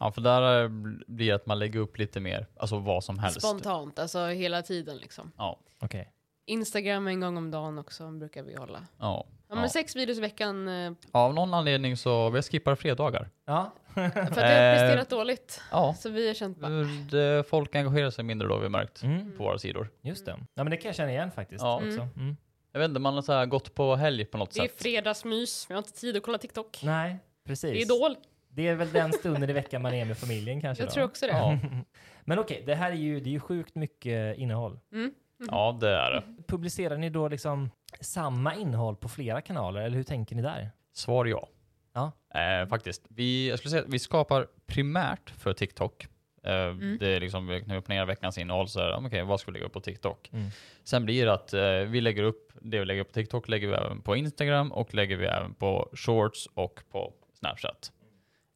ja 0.00 0.12
för 0.12 0.20
där 0.20 0.68
blir 1.12 1.26
det 1.26 1.32
att 1.32 1.46
man 1.46 1.58
lägger 1.58 1.80
upp 1.80 1.98
lite 1.98 2.20
mer, 2.20 2.46
alltså 2.56 2.78
vad 2.78 3.04
som 3.04 3.18
helst. 3.18 3.42
spontant, 3.42 3.98
alltså 3.98 4.26
hela 4.26 4.62
tiden 4.62 4.96
liksom. 4.96 5.32
Ja, 5.36 5.60
Okej. 5.78 6.13
Instagram 6.46 7.06
en 7.08 7.20
gång 7.20 7.36
om 7.36 7.50
dagen 7.50 7.78
också 7.78 8.10
brukar 8.10 8.42
vi 8.42 8.54
hålla. 8.56 8.86
ja. 8.98 9.26
Ja, 9.48 9.54
men 9.54 9.62
ja. 9.64 9.68
sex 9.68 9.96
videos 9.96 10.18
i 10.18 10.20
veckan 10.20 10.68
eh, 10.68 10.92
Av 11.12 11.34
någon 11.34 11.54
anledning 11.54 11.96
så 11.96 12.30
vi 12.30 12.42
skippar 12.42 12.74
fredagar. 12.74 13.30
Ja. 13.44 13.72
för 13.94 14.00
att 14.02 14.14
jag 14.16 14.22
har 14.22 14.50
Eh, 14.50 14.74
presterat 14.78 15.10
dåligt. 15.10 15.60
Ja, 15.70 15.94
Så 15.98 16.08
vi 16.10 16.26
har 16.26 16.34
känt 16.34 16.58
bara, 16.58 16.68
hur 16.72 17.10
det, 17.10 17.44
folk 17.48 17.74
engagerar 17.74 18.10
sig 18.10 18.24
mindre 18.24 18.48
då 18.48 18.54
har 18.54 18.60
vi 18.60 18.68
märkt 18.68 19.02
Mm, 19.02 19.32
på 19.36 19.44
våra 19.44 19.58
sidor. 19.58 19.90
just 20.02 20.26
det. 20.26 20.36
Ja, 20.54 20.64
men 20.64 20.70
det 20.70 20.76
kan 20.76 20.88
jag 20.88 20.96
känna 20.96 21.10
igen 21.10 21.30
faktiskt. 21.30 21.62
Ja. 21.62 21.76
Också. 21.76 22.08
Mm. 22.16 22.36
Jag 22.72 22.80
vet 22.80 22.88
inte, 22.88 23.00
man 23.00 23.14
har 23.14 23.22
så 23.22 23.32
här 23.32 23.46
gått 23.46 23.74
på 23.74 23.94
helg 23.96 24.24
på 24.24 24.38
något 24.38 24.50
det 24.54 24.60
är 24.60 24.68
sätt. 24.68 24.82
fredagsmys, 24.82 25.66
vi 25.70 25.74
har 25.74 25.78
inte 25.78 25.92
tid 25.92 26.16
att 26.16 26.22
kolla 26.22 26.38
TikTok. 26.38 26.80
Nej, 26.82 27.16
precis. 27.46 27.70
Det 27.70 27.78
är 27.78 27.82
idol. 27.82 28.16
Det 28.48 28.68
är 28.68 28.74
väl 28.74 28.92
den 28.92 29.12
stunden 29.12 29.50
i 29.50 29.52
veckan 29.52 29.82
man 29.82 29.94
är 29.94 30.04
med 30.04 30.18
familjen 30.18 30.60
kanske 30.60 30.82
Jag 30.82 30.90
då. 30.90 30.94
tror 30.94 31.04
också 31.04 31.26
det. 31.26 31.32
Ja, 31.32 31.58
Men 32.24 32.38
okej, 32.38 32.62
det 32.66 32.74
här 32.74 32.90
är 32.90 32.94
ju, 32.96 33.20
det 33.20 33.28
är 33.30 33.32
ju 33.32 33.40
sjukt 33.40 33.74
mycket 33.74 34.38
innehåll. 34.38 34.78
Mm. 34.92 35.14
Ja, 35.50 35.78
det 35.80 35.88
är 35.88 36.10
det. 36.10 36.22
Publicerar 36.48 36.96
ni 36.96 37.10
då 37.10 37.28
liksom 37.28 37.70
samma 38.00 38.54
innehåll 38.54 38.96
på 38.96 39.08
flera 39.08 39.40
kanaler 39.40 39.80
eller 39.80 39.96
hur 39.96 40.04
tänker 40.04 40.36
ni 40.36 40.42
där? 40.42 40.70
Svar 40.92 41.24
ja. 41.24 41.48
Ja. 41.94 42.12
Eh, 42.40 42.68
faktiskt. 42.68 43.02
Vi, 43.08 43.48
jag 43.48 43.58
skulle 43.58 43.70
säga 43.70 43.82
att 43.82 43.88
vi 43.88 43.98
skapar 43.98 44.46
primärt 44.66 45.30
för 45.30 45.52
TikTok. 45.52 46.06
Eh, 46.42 46.52
Mm. 46.54 46.98
Det 47.00 47.08
är 47.08 47.20
liksom, 47.20 47.46
när 47.46 47.74
vi 47.74 47.80
planerar 47.80 48.06
veckans 48.06 48.38
innehåll 48.38 48.68
så 48.68 48.80
är 48.80 48.84
det, 48.84 48.90
ja, 48.90 49.02
okej, 49.06 49.22
vad 49.24 49.40
ska 49.40 49.50
vi 49.50 49.52
lägga 49.52 49.66
upp 49.66 49.72
på 49.72 49.80
TikTok? 49.80 50.30
Mm. 50.32 50.50
Sen 50.84 51.04
blir 51.04 51.26
det 51.26 51.32
att 51.32 51.54
eh, 51.54 51.62
vi 51.70 52.00
lägger 52.00 52.22
upp, 52.22 52.52
det 52.60 52.78
vi 52.78 52.84
lägger 52.84 53.00
upp 53.00 53.08
på 53.08 53.14
TikTok 53.14 53.48
lägger 53.48 53.68
vi 53.68 53.74
även 53.74 54.00
på 54.00 54.16
Instagram 54.16 54.72
och 54.72 54.94
lägger 54.94 55.16
vi 55.16 55.26
även 55.26 55.54
på 55.54 55.88
Shorts 55.92 56.48
och 56.54 56.80
på 56.90 57.12
Snapchat. 57.38 57.92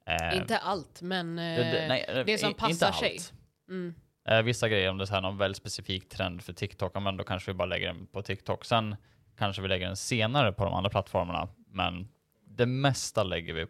Eh, 0.07 0.37
Inte 0.37 0.59
allt, 0.59 1.03
men 1.03 1.39
eh, 1.39 1.45
det, 1.45 1.65
det, 1.65 1.89
nej, 1.89 2.05
eh, 2.09 2.25
det 2.25 2.39
som 2.39 2.55
passar 2.55 2.71
inte 2.87 2.99
sig. 2.99 3.13
allt. 3.13 3.33
Mm. 3.69 3.95
Eh, 4.31 4.43
vissa 4.43 4.69
grejer, 4.69 4.91
om 4.91 4.99
det 4.99 5.05
är 5.05 5.13
här 5.13 5.21
någon 5.21 5.39
väldigt 5.39 5.57
specifik 5.57 6.09
trend 6.09 6.43
för 6.43 6.53
TikTok, 6.53 6.95
men 7.03 7.17
då 7.17 7.25
kanske 7.25 7.51
vi 7.51 7.55
bara 7.55 7.67
lägger 7.67 7.87
den 7.87 8.07
på 8.07 8.23
TikTok. 8.23 8.65
Sen 8.65 8.97
kanske 9.39 9.63
vi 9.63 9.69
lägger 9.69 9.87
den 9.87 9.97
senare 9.97 10.53
på 10.53 10.65
de 10.65 10.75
andra 10.75 10.91
plattformarna, 10.91 11.49
men 11.71 12.09
det 12.45 12.67
mesta 12.67 13.23
lägger 13.23 13.55
vi 13.55 13.67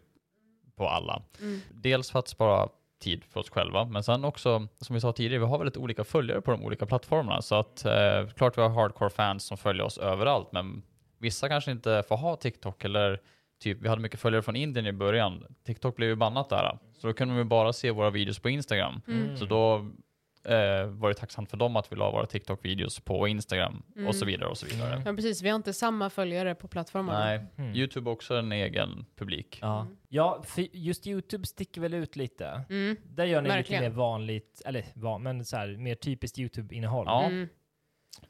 på 0.75 0.87
alla. 0.87 1.21
Mm. 1.41 1.59
Dels 1.71 2.11
för 2.11 2.19
att 2.19 2.27
spara 2.27 2.69
tid 2.99 3.23
för 3.23 3.39
oss 3.39 3.49
själva, 3.49 3.85
men 3.85 4.03
sen 4.03 4.25
också, 4.25 4.67
som 4.81 4.93
vi 4.93 5.01
sa 5.01 5.11
tidigare, 5.11 5.39
vi 5.39 5.45
har 5.45 5.57
väldigt 5.57 5.77
olika 5.77 6.03
följare 6.03 6.41
på 6.41 6.51
de 6.51 6.63
olika 6.63 6.85
plattformarna. 6.85 7.41
Så 7.41 7.55
att 7.55 7.85
eh, 7.85 8.27
klart 8.35 8.57
vi 8.57 8.61
har 8.61 8.69
hardcore 8.69 9.09
fans 9.09 9.43
som 9.43 9.57
följer 9.57 9.83
oss 9.83 9.97
överallt, 9.97 10.51
men 10.51 10.81
vissa 11.17 11.49
kanske 11.49 11.71
inte 11.71 12.03
får 12.07 12.17
ha 12.17 12.35
TikTok 12.35 12.83
eller 12.83 13.21
typ, 13.61 13.81
vi 13.81 13.87
hade 13.87 14.01
mycket 14.01 14.19
följare 14.19 14.41
från 14.41 14.55
Indien 14.55 14.85
i 14.85 14.91
början. 14.91 15.45
TikTok 15.65 15.95
blev 15.95 16.09
ju 16.09 16.15
bannat 16.15 16.49
där, 16.49 16.77
så 16.97 17.07
då 17.07 17.13
kunde 17.13 17.35
vi 17.35 17.43
bara 17.43 17.73
se 17.73 17.91
våra 17.91 18.09
videos 18.09 18.39
på 18.39 18.49
Instagram. 18.49 19.01
Mm. 19.07 19.37
Så 19.37 19.45
då 19.45 19.89
eh, 20.43 20.85
var 20.85 21.09
det 21.09 21.15
tacksamt 21.15 21.49
för 21.49 21.57
dem 21.57 21.75
att 21.75 21.91
vi 21.91 21.95
la 21.95 22.11
våra 22.11 22.25
TikTok-videos 22.25 22.99
på 22.99 23.27
Instagram 23.27 23.83
och 23.91 23.97
Mm. 23.99 24.13
så 24.13 24.25
vidare 24.25 24.49
och 24.49 24.57
så 24.57 24.65
vidare. 24.65 25.01
Ja 25.05 25.13
precis, 25.13 25.41
vi 25.41 25.49
har 25.49 25.55
inte 25.55 25.73
samma 25.73 26.09
följare 26.09 26.55
på 26.55 26.67
plattformarna. 26.67 27.19
Nej, 27.19 27.45
Mm. 27.57 27.75
YouTube 27.75 28.09
också 28.09 28.35
en 28.35 28.51
egen 28.51 29.05
publik. 29.15 29.59
Ja. 29.61 29.87
ja, 30.09 30.43
för 30.45 30.67
just 30.75 31.07
YouTube 31.07 31.45
sticker 31.45 31.81
väl 31.81 31.93
ut 31.93 32.15
lite. 32.15 32.61
Mm. 32.69 32.97
Där 33.03 33.25
gör 33.25 33.41
ni 33.41 33.49
Verkligen. 33.49 33.81
lite 33.83 33.89
mer 33.91 33.97
vanligt, 33.97 34.61
eller 34.65 34.85
van, 34.93 35.23
men 35.23 35.45
så 35.45 35.57
här, 35.57 35.67
mer 35.77 35.95
typiskt 35.95 36.39
YouTube-innehåll. 36.39 37.05
Ja. 37.07 37.29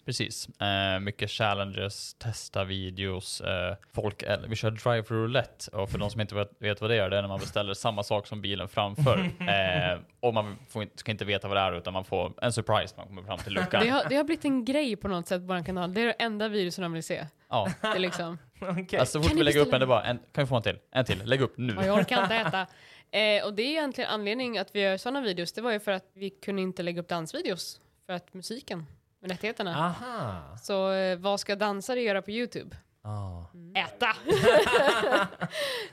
Precis. 0.05 0.49
Eh, 0.61 0.99
mycket 0.99 1.31
challenges, 1.31 2.13
testa 2.13 2.63
videos. 2.63 3.41
Eh, 3.41 3.75
folk, 3.93 4.23
vi 4.47 4.55
kör 4.55 4.71
drive 4.71 5.01
roulette 5.09 5.77
och 5.77 5.89
för 5.89 5.97
de 5.97 6.09
som 6.09 6.21
inte 6.21 6.45
vet, 6.59 6.81
vad 6.81 6.89
det 6.89 6.95
är, 6.95 7.09
det 7.09 7.17
är 7.17 7.21
när 7.21 7.29
man 7.29 7.39
beställer 7.39 7.73
samma 7.73 8.03
sak 8.03 8.27
som 8.27 8.41
bilen 8.41 8.67
framför. 8.67 9.29
Eh, 9.49 9.99
och 10.19 10.33
man 10.33 10.55
får 10.69 10.87
ska 10.95 11.11
inte 11.11 11.25
veta 11.25 11.47
vad 11.47 11.57
det 11.57 11.61
är 11.61 11.77
utan 11.77 11.93
man 11.93 12.05
får 12.05 12.33
en 12.41 12.53
surprise 12.53 12.93
när 12.97 13.05
man 13.05 13.07
kommer 13.07 13.23
fram 13.23 13.37
till 13.37 13.53
luckan. 13.53 13.83
Det, 13.83 13.89
har, 13.89 14.03
det 14.09 14.15
har 14.15 14.23
blivit 14.23 14.45
en 14.45 14.65
grej 14.65 14.95
på 14.95 15.07
något 15.07 15.27
sätt 15.27 15.47
på 15.47 15.53
vår 15.53 15.63
kanal. 15.63 15.93
Det 15.93 16.01
är 16.01 16.05
det 16.05 16.11
enda 16.11 16.47
videon 16.47 16.83
de 16.83 16.93
vill 16.93 17.03
se. 17.03 17.25
Ja. 17.49 17.67
Det 17.81 17.87
är 17.87 17.99
liksom, 17.99 18.37
Okej. 18.61 18.99
Alltså, 18.99 19.17
så 19.17 19.23
fort 19.23 19.29
Kan 19.29 19.37
vi 19.37 19.43
lägger 19.43 19.59
upp 19.59 19.73
en, 19.73 19.79
det 19.79 19.87
bara 19.87 20.03
en, 20.03 20.17
kan 20.17 20.43
vi 20.43 20.45
få 20.45 20.55
en 20.55 20.61
till? 20.61 20.77
En 20.91 21.05
till, 21.05 21.25
lägg 21.25 21.41
upp 21.41 21.57
nu. 21.57 21.73
ja, 21.75 21.85
jag 21.85 21.97
orkar 21.97 22.23
inte 22.23 22.35
äta. 22.35 22.67
Eh, 23.11 23.45
och 23.45 23.53
det 23.53 23.63
är 23.63 23.69
egentligen 23.69 24.09
anledningen 24.09 24.61
att 24.61 24.75
vi 24.75 24.81
gör 24.81 24.97
sådana 24.97 25.21
videos. 25.21 25.53
Det 25.53 25.61
var 25.61 25.71
ju 25.71 25.79
för 25.79 25.91
att 25.91 26.05
vi 26.13 26.29
kunde 26.29 26.61
inte 26.61 26.83
lägga 26.83 27.01
upp 27.01 27.07
dansvideos. 27.07 27.81
För 28.05 28.13
att 28.13 28.33
musiken, 28.33 28.85
rättigheterna. 29.21 29.75
Aha. 29.87 30.57
Så 30.57 30.91
eh, 30.91 31.17
vad 31.17 31.39
ska 31.39 31.55
dansare 31.55 32.01
göra 32.01 32.21
på 32.21 32.31
YouTube? 32.31 32.75
Ah. 33.01 33.43
Äta! 33.79 34.15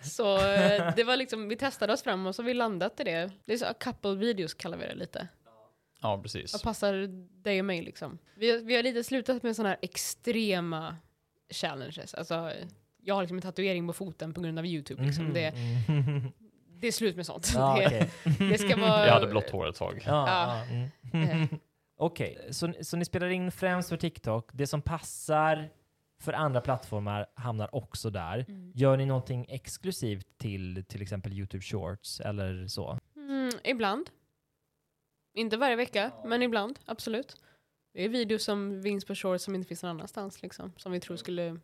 så 0.03 0.37
eh, 0.37 0.95
det 0.97 1.05
var 1.05 1.17
liksom, 1.17 1.49
vi 1.49 1.57
testade 1.57 1.93
oss 1.93 2.03
fram 2.03 2.27
och 2.27 2.35
så 2.35 2.43
har 2.43 2.47
vi 2.47 2.55
landat 2.55 3.01
i 3.01 3.05
det. 3.05 3.31
Det 3.45 3.53
är 3.53 3.57
så 3.57 3.67
couple 3.81 4.15
videos 4.15 4.55
kallar 4.55 4.79
vi 4.79 4.87
det 4.87 4.95
lite. 4.95 5.29
Ja, 6.03 6.21
precis. 6.23 6.53
Vad 6.53 6.63
passar 6.63 6.93
dig 7.43 7.59
och 7.59 7.65
mig 7.65 7.83
liksom. 7.83 8.19
Vi, 8.35 8.59
vi 8.65 8.77
har 8.77 8.83
lite 8.83 9.05
slutat 9.05 9.43
med 9.43 9.57
sådana 9.57 9.69
här 9.69 9.79
extrema 9.83 10.97
challenges. 11.51 12.15
Alltså, 12.15 12.53
jag 13.03 13.15
har 13.15 13.23
liksom 13.23 13.37
en 13.39 13.43
tatuering 13.43 13.87
på 13.87 13.93
foten 13.93 14.35
på 14.35 14.41
grund 14.41 14.59
av 14.59 14.67
YouTube. 14.67 15.03
Liksom. 15.05 15.25
Mhm. 15.25 15.35
Det, 15.35 15.47
Mm. 15.89 16.33
det 16.81 16.87
är 16.87 16.93
slut 16.93 17.17
med 17.17 17.27
sånt. 17.27 17.53
Ja, 17.55 17.77
det, 17.79 17.87
okej. 17.87 18.11
det 18.51 18.59
ska 18.59 18.77
vara... 18.81 19.07
Jag 19.07 19.13
hade 19.15 19.27
blått 19.27 19.51
hår 19.51 19.69
ett 19.69 19.77
tag. 19.77 20.03
Ja. 20.07 20.29
ja. 20.29 21.19
Mm. 21.19 21.49
Okej, 21.97 22.49
så, 22.51 22.73
så 22.81 22.97
ni 22.97 23.05
spelar 23.05 23.29
in 23.29 23.53
främst 23.53 23.89
för 23.89 23.97
TikTok. 23.97 24.51
Det 24.53 24.67
som 24.67 24.83
passar 24.83 25.71
för 26.21 26.33
andra 26.33 26.61
plattformar 26.61 27.27
hamnar 27.35 27.75
också 27.75 28.11
där. 28.11 28.45
Mm. 28.49 28.73
Gör 28.75 28.97
ni 28.97 29.07
någonting 29.07 29.47
exklusivt 29.49 30.39
till 30.39 30.85
till 30.89 31.03
exempel 31.03 31.33
YouTube 31.33 31.63
Shorts 31.63 32.21
eller 32.21 32.67
så? 32.67 32.99
Mm, 33.17 33.51
ibland. 33.65 34.11
Inte 35.35 35.57
varje 35.57 35.77
vecka, 35.77 36.13
men 36.25 36.43
ibland. 36.43 36.79
Absolut. 36.85 37.37
Det 37.93 38.05
är 38.05 38.09
videos 38.09 38.45
som 38.45 38.83
vinns 38.83 39.05
på 39.05 39.15
shorts 39.15 39.45
som 39.45 39.55
inte 39.55 39.69
finns 39.69 39.83
någon 39.83 39.91
annanstans. 39.91 40.43
Liksom, 40.43 40.73
som 40.77 40.93
vi 40.93 41.01
tror 41.01 41.17
skulle 41.17 41.61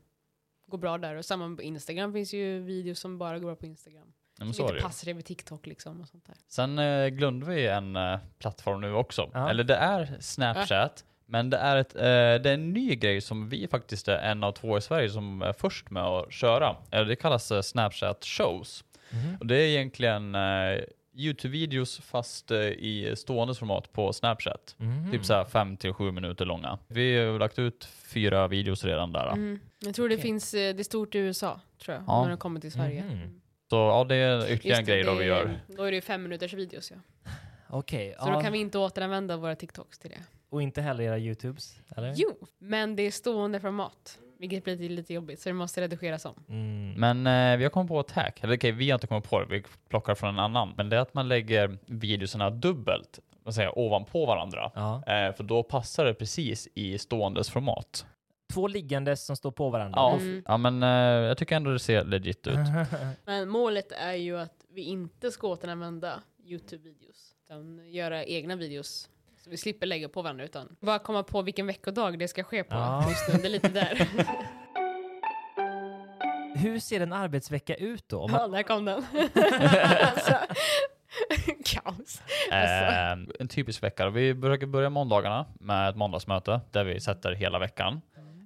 gå 0.66 0.76
bra 0.76 0.98
där. 0.98 1.16
Och 1.16 1.24
samma 1.24 1.56
på 1.56 1.62
Instagram 1.62 2.12
finns 2.12 2.34
ju 2.34 2.60
videos 2.60 2.98
som 2.98 3.18
bara 3.18 3.38
går 3.38 3.46
bra 3.46 3.56
på 3.56 3.66
Instagram. 3.66 4.12
Ja, 4.38 4.44
men 4.44 4.54
så 4.54 4.56
som 4.56 4.64
inte 4.66 4.74
det 4.76 4.82
passar 4.82 5.10
över 5.10 5.22
TikTok 5.22 5.66
liksom. 5.66 6.00
Och 6.00 6.08
sånt 6.08 6.26
där. 6.26 6.34
Sen 6.48 6.78
eh, 6.78 7.08
glömde 7.08 7.46
vi 7.46 7.66
en 7.66 7.96
eh, 7.96 8.18
plattform 8.38 8.80
nu 8.80 8.94
också. 8.94 9.30
Ja. 9.34 9.50
Eller 9.50 9.64
det 9.64 9.76
är 9.76 10.16
Snapchat, 10.20 11.04
men 11.26 11.50
det 11.50 11.56
är, 11.56 11.76
ett, 11.76 11.96
eh, 11.96 12.02
det 12.02 12.50
är 12.50 12.54
en 12.54 12.72
ny 12.72 12.94
grej 12.96 13.20
som 13.20 13.48
vi 13.48 13.68
faktiskt 13.68 14.08
är 14.08 14.18
en 14.18 14.44
av 14.44 14.52
två 14.52 14.78
i 14.78 14.80
Sverige 14.80 15.10
som 15.10 15.42
är 15.42 15.52
först 15.52 15.90
med 15.90 16.02
att 16.02 16.32
köra. 16.32 16.76
Eh, 16.90 17.04
det 17.04 17.16
kallas 17.16 17.52
eh, 17.52 17.60
Snapchat 17.62 18.24
shows. 18.24 18.84
Mhm. 19.10 19.36
Och 19.40 19.46
det 19.46 19.56
är 19.56 19.66
egentligen 19.66 20.34
eh, 20.34 20.80
YouTube-videos 21.14 22.00
fast 22.02 22.50
eh, 22.50 22.58
i 22.60 23.14
stående 23.16 23.54
format 23.54 23.92
på 23.92 24.12
Snapchat. 24.12 24.74
Mhm. 24.78 25.10
Typ 25.12 25.24
såhär 25.24 25.44
5 25.44 25.76
till 25.76 25.92
7 25.92 26.10
minuter 26.12 26.44
långa. 26.44 26.78
Vi 26.88 27.18
har 27.18 27.38
lagt 27.38 27.58
ut 27.58 27.84
fyra 27.84 28.48
videos 28.48 28.84
redan 28.84 29.12
där. 29.12 29.26
Mm. 29.32 29.60
Jag 29.78 29.94
tror 29.94 30.08
det 30.08 30.18
finns, 30.18 30.50
det 30.50 30.58
är 30.80 30.82
stort 30.84 31.14
i 31.14 31.18
USA, 31.18 31.60
tror 31.84 31.94
jag, 31.94 32.04
Ja. 32.06 32.22
när 32.24 32.30
det 32.30 32.36
kommer 32.36 32.60
till 32.60 32.72
Sverige. 32.72 33.02
Mm. 33.02 33.40
Så 33.72 33.76
ja, 33.76 34.04
det 34.04 34.16
är 34.16 34.38
ytterligare 34.52 34.68
Just 34.68 34.78
en 34.78 34.84
grej 34.84 35.02
då 35.02 35.14
vi 35.14 35.24
gör. 35.24 35.60
Då 35.66 35.82
är 35.82 35.90
det 35.90 35.94
ju 35.94 36.00
fem 36.00 36.22
minuters 36.22 36.54
videos 36.54 36.90
ja. 36.90 36.96
Okej, 37.68 38.14
Så 38.18 38.28
ja. 38.28 38.34
då 38.34 38.40
kan 38.40 38.52
vi 38.52 38.58
inte 38.58 38.78
återanvända 38.78 39.36
våra 39.36 39.56
TikToks 39.56 39.98
till 39.98 40.10
det. 40.10 40.16
och 40.50 40.62
inte 40.62 40.82
heller 40.82 41.04
era 41.04 41.18
YouTubes? 41.18 41.76
Eller? 41.96 42.14
Jo, 42.16 42.36
men 42.58 42.96
det 42.96 43.02
är 43.02 43.10
stående 43.10 43.60
format. 43.60 44.18
Vilket 44.38 44.64
blir 44.64 44.88
lite 44.88 45.14
jobbigt, 45.14 45.40
så 45.40 45.48
det 45.48 45.52
måste 45.52 45.80
redigeras 45.80 46.24
om. 46.24 46.34
Mm. 46.48 46.92
Men 46.92 47.52
eh, 47.52 47.58
vi 47.58 47.64
har 47.64 47.70
kommit 47.70 47.88
på 47.88 48.00
ett 48.00 48.10
hack. 48.10 48.44
Eller 48.44 48.56
okej, 48.56 48.72
vi 48.72 48.90
har 48.90 48.96
inte 48.96 49.06
kommit 49.06 49.30
på 49.30 49.40
det, 49.40 49.46
vi 49.46 49.64
plockar 49.88 50.14
från 50.14 50.28
en 50.30 50.38
annan. 50.38 50.74
Men 50.76 50.88
det 50.88 50.96
är 50.96 51.00
att 51.00 51.14
man 51.14 51.28
lägger 51.28 51.78
videorna 51.86 52.50
dubbelt, 52.50 53.18
vad 53.42 53.54
säger 53.54 53.68
jag, 53.68 53.78
ovanpå 53.78 54.26
varandra. 54.26 54.70
Ja. 54.74 55.02
Eh, 55.06 55.34
för 55.34 55.44
då 55.44 55.62
passar 55.62 56.04
det 56.04 56.14
precis 56.14 56.68
i 56.74 56.98
ståendes 56.98 57.50
format. 57.50 58.06
Två 58.54 58.66
liggandes 58.68 59.26
som 59.26 59.36
står 59.36 59.50
på 59.50 59.70
varandra. 59.70 59.94
Ja, 60.00 60.14
Mm. 60.14 60.42
ja 60.46 60.56
men 60.56 60.82
eh, 60.82 60.88
jag 61.28 61.38
tycker 61.38 61.56
ändå 61.56 61.70
det 61.70 61.78
ser 61.78 62.04
legit 62.04 62.46
ut. 62.46 62.58
Men 63.24 63.48
målet 63.48 63.92
är 63.92 64.12
ju 64.12 64.38
att 64.38 64.54
vi 64.74 64.82
inte 64.82 65.30
ska 65.30 65.46
återanvända 65.48 66.20
YouTube-videos. 66.44 67.34
Utan 67.44 67.90
göra 67.92 68.24
egna 68.24 68.56
videos. 68.56 69.08
Så 69.44 69.50
vi 69.50 69.56
slipper 69.56 69.86
lägga 69.86 70.08
på 70.08 70.22
varandra 70.22 70.44
utan 70.44 70.76
bara 70.80 70.98
komma 70.98 71.22
på 71.22 71.42
vilken 71.42 71.66
veckodag 71.66 72.18
det 72.18 72.28
ska 72.28 72.42
ske 72.44 72.64
på. 72.64 72.74
Ja. 72.74 73.08
Just 73.08 73.28
nu, 73.28 73.34
det 73.42 73.48
är 73.48 73.50
lite 73.50 73.68
där. 73.68 74.08
Hur 76.56 76.78
ser 76.78 77.00
en 77.00 77.12
arbetsvecka 77.12 77.74
ut 77.74 78.08
då? 78.08 78.28
Man... 78.28 78.40
ja, 78.40 78.48
där 78.48 78.62
kom 78.62 78.84
den. 78.84 79.04
alltså, 80.00 80.34
kaos. 81.64 82.22
Alltså. 82.50 82.84
Eh, 82.84 83.12
en 83.40 83.48
typisk 83.48 83.82
vecka. 83.82 84.10
Vi 84.10 84.34
brukar 84.34 84.66
börja 84.66 84.90
måndagarna 84.90 85.46
med 85.60 85.88
ett 85.88 85.96
måndagsmöte 85.96 86.60
där 86.70 86.84
vi 86.84 87.00
sätter 87.00 87.32
hela 87.32 87.58
veckan. 87.58 88.00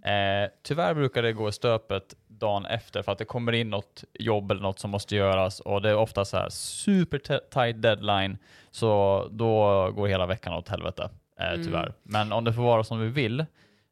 Eh, 0.06 0.50
tyvärr 0.62 0.94
brukar 0.94 1.22
det 1.22 1.32
gå 1.32 1.48
i 1.48 1.52
stöpet 1.52 2.14
dagen 2.28 2.66
efter 2.66 3.02
för 3.02 3.12
att 3.12 3.18
det 3.18 3.24
kommer 3.24 3.52
in 3.52 3.70
något 3.70 4.04
jobb 4.14 4.50
eller 4.50 4.62
något 4.62 4.78
som 4.78 4.90
måste 4.90 5.16
göras 5.16 5.60
och 5.60 5.82
det 5.82 5.90
är 5.90 5.96
ofta 5.96 6.24
så 6.24 6.36
här 6.36 6.48
super 6.48 7.18
tight 7.50 7.82
deadline 7.82 8.38
så 8.70 9.26
då 9.30 9.60
går 9.90 10.06
hela 10.08 10.26
veckan 10.26 10.52
åt 10.54 10.68
helvete 10.68 11.10
eh, 11.40 11.46
Mm. 11.52 11.64
tyvärr. 11.64 11.92
Men 12.02 12.32
om 12.32 12.44
det 12.44 12.52
får 12.52 12.62
vara 12.62 12.84
som 12.84 13.00
vi 13.00 13.08
vill 13.08 13.44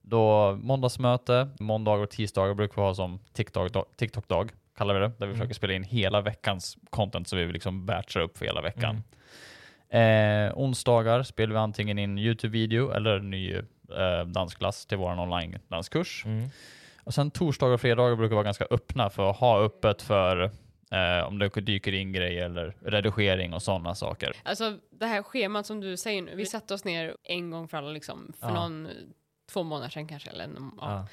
då 0.02 0.52
måndagsmöte, 0.62 1.48
måndagar 1.60 2.02
och 2.02 2.10
tisdagar 2.10 2.54
brukar 2.54 2.74
vi 2.74 2.82
ha 2.82 2.94
som 2.94 3.18
TikTok-dag, 3.32 3.84
TikTok 3.96 4.50
kallar 4.76 4.94
vi 4.94 5.00
det, 5.00 5.06
där 5.08 5.14
vi 5.18 5.24
Mm. 5.24 5.36
försöker 5.36 5.54
spela 5.54 5.72
in 5.72 5.82
hela 5.82 6.20
veckans 6.20 6.76
content 6.90 7.28
så 7.28 7.36
vi 7.36 7.52
liksom 7.52 7.86
batchar 7.86 8.20
upp 8.20 8.38
för 8.38 8.44
hela 8.46 8.60
veckan. 8.60 9.02
Mm. 9.90 10.46
Eh, 10.48 10.52
onsdagar 10.58 11.22
spelar 11.22 11.52
vi 11.52 11.58
antingen 11.58 11.98
in 11.98 12.18
YouTube-video 12.18 12.90
eller 12.90 13.18
ny 13.20 13.56
eh, 13.90 14.26
dansklass 14.26 14.86
till 14.86 14.98
vår 14.98 15.20
online-danskurs. 15.20 16.24
Mm. 16.26 16.48
Och 17.04 17.14
sen 17.14 17.30
torsdagar 17.30 17.74
och 17.74 17.80
fredagar 17.80 18.16
brukar 18.16 18.34
vara 18.34 18.44
ganska 18.44 18.64
öppna 18.70 19.10
för 19.10 19.30
att 19.30 19.36
ha 19.36 19.60
öppet 19.60 20.02
för 20.02 20.42
eh, 20.90 21.26
om 21.26 21.38
det 21.38 21.48
dyker 21.60 21.92
in 21.92 22.12
grejer 22.12 22.44
eller 22.44 22.76
redigering 22.80 23.54
och 23.54 23.62
sådana 23.62 23.94
saker. 23.94 24.36
Alltså 24.42 24.78
det 24.90 25.06
här 25.06 25.22
schemat 25.22 25.66
som 25.66 25.80
du 25.80 25.96
säger 25.96 26.22
nu, 26.22 26.34
vi 26.36 26.46
satte 26.46 26.74
oss 26.74 26.84
ner 26.84 27.16
en 27.22 27.50
gång 27.50 27.68
för 27.68 27.76
alla 27.78 27.90
liksom, 27.90 28.32
för 28.40 28.46
Ja. 28.48 28.54
någon, 28.54 28.88
två 29.52 29.62
månader 29.62 29.90
sedan 29.90 30.08
kanske, 30.08 30.30
eller 30.30 30.44
en- 30.44 30.70
ja. 30.80 30.92
Ja. 30.92 31.06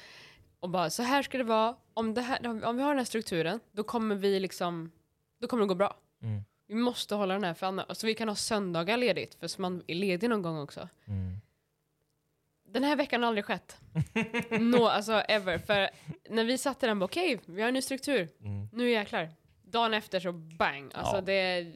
och 0.60 0.68
bara 0.70 0.90
så 0.90 1.02
här 1.02 1.22
ska 1.22 1.38
det 1.38 1.44
vara, 1.44 1.74
om, 1.94 2.14
det 2.14 2.20
här, 2.22 2.64
om 2.66 2.76
vi 2.76 2.82
har 2.82 2.88
den 2.90 2.98
här 2.98 3.04
strukturen, 3.04 3.60
då 3.72 3.82
kommer 3.84 4.14
vi 4.14 4.40
liksom, 4.40 4.90
då 5.40 5.46
kommer 5.48 5.62
det 5.62 5.68
gå 5.68 5.74
bra. 5.74 5.94
Mm. 6.22 6.42
Vi 6.68 6.74
måste 6.74 7.14
hålla 7.14 7.34
den 7.34 7.44
här, 7.44 7.54
för 7.54 7.66
annars, 7.66 7.86
så 7.96 8.06
vi 8.06 8.14
kan 8.14 8.28
ha 8.28 8.34
söndagar 8.36 8.96
ledigt, 8.96 9.34
för 9.34 9.46
så 9.48 9.60
man 9.62 9.82
är 9.86 9.94
ledig 9.94 10.30
någon 10.30 10.42
gång 10.42 10.58
också. 10.58 10.88
Mm. 11.06 11.36
Den 12.72 12.84
här 12.84 12.96
veckan 12.96 13.22
har 13.22 13.28
aldrig 13.28 13.44
skett. 13.44 13.76
no, 14.60 14.84
alltså 14.84 15.12
ever. 15.12 15.58
För 15.58 15.88
när 16.30 16.44
vi 16.44 16.58
satte 16.58 16.86
den, 16.86 17.02
okej, 17.02 17.40
vi 17.46 17.60
har 17.60 17.68
en 17.68 17.74
ny 17.74 17.82
struktur, 17.82 18.28
Mm. 18.40 18.68
nu 18.72 18.90
jäklar. 18.90 19.28
Dagen 19.62 19.94
efter 19.94 20.20
så 20.20 20.32
bang. 20.32 20.90
Alltså 20.94 21.16
Ja. 21.16 21.20
det, 21.20 21.72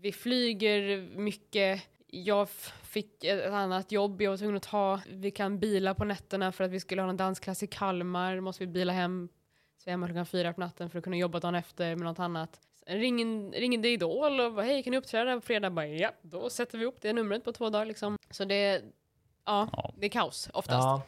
vi 0.00 0.12
flyger 0.12 1.00
mycket. 1.18 1.82
Jag 2.06 2.48
fick 2.82 3.24
ett 3.24 3.52
annat 3.52 3.92
jobb 3.92 4.22
jag 4.22 4.30
var 4.30 4.36
tvungen 4.36 4.56
att 4.56 4.62
ta. 4.62 5.00
Vi 5.08 5.30
kan 5.30 5.58
bila 5.58 5.94
på 5.94 6.04
nätterna 6.04 6.52
för 6.52 6.64
att 6.64 6.70
vi 6.70 6.80
skulle 6.80 7.02
ha 7.02 7.08
en 7.10 7.16
dansklass 7.16 7.62
i 7.62 7.66
Kalmar. 7.66 8.40
måste 8.40 8.64
vi 8.64 8.72
bila 8.72 8.92
hem. 8.92 9.28
Så 9.84 9.90
är 9.90 9.92
hemma 9.92 10.06
klockan 10.06 10.26
fyra 10.26 10.52
på 10.52 10.60
natten 10.60 10.90
för 10.90 10.98
att 10.98 11.04
kunna 11.04 11.16
jobba 11.16 11.40
dagen 11.40 11.54
efter 11.54 11.96
med 11.96 12.04
något 12.04 12.18
annat. 12.18 12.60
Ringer 12.86 13.78
det 13.82 13.88
Idol 13.88 14.40
och 14.40 14.52
bara, 14.54 14.64
hej 14.66 14.82
kan 14.82 14.90
ni 14.90 14.96
uppträda 14.96 15.34
på 15.34 15.40
fredag? 15.40 15.70
Bara, 15.70 15.86
ja, 15.86 16.10
då 16.22 16.50
sätter 16.50 16.78
vi 16.78 16.84
upp 16.84 17.00
det 17.00 17.12
numret 17.12 17.44
på 17.44 17.52
två 17.52 17.70
dagar 17.70 17.86
liksom. 17.86 18.16
Så 18.30 18.44
det, 18.44 18.82
ja, 19.48 19.68
Ja. 19.72 19.92
det 19.96 20.06
är 20.06 20.10
kaos 20.10 20.50
oftast. 20.52 20.84
Ja. 20.84 21.02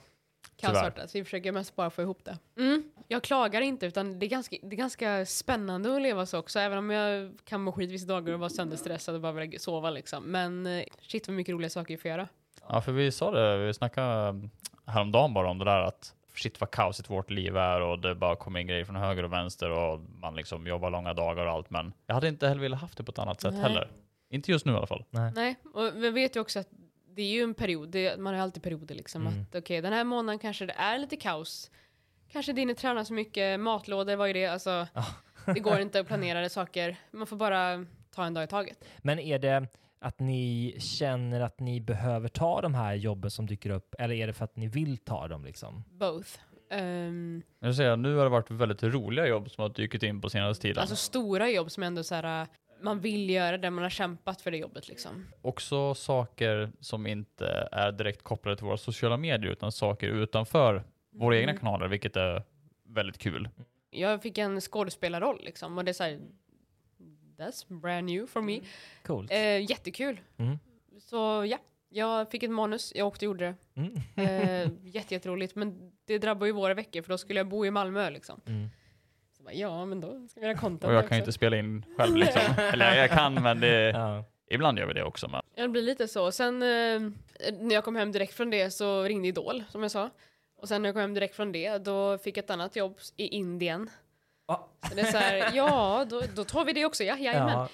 Kaosartat. 0.56 1.14
Vi 1.14 1.24
försöker 1.24 1.52
mest 1.52 1.76
bara 1.76 1.90
få 1.90 2.02
ihop 2.02 2.24
det. 2.24 2.38
Mm. 2.56 2.82
Jag 3.08 3.22
klagar 3.22 3.60
inte, 3.60 3.86
utan 3.86 4.18
det 4.18 4.26
är, 4.26 4.30
ganska, 4.30 4.56
det 4.62 4.74
är 4.74 4.78
ganska 4.78 5.26
spännande 5.26 5.96
att 5.96 6.02
leva 6.02 6.26
så 6.26 6.38
också. 6.38 6.58
Även 6.58 6.78
om 6.78 6.90
jag 6.90 7.32
kan 7.44 7.60
må 7.60 7.72
skit 7.72 7.90
vissa 7.90 8.06
dagar 8.06 8.32
och 8.32 8.40
vara 8.40 8.50
sönderstressad 8.50 9.14
och 9.14 9.20
bara 9.20 9.32
vilja 9.32 9.58
sova 9.58 9.90
liksom. 9.90 10.24
Men 10.24 10.66
eh, 10.66 10.84
shit 11.00 11.28
vad 11.28 11.36
mycket 11.36 11.52
roliga 11.52 11.70
saker 11.70 11.94
vi 11.94 11.98
får 11.98 12.08
göra. 12.10 12.28
Ja, 12.68 12.80
för 12.80 12.92
vi 12.92 13.12
sa 13.12 13.30
det, 13.30 13.56
vi 13.66 13.74
snackade 13.74 14.48
häromdagen 14.86 15.34
bara 15.34 15.50
om 15.50 15.58
det 15.58 15.64
där 15.64 15.80
att 15.80 16.14
shit 16.34 16.60
vad 16.60 16.70
kaosigt 16.70 17.10
vårt 17.10 17.30
liv 17.30 17.56
är 17.56 17.80
och 17.80 17.98
det 17.98 18.14
bara 18.14 18.36
kommer 18.36 18.60
in 18.60 18.66
grejer 18.66 18.84
från 18.84 18.96
höger 18.96 19.22
och 19.22 19.32
vänster 19.32 19.70
och 19.70 20.00
man 20.00 20.36
liksom 20.36 20.66
jobbar 20.66 20.90
långa 20.90 21.14
dagar 21.14 21.46
och 21.46 21.52
allt. 21.52 21.70
Men 21.70 21.92
jag 22.06 22.14
hade 22.14 22.28
inte 22.28 22.48
heller 22.48 22.60
velat 22.60 22.80
haft 22.80 22.96
det 22.96 23.04
på 23.04 23.10
ett 23.10 23.18
annat 23.18 23.40
sätt 23.40 23.52
Nej. 23.52 23.62
heller. 23.62 23.90
Inte 24.30 24.50
just 24.50 24.66
nu 24.66 24.72
i 24.72 24.76
alla 24.76 24.86
fall. 24.86 25.04
Nej, 25.10 25.56
och 25.74 25.90
vi 25.94 26.10
vet 26.10 26.36
ju 26.36 26.40
också 26.40 26.58
att 26.58 26.68
det 27.14 27.22
är 27.22 27.26
ju 27.32 27.42
en 27.42 27.54
period, 27.54 27.88
det, 27.88 28.20
man 28.20 28.34
har 28.34 28.40
alltid 28.42 28.62
perioder 28.62 28.94
liksom. 28.94 29.26
Mm. 29.26 29.40
Att 29.42 29.54
okej, 29.54 29.80
den 29.80 29.92
här 29.92 30.04
månaden 30.04 30.38
kanske 30.38 30.66
det 30.66 30.72
är 30.72 30.98
lite 30.98 31.16
kaos. 31.16 31.70
Kanske 32.32 32.52
det 32.52 32.60
inte 32.60 32.74
tränar 32.74 33.04
så 33.04 33.12
mycket, 33.12 33.60
matlådor, 33.60 34.16
vad 34.16 34.30
är 34.30 34.34
det? 34.34 34.46
Alltså, 34.46 34.86
det 35.46 35.60
går 35.60 35.78
inte 35.80 36.00
att 36.00 36.06
planera 36.06 36.40
det 36.40 36.48
saker. 36.48 36.96
Man 37.10 37.26
får 37.26 37.36
bara 37.36 37.86
ta 38.14 38.24
en 38.24 38.34
dag 38.34 38.44
i 38.44 38.46
taget. 38.46 38.84
Men 38.98 39.18
är 39.18 39.38
det 39.38 39.66
att 39.98 40.18
ni 40.20 40.74
känner 40.78 41.40
att 41.40 41.60
ni 41.60 41.80
behöver 41.80 42.28
ta 42.28 42.60
de 42.60 42.74
här 42.74 42.94
jobben 42.94 43.30
som 43.30 43.46
dyker 43.46 43.70
upp 43.70 43.94
eller 43.98 44.14
är 44.14 44.26
det 44.26 44.32
för 44.32 44.44
att 44.44 44.56
ni 44.56 44.66
vill 44.66 44.98
ta 44.98 45.28
dem 45.28 45.44
liksom? 45.44 45.84
Both. 45.90 46.28
Ehm, 46.70 47.42
Jag 47.60 47.76
säga, 47.76 47.96
nu 47.96 48.14
har 48.16 48.24
det 48.24 48.30
varit 48.30 48.50
väldigt 48.50 48.82
roliga 48.82 49.26
jobb 49.26 49.50
som 49.50 49.62
har 49.62 49.68
dykt 49.68 50.02
in 50.02 50.20
på 50.20 50.30
senaste 50.30 50.62
tiden. 50.62 50.78
alltså 50.80 50.96
stora 50.96 51.50
jobb 51.50 51.70
som 51.70 51.82
ändå 51.82 52.02
så 52.04 52.14
här, 52.14 52.46
man 52.82 53.00
vill 53.00 53.30
göra 53.30 53.58
det, 53.58 53.70
man 53.70 53.82
har 53.82 53.90
kämpat 53.90 54.40
för 54.42 54.50
det 54.50 54.56
jobbet 54.56 54.88
liksom. 54.88 55.26
Också 55.42 55.94
saker 55.94 56.72
som 56.80 57.06
inte 57.06 57.68
är 57.72 57.92
direkt 57.92 58.22
kopplade 58.22 58.56
till 58.56 58.66
våra 58.66 58.76
sociala 58.76 59.16
medier 59.16 59.52
utan 59.52 59.72
saker 59.72 60.08
utanför 60.08 60.82
våra 61.10 61.36
egna 61.38 61.50
Mm. 61.50 61.60
kanaler, 61.60 61.88
vilket 61.88 62.16
är 62.16 62.42
väldigt 62.84 63.18
kul. 63.18 63.48
Jag 63.90 64.22
fick 64.22 64.38
en 64.38 64.60
skådespelarroll 64.60 65.40
liksom 65.44 65.78
och 65.78 65.84
det 65.84 65.90
är 65.90 65.92
så 65.92 66.02
här, 66.04 66.18
that's 67.38 67.80
brand 67.80 68.06
new 68.06 68.26
for 68.26 68.40
me. 68.40 68.60
Coolt. 69.06 69.30
Eh, 69.32 69.70
jättekul. 69.70 70.20
Mm. 70.36 70.58
Så 71.00 71.44
ja, 71.48 71.58
jag 71.88 72.30
fick 72.30 72.42
ett 72.42 72.50
manus, 72.50 72.92
jag 72.96 73.06
åkte 73.06 73.26
och 73.26 73.30
gjorde 73.34 73.44
det. 73.74 73.80
Mm. 73.80 73.94
Eh, 74.16 74.70
jätte, 74.82 75.14
jätteroligt, 75.14 75.54
men 75.56 75.92
det 76.04 76.18
drabbar 76.18 76.46
ju 76.46 76.52
våra 76.52 76.74
veckor 76.74 77.02
för 77.02 77.08
då 77.08 77.18
skulle 77.18 77.40
jag 77.40 77.48
bo 77.48 77.66
i 77.66 77.70
Malmö 77.70 78.10
liksom. 78.10 78.40
Mm. 78.46 78.68
Så 79.40 79.44
bara, 79.44 79.54
ja, 79.54 79.84
men 79.84 80.00
då 80.00 80.26
ska 80.28 80.40
vi 80.40 80.46
göra 80.46 80.58
content 80.58 80.84
Och 80.84 80.92
jag 80.92 80.98
också. 80.98 81.08
kan 81.08 81.16
ju 81.18 81.20
inte 81.22 81.32
spela 81.32 81.56
in 81.56 81.84
själv 81.96 82.16
liksom. 82.16 82.42
Eller 82.72 82.94
jag 82.96 83.10
kan, 83.10 83.34
men 83.34 83.60
det, 83.60 83.90
Ja. 83.94 84.24
ibland 84.50 84.78
gör 84.78 84.86
vi 84.86 84.92
det 84.94 85.04
också. 85.04 85.28
Men 85.28 85.40
Ja, 85.54 85.62
det 85.62 85.68
blir 85.68 85.82
lite 85.82 86.08
så. 86.08 86.32
Sen 86.32 86.62
eh, 86.62 87.00
när 87.60 87.74
jag 87.74 87.84
kom 87.84 87.96
hem 87.96 88.12
direkt 88.12 88.34
från 88.34 88.50
det 88.50 88.70
så 88.70 89.02
ringde 89.02 89.28
Idol, 89.28 89.64
som 89.68 89.82
jag 89.82 89.90
sa. 89.90 90.10
Och 90.58 90.68
sen 90.68 90.82
när 90.82 90.88
jag 90.88 90.94
kom 90.94 91.00
hem 91.00 91.14
direkt 91.14 91.36
från 91.36 91.52
det, 91.52 91.78
då 91.78 92.18
fick 92.18 92.36
jag 92.36 92.44
ett 92.44 92.50
annat 92.50 92.76
jobb 92.76 92.98
i 93.16 93.26
Indien. 93.28 93.90
Ja. 94.48 94.68
Så 94.88 94.94
det 94.94 95.00
är 95.00 95.12
så 95.12 95.18
här, 95.18 95.50
ja, 95.54 96.06
då, 96.10 96.22
då 96.36 96.44
tar 96.44 96.64
vi 96.64 96.72
det 96.72 96.84
också, 96.84 97.04
ja, 97.04 97.16
jajamän. 97.18 97.68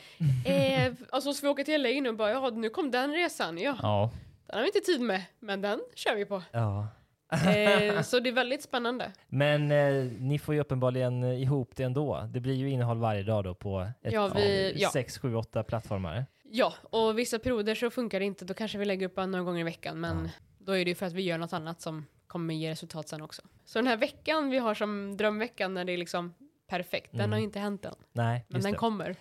Ja. 0.45 0.51
Eh, 0.53 0.93
alltså, 1.11 1.33
så 1.33 1.47
vi 1.47 1.49
åker 1.49 1.65
till 1.65 1.83
LA 1.83 1.89
nu 1.89 2.09
och 2.09 2.15
bara, 2.17 2.31
ja, 2.31 2.51
nu 2.51 2.69
kom 2.69 2.91
den 2.91 3.13
resan, 3.13 3.59
ja. 3.59 3.77
ja, 3.83 4.11
Den 4.47 4.55
har 4.57 4.63
vi 4.63 4.69
inte 4.69 4.81
tid 4.81 5.01
med, 5.01 5.23
men 5.41 5.61
den 5.61 5.81
kör 5.95 6.15
vi 6.15 6.25
på. 6.25 6.43
ja. 6.53 6.87
Eh, 7.33 8.03
så 8.03 8.21
det 8.21 8.29
är 8.31 8.33
väldigt 8.33 8.63
spännande. 8.63 9.13
Men 9.29 9.71
eh, 9.71 10.05
ni 10.19 10.39
får 10.39 10.55
ju 10.55 10.61
uppenbarligen 10.61 11.23
eh, 11.23 11.43
ihop 11.43 11.77
det 11.77 11.83
ändå. 11.83 12.29
Det 12.33 12.41
blir 12.41 12.55
ju 12.55 12.71
innehåll 12.71 12.99
varje 12.99 13.23
dag 13.23 13.45
då 13.45 13.55
på 13.55 13.81
ett, 14.03 14.13
Ja, 14.13 14.29
vi- 14.29 14.73
ja. 14.77 14.91
sex, 14.91 15.19
sju, 15.19 15.35
åtta 15.35 15.63
plattformar. 15.63 16.27
Ja, 16.51 16.75
och 16.83 17.19
vissa 17.19 17.39
perioder 17.39 17.75
så 17.75 17.91
funkar 17.91 18.21
det 18.21 18.27
inte, 18.27 18.45
då 18.45 18.55
kanske 18.55 18.79
vi 18.79 18.85
lägger 18.85 19.07
upp 19.07 19.19
en 19.19 19.31
några 19.31 19.45
gånger 19.45 19.61
i 19.61 19.65
veckan, 19.65 20.01
men 20.01 20.29
då 20.59 20.73
är 20.77 20.85
det 20.85 20.89
ju 20.89 20.95
för 20.95 21.07
att 21.07 21.13
vi 21.13 21.23
gör 21.23 21.39
något 21.39 21.53
annat 21.53 21.81
som 21.81 22.07
kommer 22.27 22.55
ge 22.55 22.71
resultat 22.71 23.09
sen 23.09 23.23
också. 23.23 23.43
Så 23.65 23.79
den 23.79 23.87
här 23.87 23.97
veckan 23.97 24.51
vi 24.51 24.59
har 24.59 24.75
som 24.75 25.17
drömveckan 25.17 25.75
när 25.75 25.85
det 25.85 25.93
är 25.93 25.99
liksom 25.99 26.35
perfekt, 26.69 27.11
den 27.13 27.21
Mm. 27.21 27.33
har 27.33 27.39
inte 27.39 27.59
hänt 27.59 27.85
än, 27.85 27.95
Nej, 28.13 28.45
men 28.49 28.61
den 28.63 28.73
det. 28.73 28.79
kommer. 28.79 29.17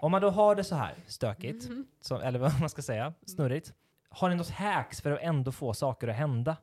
Om 0.00 0.10
man 0.12 0.22
då 0.22 0.30
har 0.30 0.54
det 0.54 0.64
så 0.64 0.74
här 0.74 0.94
stökigt, 1.06 1.68
Mhm. 1.68 1.86
så, 2.00 2.18
eller 2.20 2.38
vad 2.38 2.60
man 2.60 2.68
ska 2.68 2.82
säga, 2.82 3.14
snurrigt. 3.26 3.72
Har 4.14 4.28
ni 4.28 4.34
något 4.34 4.50
hacks 4.50 5.00
för 5.02 5.12
att 5.12 5.20
ändå 5.22 5.52
få 5.52 5.74
saker 5.74 6.08
att 6.08 6.16
hända? 6.16 6.56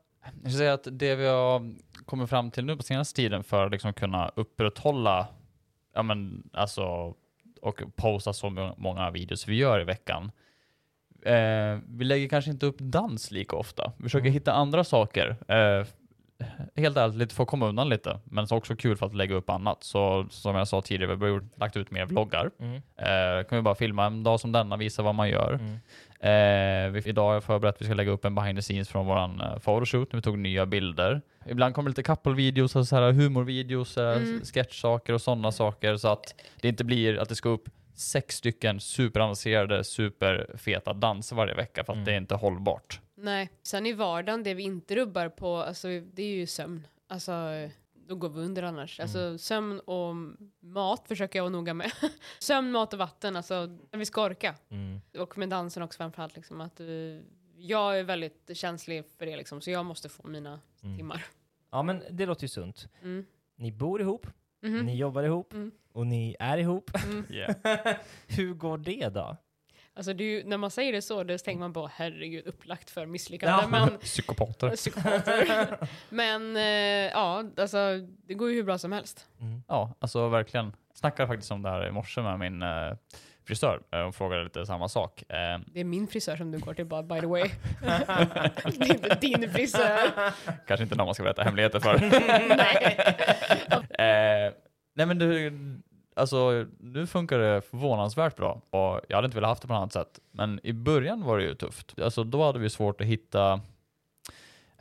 jag 0.44 0.52
ska 0.52 0.58
säga 0.58 0.74
att 0.74 0.88
det 0.92 1.16
vi 1.16 1.28
har 1.28 1.74
kommit 2.06 2.30
fram 2.30 2.52
till 2.52 2.66
nu 2.66 2.78
på 2.78 2.84
senaste 2.84 3.16
tiden 3.16 3.44
för 3.44 3.66
att 3.66 3.72
liksom 3.72 3.94
kunna 3.94 4.32
upprätthålla, 4.36 5.28
ja 5.94 6.04
men 6.04 6.50
alltså, 6.54 6.84
och 7.62 7.82
posta 7.96 8.34
så 8.34 8.50
må- 8.50 8.76
många 8.78 9.12
videos 9.12 9.48
vi 9.48 9.56
gör 9.56 9.80
i 9.82 9.84
veckan. 9.84 10.32
Eh, 11.26 11.80
vi 11.88 12.06
lägger 12.06 12.28
kanske 12.30 12.52
inte 12.52 12.66
upp 12.66 12.78
dans 12.80 13.32
lika 13.32 13.56
ofta. 13.56 13.92
Vi 13.98 14.04
försöker 14.04 14.26
Mm. 14.26 14.34
hitta 14.34 14.54
andra 14.54 14.84
saker. 14.84 15.38
Eh, 15.48 15.86
helt 16.76 16.98
ärligt, 16.98 17.16
lite 17.16 17.36
för 17.36 17.44
att 17.44 17.50
komma 17.50 17.68
undan 17.68 17.90
lite. 17.90 18.20
Men 18.24 18.48
så 18.48 18.56
också 18.58 18.76
kul 18.76 18.98
för 18.98 19.06
att 19.06 19.16
lägga 19.16 19.36
upp 19.36 19.50
annat. 19.50 19.84
Så 19.84 20.28
som 20.30 20.56
jag 20.56 20.68
sa 20.68 20.82
tidigare, 20.82 21.16
vi 21.16 21.30
har 21.30 21.48
lagt 21.56 21.78
ut 21.78 21.92
mer 21.92 22.06
vloggar. 22.06 22.52
Mm. 22.60 22.76
Eh, 22.76 23.48
kan 23.48 23.56
vi 23.58 23.62
bara 23.62 23.76
filma 23.76 24.06
en 24.06 24.24
dag 24.24 24.40
som 24.40 24.52
denna, 24.52 24.78
visa 24.78 25.04
vad 25.04 25.16
man 25.16 25.30
gör. 25.30 25.54
Mm. 25.54 25.78
Eh, 26.22 26.90
vi, 26.92 27.02
idag 27.06 27.28
har 27.28 27.34
jag 27.34 27.44
förberett 27.44 27.76
att 27.76 27.82
vi 27.82 27.86
ska 27.86 27.94
lägga 27.94 28.12
upp 28.12 28.26
en 28.26 28.36
behind 28.36 28.58
the 28.58 28.62
scenes 28.62 28.90
från 28.90 29.06
våran 29.06 29.42
eh, 29.42 29.58
photoshoot 29.60 30.12
när 30.14 30.18
vi 30.18 30.22
tog 30.22 30.38
nya 30.38 30.66
bilder. 30.66 31.22
Ibland 31.46 31.76
kommer 31.76 31.90
lite 31.90 32.02
couple-videos, 32.04 32.76
och 32.76 32.88
så 32.88 32.96
här 32.96 33.12
humorvideos, 33.12 33.98
eh, 33.98 34.18
Mm. 34.18 34.42
sketchsaker 34.46 35.14
och 35.14 35.22
sådana 35.22 35.52
saker 35.52 35.98
så 35.98 36.08
att 36.08 36.36
det 36.62 36.68
inte 36.68 36.84
blir 36.84 37.18
att 37.20 37.30
det 37.30 37.36
ska 37.36 37.50
upp 37.50 37.70
sex 37.96 38.36
stycken 38.36 38.80
superavancerade, 38.80 39.84
superfeta 39.84 40.94
danser 40.94 41.36
varje 41.36 41.54
vecka 41.56 41.84
för 41.84 41.94
att 41.94 41.98
Mm. 41.98 42.06
det 42.06 42.12
är 42.14 42.18
inte 42.18 42.36
hållbart. 42.36 43.00
Nej, 43.18 43.50
sen 43.64 43.86
i 43.86 43.94
vardagen, 43.94 44.44
det 44.44 44.54
vi 44.54 44.64
inte 44.64 44.96
rubbar 44.96 45.30
på, 45.30 45.58
alltså 45.58 45.88
det 45.88 46.24
är 46.24 46.36
ju 46.36 46.48
sömn. 46.48 46.88
Alltså, 47.10 47.32
då 48.10 48.16
går 48.16 48.30
vi 48.30 48.42
under 48.42 48.64
annars. 48.64 49.00
Alltså 49.00 49.38
sömn 49.38 49.80
och 49.80 50.16
mat 50.60 51.08
försöker 51.08 51.40
jag 51.40 51.44
vara 51.44 51.52
noga 51.52 51.74
med. 51.74 51.92
sömn, 52.40 52.72
mat 52.72 52.94
och 52.94 53.00
vatten, 53.00 53.36
alltså 53.36 53.66
när 53.92 53.98
vi 54.00 54.06
ska 54.06 54.24
orka. 54.26 54.56
Mm. 54.70 55.02
Och 55.20 55.38
med 55.38 55.50
dansen 55.50 55.84
också 55.84 55.98
framförallt, 55.98 56.36
liksom, 56.36 56.62
att 56.62 56.80
eh, 56.80 56.88
jag 57.58 58.00
är 58.00 58.04
väldigt 58.04 58.50
känslig 58.58 59.06
för 59.18 59.26
det 59.26 59.38
liksom, 59.38 59.62
så 59.62 59.72
jag 59.72 59.86
måste 59.86 60.10
få 60.10 60.28
mina 60.28 60.60
Mm. 60.84 60.98
timmar. 60.98 61.26
Ja, 61.72 61.84
men 61.84 62.04
det 62.12 62.26
låter 62.26 62.44
ju 62.44 62.48
sunt. 62.48 62.88
Mm. 63.02 63.26
Ni 63.56 63.72
bor 63.72 64.02
ihop, 64.02 64.28
Mhm. 64.62 64.86
ni 64.86 64.96
jobbar 64.98 65.24
ihop 65.24 65.54
Mm. 65.54 65.72
och 65.92 66.08
ni 66.08 66.36
är 66.40 66.58
ihop. 66.58 66.92
Mm. 67.06 67.26
Hur 68.28 68.54
går 68.54 68.78
det 68.78 69.10
då? 69.10 69.38
Alltså 70.00 70.12
ju, 70.14 70.44
när 70.46 70.58
man 70.58 70.72
säger 70.72 70.94
det 70.94 71.02
så, 71.02 71.24
då 71.24 71.38
tänker 71.38 71.60
man 71.60 71.74
på 71.74 71.90
herregud 71.96 72.48
upplagt 72.48 72.90
för 72.90 73.06
misslyckande. 73.06 73.62
Ja. 73.62 73.68
Men, 73.68 73.98
Psykopater. 74.02 74.70
psykopater. 74.76 75.78
men 76.10 76.56
eh, 76.58 76.64
ja, 77.14 77.44
alltså 77.58 77.78
det 78.28 78.34
går 78.34 78.50
ju 78.50 78.56
hur 78.56 78.64
bra 78.64 78.78
som 78.78 78.92
helst. 78.92 79.28
Mm. 79.42 79.64
Ja, 79.68 79.94
alltså 80.00 80.28
verkligen. 80.30 80.74
Snackade 80.94 81.28
faktiskt 81.28 81.52
om 81.52 81.62
det 81.62 81.70
här 81.70 81.88
i 81.88 81.92
morse 81.92 82.22
med 82.22 82.40
min 82.40 82.62
eh, 82.62 82.94
frisör 83.48 83.82
eh, 83.92 84.00
och 84.02 84.16
frågade 84.16 84.44
lite 84.44 84.66
samma 84.66 84.90
sak. 84.90 85.24
Eh, 85.30 85.60
Det 85.68 85.80
är 85.80 85.84
min 85.84 86.08
frisör 86.08 86.36
som 86.38 86.52
du 86.52 86.60
går 86.60 86.74
till 86.74 86.86
bara, 86.86 87.04
by 87.04 87.20
the 87.20 87.28
way. 87.28 87.50
det 88.78 88.86
är 88.90 88.94
inte 88.94 89.16
din 89.22 89.50
frisör. 89.54 90.12
Kanske 90.68 90.84
inte 90.84 90.96
någon 90.96 91.06
man 91.06 91.14
ska 91.16 91.24
berätta 91.24 91.44
hemligheter 91.44 91.80
för. 91.80 91.96
eh, 94.04 94.54
nej 94.96 95.06
men 95.06 95.20
du, 95.20 95.50
alltså 96.20 96.66
nu 96.80 97.08
funkar 97.08 97.40
det 97.40 97.62
förvånansvärt 97.62 98.36
bra 98.36 98.62
och 98.70 99.02
jag 99.08 99.18
hade 99.18 99.26
inte 99.26 99.36
velat 99.36 99.50
haft 99.50 99.62
det 99.62 99.68
på 99.68 99.74
något 99.74 99.80
annat 99.80 99.94
sätt. 99.94 100.20
Men 100.32 100.60
i 100.64 100.74
början 100.74 101.24
var 101.24 101.38
det 101.38 101.44
ju 101.44 101.56
tufft. 101.56 102.00
Alltså 102.00 102.24
då 102.24 102.44
hade 102.44 102.60
vi 102.60 102.70
svårt 102.70 103.02
att 103.02 103.08
hitta 103.08 103.62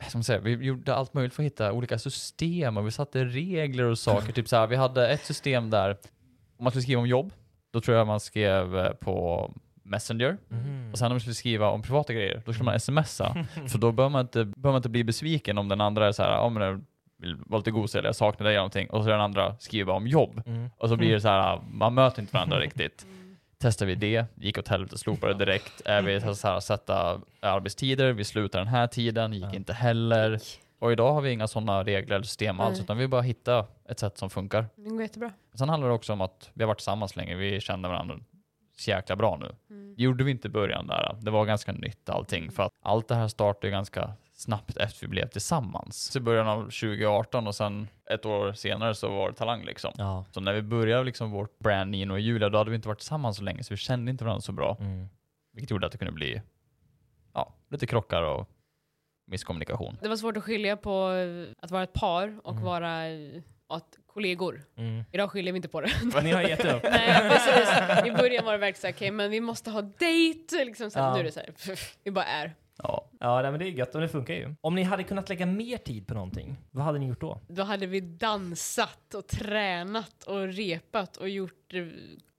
som 0.07 0.23
säger, 0.23 0.39
vi 0.39 0.51
gjorde 0.51 0.95
allt 0.95 1.13
möjligt 1.13 1.33
för 1.33 1.43
att 1.43 1.45
hitta 1.45 1.71
olika 1.71 1.99
system 1.99 2.77
och 2.77 2.87
vi 2.87 2.91
satte 2.91 3.25
regler 3.25 3.83
och 3.83 3.99
saker. 3.99 4.33
typ 4.33 4.47
så 4.47 4.55
här, 4.55 4.67
vi 4.67 4.75
hade 4.75 5.09
ett 5.09 5.25
system 5.25 5.69
där 5.69 5.97
om 6.57 6.63
man 6.63 6.71
skulle 6.71 6.83
skriva 6.83 7.01
om 7.01 7.07
jobb, 7.07 7.33
då 7.71 7.81
tror 7.81 7.97
jag 7.97 8.07
man 8.07 8.19
skrev 8.19 8.77
eh, 8.77 8.91
på 8.91 9.51
Messenger. 9.83 10.37
Mm. 10.51 10.91
Och 10.91 10.97
sen 10.97 11.05
om 11.05 11.11
man 11.11 11.19
skulle 11.19 11.35
skriva 11.35 11.69
om 11.69 11.81
privata 11.81 12.13
grejer, 12.13 12.41
då 12.45 12.53
skulle 12.53 12.65
man 12.65 12.79
smsa. 12.79 13.45
För 13.67 13.77
då 13.77 13.91
behöver 13.91 14.11
man, 14.11 14.21
inte, 14.21 14.45
behöver 14.45 14.69
man 14.69 14.75
inte 14.75 14.89
bli 14.89 15.03
besviken 15.03 15.57
om 15.57 15.67
den 15.67 15.81
andra 15.81 16.07
är 16.07 16.11
så 16.11 16.23
här, 16.23 16.31
ja 16.31 16.49
men 16.49 16.85
vill 17.19 17.35
vara 17.35 17.59
lite 17.59 17.71
gosig 17.71 17.99
eller 17.99 18.09
jag 18.09 18.15
saknar 18.15 18.43
dig 18.43 18.53
eller 18.53 18.59
någonting. 18.59 18.89
Och 18.89 19.03
så 19.03 19.09
den 19.09 19.21
andra 19.21 19.55
skriver 19.59 19.93
om 19.93 20.07
jobb. 20.07 20.41
Mm. 20.45 20.69
Och 20.77 20.89
så 20.89 20.95
blir 20.95 21.13
det 21.13 21.21
så 21.21 21.27
här, 21.27 21.61
man 21.71 21.93
möter 21.93 22.21
inte 22.21 22.33
varandra 22.33 22.59
riktigt. 22.59 23.05
Testar 23.61 23.85
vi 23.85 23.95
det, 23.95 24.25
gick 24.35 24.57
åt 24.57 24.67
helvete, 24.67 24.97
slopade 24.97 25.33
direkt. 25.33 25.81
Är 25.85 26.01
vi 26.01 26.21
så 26.35 26.47
här, 26.47 26.59
sätta 26.59 27.21
arbetstider, 27.39 28.13
vi 28.13 28.23
slutar 28.23 28.59
den 28.59 28.67
här 28.67 28.87
tiden, 28.87 29.33
gick 29.33 29.53
inte 29.53 29.73
heller. 29.73 30.39
Och 30.79 30.91
idag 30.91 31.13
har 31.13 31.21
vi 31.21 31.31
inga 31.31 31.47
sådana 31.47 31.83
regler 31.83 32.15
eller 32.15 32.25
system 32.25 32.59
alls, 32.59 32.79
utan 32.79 32.97
vi 32.97 33.07
bara 33.07 33.21
hitta 33.21 33.65
ett 33.89 33.99
sätt 33.99 34.17
som 34.17 34.29
funkar. 34.29 34.65
Det 34.75 34.89
går 34.89 35.01
jättebra. 35.01 35.31
Sen 35.53 35.69
handlar 35.69 35.89
det 35.89 35.95
också 35.95 36.13
om 36.13 36.21
att 36.21 36.49
vi 36.53 36.63
har 36.63 36.67
varit 36.67 36.77
tillsammans 36.77 37.15
länge, 37.15 37.35
vi 37.35 37.59
känner 37.59 37.89
varandra 37.89 38.19
så 38.77 38.89
jäkla 38.89 39.15
bra 39.15 39.37
nu. 39.37 39.75
Mm. 39.75 39.95
Gjorde 39.97 40.23
vi 40.23 40.31
inte 40.31 40.47
i 40.47 40.51
början 40.51 40.87
där. 40.87 41.15
Det 41.21 41.31
var 41.31 41.45
ganska 41.45 41.71
nytt 41.71 42.09
allting 42.09 42.51
för 42.51 42.63
att 42.63 42.71
allt 42.81 43.07
det 43.07 43.15
här 43.15 43.27
startade 43.27 43.71
ganska 43.71 44.13
snabbt 44.39 44.77
efter 44.77 45.01
vi 45.01 45.07
blev 45.07 45.27
tillsammans. 45.27 45.97
Så 46.11 46.19
i 46.19 46.21
början 46.21 46.47
av 46.47 46.61
2018 46.63 47.47
och 47.47 47.55
sen 47.55 47.87
ett 48.09 48.25
år 48.25 48.53
senare 48.53 48.95
så 48.95 49.09
var 49.09 49.29
det 49.29 49.35
Talang 49.35 49.63
liksom. 49.65 49.91
Ja. 49.97 50.25
Så 50.31 50.39
när 50.39 50.53
vi 50.53 50.61
började 50.61 51.03
liksom 51.03 51.31
vårt 51.31 51.59
brand 51.59 51.91
Nino 51.91 52.13
och 52.13 52.19
Julia, 52.19 52.49
då 52.49 52.57
hade 52.57 52.69
vi 52.69 52.75
inte 52.75 52.87
varit 52.87 52.99
tillsammans 52.99 53.37
så 53.37 53.43
länge 53.43 53.63
så 53.63 53.73
vi 53.73 53.77
kände 53.77 54.11
inte 54.11 54.23
varandra 54.23 54.41
så 54.41 54.51
bra. 54.51 54.77
Mm. 54.79 55.09
Vilket 55.53 55.71
gjorde 55.71 55.85
att 55.85 55.91
det 55.91 55.97
kunde 55.97 56.13
bli 56.13 56.41
ja, 57.33 57.53
lite 57.69 57.87
krockar 57.87 58.21
och 58.21 58.49
misskommunikation. 59.27 59.97
Det 60.01 60.07
var 60.09 60.15
svårt 60.15 60.37
att 60.37 60.43
skilja 60.43 60.77
på 60.77 61.11
eh, 61.11 61.53
att 61.59 61.71
vara 61.71 61.83
ett 61.83 61.93
par 61.93 62.39
och 62.43 62.55
vara 62.55 63.07
eh, 63.07 63.41
att 63.69 63.97
kollegor. 64.05 64.61
Mm. 64.77 65.03
Idag 65.11 65.31
skiljer 65.31 65.53
vi 65.53 65.57
inte 65.57 65.69
på 65.69 65.81
det. 65.81 65.91
Ni 66.23 66.31
har 66.31 66.41
gett 66.41 66.65
upp. 66.65 66.83
Nej, 66.91 67.29
precis. 67.29 68.05
I 68.05 68.11
början 68.11 68.45
var 68.45 68.51
det 68.51 68.57
verkligen 68.57 68.81
såhär, 68.81 68.93
okej 68.93 69.11
men 69.11 69.31
vi 69.31 69.41
måste 69.41 69.71
ha 69.71 69.81
dejt. 69.81 70.65
Liksom, 70.65 70.91
så 70.91 70.99
Ja. 70.99 71.13
Nu 71.13 71.19
är 71.19 71.23
det 71.23 71.31
såhär, 71.31 71.53
vi 72.03 72.11
bara 72.11 72.25
är. 72.25 72.55
Ja. 72.83 73.05
Ja, 73.19 73.41
nej, 73.41 73.51
men 73.51 73.59
det 73.59 73.65
är 73.65 73.69
gött 73.69 73.95
och 73.95 74.01
det 74.01 74.09
funkar 74.09 74.33
ju. 74.33 74.55
Om 74.61 74.75
ni 74.75 74.83
hade 74.83 75.03
kunnat 75.03 75.29
lägga 75.29 75.45
mer 75.45 75.77
tid 75.77 76.07
på 76.07 76.13
någonting, 76.13 76.57
vad 76.71 76.85
hade 76.85 76.99
ni 76.99 77.07
gjort 77.07 77.21
då? 77.21 77.41
Då 77.47 77.63
hade 77.63 77.85
vi 77.87 77.99
dansat 78.01 79.13
och 79.13 79.27
tränat 79.27 80.23
och 80.23 80.47
repat 80.47 81.17
och 81.17 81.29
gjort 81.29 81.73
eh, 81.73 81.85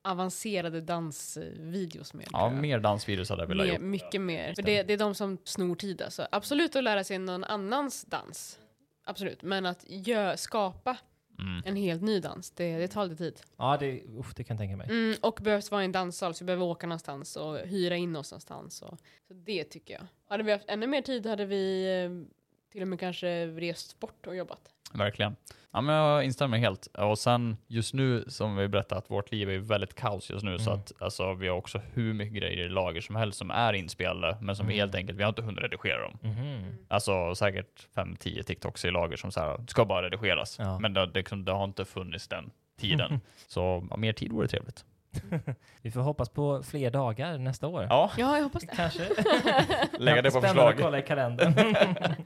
avancerade 0.03 0.81
dansvideos 0.81 2.15
med. 2.15 2.27
ja, 2.33 2.45
jag. 2.53 2.61
mer 2.61 2.79
dansvideos 2.81 3.31
hade 3.31 3.43
jag 3.43 3.49
velat 3.49 3.67
Mer, 3.67 3.73
gjort. 3.73 3.83
mycket 3.83 4.21
mer. 4.21 4.55
För 4.55 4.63
det, 4.63 4.83
det 4.83 4.93
är 4.93 4.99
de 4.99 5.15
som 5.15 5.39
snor 5.45 5.75
tid 5.75 6.03
alltså. 6.03 6.27
Absolut 6.33 6.77
att 6.77 6.85
lära 6.85 7.05
sig 7.05 7.19
någon 7.19 7.45
annans 7.45 8.05
dans. 8.05 8.59
Absolut. 9.05 9.43
Men 9.43 9.67
att 9.67 9.85
gö, 9.89 10.37
skapa 10.37 10.97
Mm. 11.39 11.63
en 11.67 11.77
helt 11.77 12.03
ny 12.03 12.21
dans, 12.21 12.51
det, 12.51 12.79
det 12.79 12.89
tar 12.89 13.05
lite 13.07 13.17
tid. 13.17 13.41
Ja, 13.57 13.77
det, 13.81 14.03
uff, 14.03 14.35
det 14.35 14.45
kan 14.45 14.55
jag 14.55 14.61
tänka 14.61 14.77
mig. 14.77 14.87
Mm, 14.91 15.17
och 15.23 15.39
behövs 15.43 15.71
vara 15.71 15.83
i 15.83 15.85
en 15.85 15.93
danssal 15.93 16.35
så 16.35 16.45
vi 16.45 16.47
behöver 16.47 16.65
åka 16.65 16.87
någonstans 16.87 17.37
och 17.37 17.59
hyra 17.59 17.97
in 17.97 18.17
oss 18.17 18.33
någonstans. 18.33 18.83
Och, 18.83 18.99
så 19.29 19.35
det 19.35 19.65
tycker 19.65 19.95
jag. 19.95 20.03
Hade 20.31 20.43
vi 20.43 20.53
haft 20.53 20.65
ännu 20.69 20.87
mer 20.87 21.03
tid 21.03 21.27
hade 21.27 21.45
vi 21.47 21.85
eh, 22.05 22.33
till 22.73 22.83
och 22.83 22.89
med 22.89 23.01
kanske 23.01 23.47
rest 23.47 24.01
bort 24.01 24.27
och 24.27 24.37
jobbat. 24.37 24.61
Verkligen. 24.93 25.37
Ja, 25.73 25.81
men 25.81 25.95
jag 25.95 26.25
instämmer 26.25 26.59
helt. 26.59 26.87
Och 26.87 27.19
sen 27.19 27.57
just 27.67 27.95
nu, 27.95 28.25
som 28.29 28.57
vi 28.57 28.69
berättat, 28.69 28.99
att 28.99 29.11
vårt 29.11 29.33
liv 29.33 29.51
är 29.51 29.59
väldigt 29.59 29.95
kaos 29.95 30.31
just 30.31 30.45
nu, 30.45 30.59
så 30.59 30.71
Mm. 30.71 30.81
att 30.81 30.93
alltså, 31.03 31.35
vi 31.35 31.49
har 31.49 31.57
också 31.57 31.79
hur 31.95 32.15
mycket 32.15 32.35
grejer 32.35 32.67
i 32.67 32.69
lager 32.69 33.01
som 33.01 33.17
helst 33.17 33.39
som 33.39 33.51
är 33.51 33.73
inspelade, 33.73 34.39
men 34.41 34.57
som 34.57 34.67
vi 34.67 34.73
Mm. 34.75 34.81
helt 34.83 34.95
enkelt, 34.95 35.19
vi 35.19 35.23
har 35.23 35.29
inte 35.29 35.43
hunnit 35.43 35.63
redigera 35.65 36.03
dem. 36.03 36.19
Mhm. 36.23 36.77
Alltså 36.89 37.35
säkert 37.35 37.89
5-10 37.95 38.43
TikToks 38.43 38.85
i 38.85 38.91
lager 38.91 39.17
som 39.17 39.33
så 39.33 39.41
här, 39.41 39.65
ska 39.69 39.85
bara 39.85 40.03
redigeras. 40.07 40.57
Ja. 40.59 40.79
Men 40.79 40.95
det, 40.95 41.07
det, 41.07 41.23
det 41.45 41.53
har 41.53 41.65
inte 41.65 41.85
funnits 41.85 42.29
den 42.29 42.51
tiden. 42.81 43.21
så 43.47 43.87
ja, 43.91 43.97
mer 43.97 44.13
tid 44.13 44.33
vore 44.33 44.49
trevligt. 44.49 44.85
Vi 45.83 45.91
får 45.91 46.01
hoppas 46.01 46.29
på 46.29 46.63
fler 46.63 46.91
dagar 46.91 47.39
nästa 47.39 47.67
år. 47.69 47.87
Ja, 47.91 48.11
Ja, 48.19 48.37
jag 48.37 48.45
hoppas 48.45 48.63
det. 48.63 48.77
Kanske. 48.77 49.03
lägga 49.99 50.23
det 50.23 50.31
på 50.31 50.41
Spännande 50.41 50.49
förslag. 50.49 50.75
att 50.75 50.81
kolla 50.81 50.99
i 50.99 51.03
kalendern. 51.03 51.75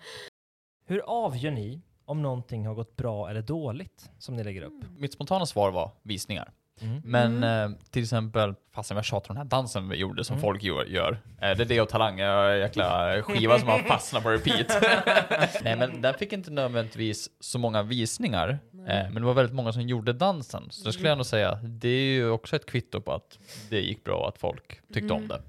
Hur 0.86 1.00
avgör 1.06 1.50
ni 1.50 1.82
om 2.04 2.22
någonting 2.22 2.66
har 2.66 2.74
gått 2.74 2.96
bra 2.96 3.30
eller 3.30 3.42
dåligt 3.42 4.10
som 4.18 4.36
ni 4.36 4.44
lägger 4.44 4.62
upp? 4.62 4.84
Mitt 4.98 5.12
spontana 5.12 5.46
svar 5.46 5.70
var 5.70 5.90
visningar. 6.02 6.52
Mm. 6.80 7.00
Men 7.04 7.44
eh, 7.44 7.76
till 7.90 8.02
exempel, 8.02 8.54
fastän 8.74 8.96
jag 8.96 9.04
tjatar 9.04 9.30
om 9.30 9.34
den 9.34 9.42
här 9.46 9.50
dansen 9.50 9.88
vi 9.88 9.96
gjorde 9.96 10.24
som 10.24 10.34
Mm. 10.34 10.42
folk 10.42 10.62
gör, 10.62 10.84
gör. 10.84 11.12
Eh, 11.12 11.56
det 11.56 11.62
är 11.62 11.64
det 11.64 11.80
och 11.80 11.88
Talang, 11.88 12.20
en 12.20 12.58
jäkla 12.58 13.22
skiva 13.22 13.58
som 13.58 13.68
har 13.68 13.78
fastnat 13.88 14.22
på 14.22 14.30
repeat. 14.30 14.66
Nej 15.62 15.76
men 15.76 16.00
den 16.02 16.14
fick 16.14 16.32
inte 16.32 16.50
nödvändigtvis 16.50 17.28
så 17.40 17.58
många 17.58 17.82
visningar, 17.82 18.48
eh, 18.72 18.86
men 18.86 19.14
det 19.14 19.20
var 19.20 19.34
väldigt 19.34 19.54
många 19.54 19.72
som 19.72 19.82
gjorde 19.82 20.12
dansen. 20.12 20.66
Så 20.70 20.86
det 20.86 20.92
skulle 20.92 21.08
jag 21.08 21.18
nog 21.18 21.26
säga, 21.26 21.54
det 21.54 21.88
är 21.88 22.14
ju 22.14 22.30
också 22.30 22.56
ett 22.56 22.66
kvitto 22.66 23.00
på 23.00 23.12
att 23.12 23.38
det 23.70 23.80
gick 23.80 24.04
bra, 24.04 24.28
att 24.28 24.38
folk 24.38 24.80
tyckte 24.94 25.12
om 25.14 25.28
det. 25.28 25.42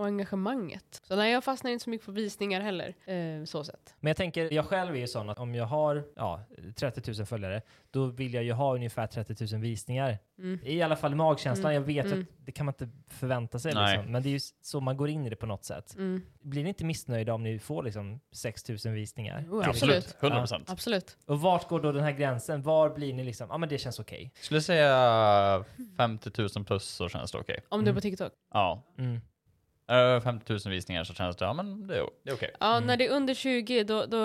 Mm, 0.00 0.02
och 0.02 0.06
engagemanget. 0.06 1.02
Så 1.04 1.16
nej, 1.16 1.32
jag 1.32 1.44
fastnar 1.44 1.70
inte 1.70 1.84
så 1.84 1.90
mycket 1.90 2.06
på 2.06 2.12
visningar 2.12 2.60
heller. 2.60 2.94
Eh, 3.06 3.44
så 3.44 3.64
sett. 3.64 3.94
Men 4.00 4.10
jag 4.10 4.16
tänker, 4.16 4.52
jag 4.54 4.66
själv 4.66 4.94
är 4.94 5.00
ju 5.00 5.06
sån 5.06 5.30
att 5.30 5.38
om 5.38 5.54
jag 5.54 5.64
har 5.66 6.04
ja, 6.16 6.40
30 6.76 7.12
000 7.18 7.26
följare, 7.26 7.62
då 7.90 8.04
vill 8.06 8.34
jag 8.34 8.44
ju 8.44 8.52
ha 8.52 8.74
ungefär 8.74 9.06
30 9.06 9.54
000 9.54 9.60
visningar. 9.62 10.18
Mm. 10.38 10.58
I 10.62 10.82
alla 10.82 10.96
fall 10.96 11.14
magkänslan. 11.14 11.72
Mm. 11.72 11.82
Jag 11.82 11.86
vet 11.86 12.06
Mm. 12.12 12.20
att 12.20 12.26
det 12.46 12.52
kan 12.52 12.66
man 12.66 12.74
inte 12.80 12.88
förvänta 13.08 13.58
sig. 13.58 13.74
Nej. 13.74 13.96
Liksom. 13.96 14.12
Men 14.12 14.22
det 14.22 14.28
är 14.28 14.30
ju 14.30 14.40
så 14.62 14.80
man 14.80 14.96
går 14.96 15.08
in 15.08 15.26
i 15.26 15.30
det 15.30 15.36
på 15.36 15.46
något 15.46 15.64
sätt. 15.64 15.94
Mm. 15.94 16.22
Blir 16.40 16.62
ni 16.62 16.68
inte 16.68 16.84
missnöjda 16.84 17.34
om 17.34 17.42
ni 17.42 17.58
får 17.58 17.82
liksom 17.82 18.20
6 18.32 18.68
000 18.68 18.94
visningar? 18.94 19.38
Till 19.42 19.70
absolut. 19.70 20.04
slut? 20.04 20.16
100 20.20 20.38
procent. 20.38 20.70
Absolut. 20.70 21.16
Och 21.26 21.40
vart 21.40 21.68
går 21.68 21.80
då 21.80 21.92
den 21.92 22.02
här 22.04 22.12
gränsen? 22.12 22.62
Var 22.62 22.90
blir 22.90 23.12
ni 23.14 23.24
liksom, 23.24 23.46
ja 23.50 23.58
men 23.58 23.68
det 23.68 23.78
känns 23.78 23.98
okej? 23.98 24.32
Skulle 24.40 24.60
säga 24.60 25.64
50 25.96 26.30
000 26.56 26.64
plus 26.64 26.84
så 26.84 27.08
känns 27.08 27.32
det 27.32 27.38
okej. 27.38 27.60
Om 27.68 27.80
du 27.80 27.84
är 27.84 27.90
Mm. 27.90 27.94
på 27.94 28.00
TikTok. 28.00 28.32
Ja. 28.52 28.82
Eh, 29.90 30.20
50 30.20 30.52
000 30.52 30.60
visningar 30.66 31.04
så 31.04 31.14
känns 31.14 31.36
det, 31.36 31.44
ja 31.44 31.52
men 31.52 31.86
det 31.86 31.96
är, 31.98 32.06
det 32.24 32.30
är 32.30 32.34
okej. 32.34 32.50
Ja, 32.60 32.76
Mm. 32.76 32.86
när 32.86 32.96
det 32.96 33.06
är 33.06 33.10
under 33.10 33.34
20, 33.34 33.84
då, 33.84 34.06
då 34.06 34.18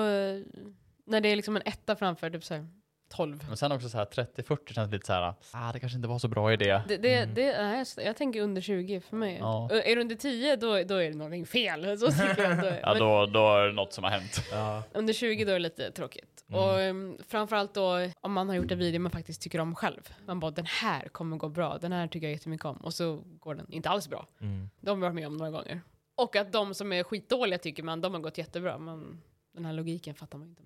när 1.07 1.22
det 1.22 1.30
är 1.30 1.36
liksom 1.36 1.55
en 1.55 1.61
etta 1.66 1.95
framför, 1.95 2.30
typ 2.30 2.43
såhär 2.43 2.68
12. 3.09 3.45
Men 3.47 3.57
sen 3.57 3.71
också 3.71 3.89
så 3.89 3.97
här 3.97 4.05
30-40 4.05 4.73
känns 4.73 4.91
lite 4.91 5.05
så 5.05 5.13
här, 5.13 5.33
ah 5.51 5.71
det 5.73 5.79
kanske 5.79 5.95
inte 5.95 6.07
var 6.07 6.19
så 6.19 6.27
bra 6.27 6.53
idé. 6.53 6.81
Det, 6.87 6.97
det, 6.97 7.15
Mm. 7.15 7.35
det, 7.35 7.61
nej, 7.61 7.85
jag- 8.05 8.15
tänker 8.17 8.41
under 8.41 8.61
20 8.61 9.01
för 9.01 9.15
mig. 9.15 9.37
Ja. 9.39 9.69
Är 9.71 9.95
du 9.95 10.01
under 10.01 10.15
10 10.15 10.55
då, 10.55 10.83
då 10.83 10.95
är 10.95 11.09
det 11.09 11.17
någonting 11.17 11.45
fel. 11.45 11.99
Så 11.99 12.11
tycker 12.11 12.43
jag. 12.43 12.61
Då, 12.61 12.71
Ja 12.81 12.93
då, 12.93 13.25
då 13.25 13.57
är 13.57 13.67
det 13.67 13.73
något 13.73 13.93
som 13.93 14.03
har 14.03 14.11
hänt. 14.11 14.41
Ja. 14.51 14.83
Under 14.93 15.13
20 15.13 15.45
då 15.45 15.49
är 15.51 15.53
det 15.55 15.59
lite 15.59 15.91
tråkigt. 15.91 16.43
Mm. 16.49 16.61
Och 16.61 16.79
um, 16.79 17.17
framförallt 17.27 17.73
då 17.73 18.09
om 18.21 18.33
man 18.33 18.49
har 18.49 18.55
gjort 18.55 18.71
en 18.71 18.79
video 18.79 18.99
man 19.01 19.11
faktiskt 19.11 19.41
tycker 19.41 19.59
om 19.59 19.75
själv. 19.75 20.09
Man 20.25 20.39
bara 20.39 20.51
den 20.51 20.65
här 20.65 21.07
kommer 21.07 21.37
gå 21.37 21.49
bra, 21.49 21.77
den 21.77 21.91
här 21.91 22.07
tycker 22.07 22.27
jag 22.27 22.33
jättemycket 22.33 22.65
om. 22.65 22.77
Och 22.77 22.93
så 22.93 23.23
går 23.39 23.55
den 23.55 23.71
inte 23.71 23.89
alls 23.89 24.07
bra. 24.09 24.27
Mm. 24.41 24.69
De 24.81 24.89
har 24.89 24.97
varit 25.09 25.15
med 25.15 25.27
om 25.27 25.37
några 25.37 25.51
gånger. 25.51 25.81
Och 26.17 26.35
att 26.35 26.51
de 26.51 26.73
som 26.73 26.93
är 26.93 27.03
skitdåliga 27.03 27.59
tycker 27.59 27.83
man, 27.83 28.01
de 28.01 28.13
har 28.13 28.21
gått 28.21 28.37
jättebra. 28.37 28.77
Men 28.77 29.21
den 29.55 29.65
här 29.65 29.73
logiken 29.73 30.15
fattar 30.15 30.37
man 30.37 30.47
inte. 30.47 30.63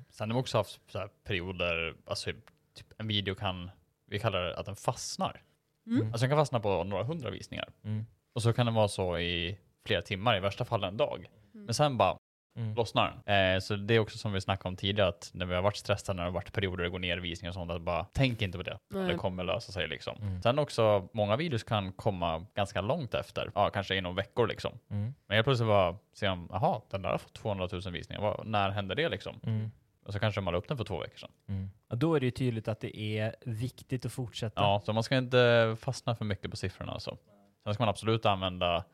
Sen 0.10 0.30
har 0.30 0.36
vi 0.36 0.42
också 0.42 0.58
haft 0.58 0.80
så 0.88 0.98
här 0.98 1.08
perioder, 1.24 1.94
alltså 2.06 2.30
typ 2.74 2.86
en 2.98 3.08
video 3.08 3.34
kan, 3.34 3.70
vi 4.06 4.18
kallar 4.18 4.40
det 4.40 4.56
att 4.56 4.66
den 4.66 4.76
fastnar. 4.76 5.42
Mm. 5.86 6.06
Alltså 6.06 6.20
den 6.20 6.30
kan 6.30 6.38
fastna 6.38 6.60
på 6.60 6.84
några 6.84 7.04
hundra 7.04 7.30
visningar. 7.30 7.68
Mm. 7.84 8.06
Och 8.32 8.42
så 8.42 8.52
kan 8.52 8.66
det 8.66 8.72
vara 8.72 8.88
så 8.88 9.18
i 9.18 9.58
flera 9.86 10.02
timmar, 10.02 10.36
i 10.36 10.40
värsta 10.40 10.64
fall 10.64 10.84
en 10.84 10.96
dag. 10.96 11.26
Men 11.52 11.74
sen 11.74 11.96
bara 11.96 12.16
Mm. 12.56 12.74
lossnar. 12.74 13.22
Eh, 13.26 13.58
så 13.60 13.76
det 13.76 13.94
är 13.94 13.98
också 13.98 14.18
som 14.18 14.32
vi 14.32 14.40
snackade 14.40 14.68
om 14.68 14.76
tidigare, 14.76 15.08
att 15.08 15.30
när 15.34 15.46
vi 15.46 15.54
har 15.54 15.62
varit 15.62 15.76
stressade, 15.76 16.16
när 16.16 16.22
det 16.22 16.28
har 16.28 16.34
varit 16.34 16.52
perioder 16.52 16.84
det 16.84 16.90
går 16.90 16.98
ner 16.98 17.16
visningar 17.16 17.50
och 17.50 17.54
sånt, 17.54 17.70
att 17.70 17.82
bara 17.82 18.06
tänk 18.12 18.42
inte 18.42 18.58
på 18.58 18.64
det. 18.64 18.78
Nej. 18.90 19.08
Det 19.08 19.14
kommer 19.14 19.44
lösa 19.44 19.72
sig 19.72 19.88
liksom. 19.88 20.16
Mm. 20.20 20.42
Sen 20.42 20.58
också, 20.58 21.08
många 21.12 21.36
videos 21.36 21.62
kan 21.62 21.92
komma 21.92 22.46
ganska 22.54 22.80
långt 22.80 23.14
efter, 23.14 23.50
ja 23.54 23.70
kanske 23.70 23.96
inom 23.96 24.14
veckor 24.14 24.46
liksom. 24.46 24.72
Mm. 24.90 25.14
Men 25.26 25.34
helt 25.34 25.44
plötsligt 25.44 25.68
bara 25.68 25.96
ser 26.12 26.28
de, 26.28 26.48
jaha, 26.52 26.80
den 26.90 27.02
där 27.02 27.10
har 27.10 27.18
fått 27.18 27.34
200 27.34 27.68
000 27.72 27.92
visningar, 27.92 28.22
Vad, 28.22 28.46
när 28.46 28.70
hände 28.70 28.94
det 28.94 29.08
liksom? 29.08 29.40
Mm. 29.42 29.70
Och 30.06 30.12
så 30.12 30.18
kanske 30.18 30.40
de 30.40 30.52
la 30.52 30.58
upp 30.58 30.68
den 30.68 30.76
för 30.76 30.84
två 30.84 31.00
veckor 31.00 31.18
sedan. 31.18 31.30
Mm. 31.48 31.70
Och 31.88 31.98
då 31.98 32.14
är 32.14 32.20
det 32.20 32.26
ju 32.26 32.30
tydligt 32.30 32.68
att 32.68 32.80
det 32.80 33.00
är 33.00 33.36
viktigt 33.44 34.06
att 34.06 34.12
fortsätta. 34.12 34.60
Ja, 34.60 34.82
så 34.84 34.92
man 34.92 35.02
ska 35.02 35.16
inte 35.16 35.76
fastna 35.80 36.16
för 36.16 36.24
mycket 36.24 36.50
på 36.50 36.56
siffrorna 36.56 36.92
alltså. 36.92 37.16
Sen 37.64 37.74
ska 37.74 37.82
man 37.82 37.88
absolut 37.88 38.26
använda 38.26 38.84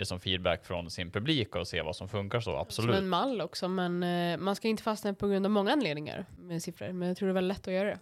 det 0.00 0.06
som 0.06 0.20
feedback 0.20 0.64
från 0.64 0.90
sin 0.90 1.10
publik 1.10 1.56
och 1.56 1.68
se 1.68 1.82
vad 1.82 1.96
som 1.96 2.08
funkar 2.08 2.40
så, 2.40 2.50
Som 2.50 2.60
absolut. 2.60 2.96
en 2.96 3.08
mall 3.08 3.40
också, 3.40 3.68
men 3.68 4.02
eh, 4.02 4.38
man 4.38 4.56
ska 4.56 4.68
inte 4.68 4.82
fastna 4.82 5.14
på 5.14 5.28
grund 5.28 5.46
av 5.46 5.52
många 5.52 5.72
anledningar 5.72 6.26
med 6.38 6.62
siffror. 6.62 6.92
Men 6.92 7.08
jag 7.08 7.16
tror 7.16 7.28
det 7.28 7.32
är 7.32 7.34
väldigt 7.34 7.56
lätt 7.56 7.68
att 7.68 7.74
göra 7.74 7.88
det. 7.88 7.98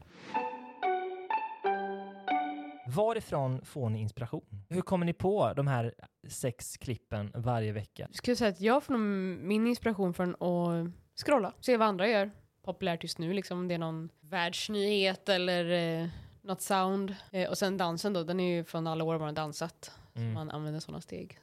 Varifrån 2.87 3.65
får 3.65 3.91
ni 3.91 4.01
inspiration? 4.01 4.65
Hur 4.69 4.81
kommer 4.81 5.07
ni 5.07 5.13
på 5.13 5.53
de 5.57 5.67
här 5.67 5.95
sex 6.29 6.77
klippen 6.77 7.33
varje 7.35 7.73
vecka? 7.73 8.07
Jag 8.11 8.17
skulle 8.17 8.37
säga 8.37 8.51
att 8.51 8.61
jag 8.61 8.83
får 8.85 8.97
min 8.97 9.67
inspiration 9.67 10.15
från 10.15 10.35
att 10.35 10.91
scrolla, 11.25 11.53
se 11.61 11.77
vad 11.77 11.89
andra 11.89 12.09
gör. 12.09 12.31
Populärt 12.65 13.03
just 13.03 13.19
nu, 13.19 13.33
liksom 13.33 13.59
om 13.59 13.69
det 13.69 13.75
är 13.75 13.79
någon 13.79 14.09
världsnyhet 14.21 15.29
eller 15.29 15.71
eh, 16.03 16.09
något 16.43 16.61
sound. 16.61 17.17
Eh, 17.33 17.49
och 17.49 17.59
sen 17.59 17.77
dansen 17.77 18.13
då, 18.13 18.23
den 18.23 18.41
är 18.41 18.57
ju 18.57 18.65
från 18.65 18.87
alla 18.87 19.05
år 19.05 19.19
man 19.19 19.29
har 19.29 19.33
dansat. 19.33 19.93
Mm. 20.15 20.33
Man 20.33 20.51
använder 20.51 20.81
sådana 20.81 21.01
steg. 21.01 21.39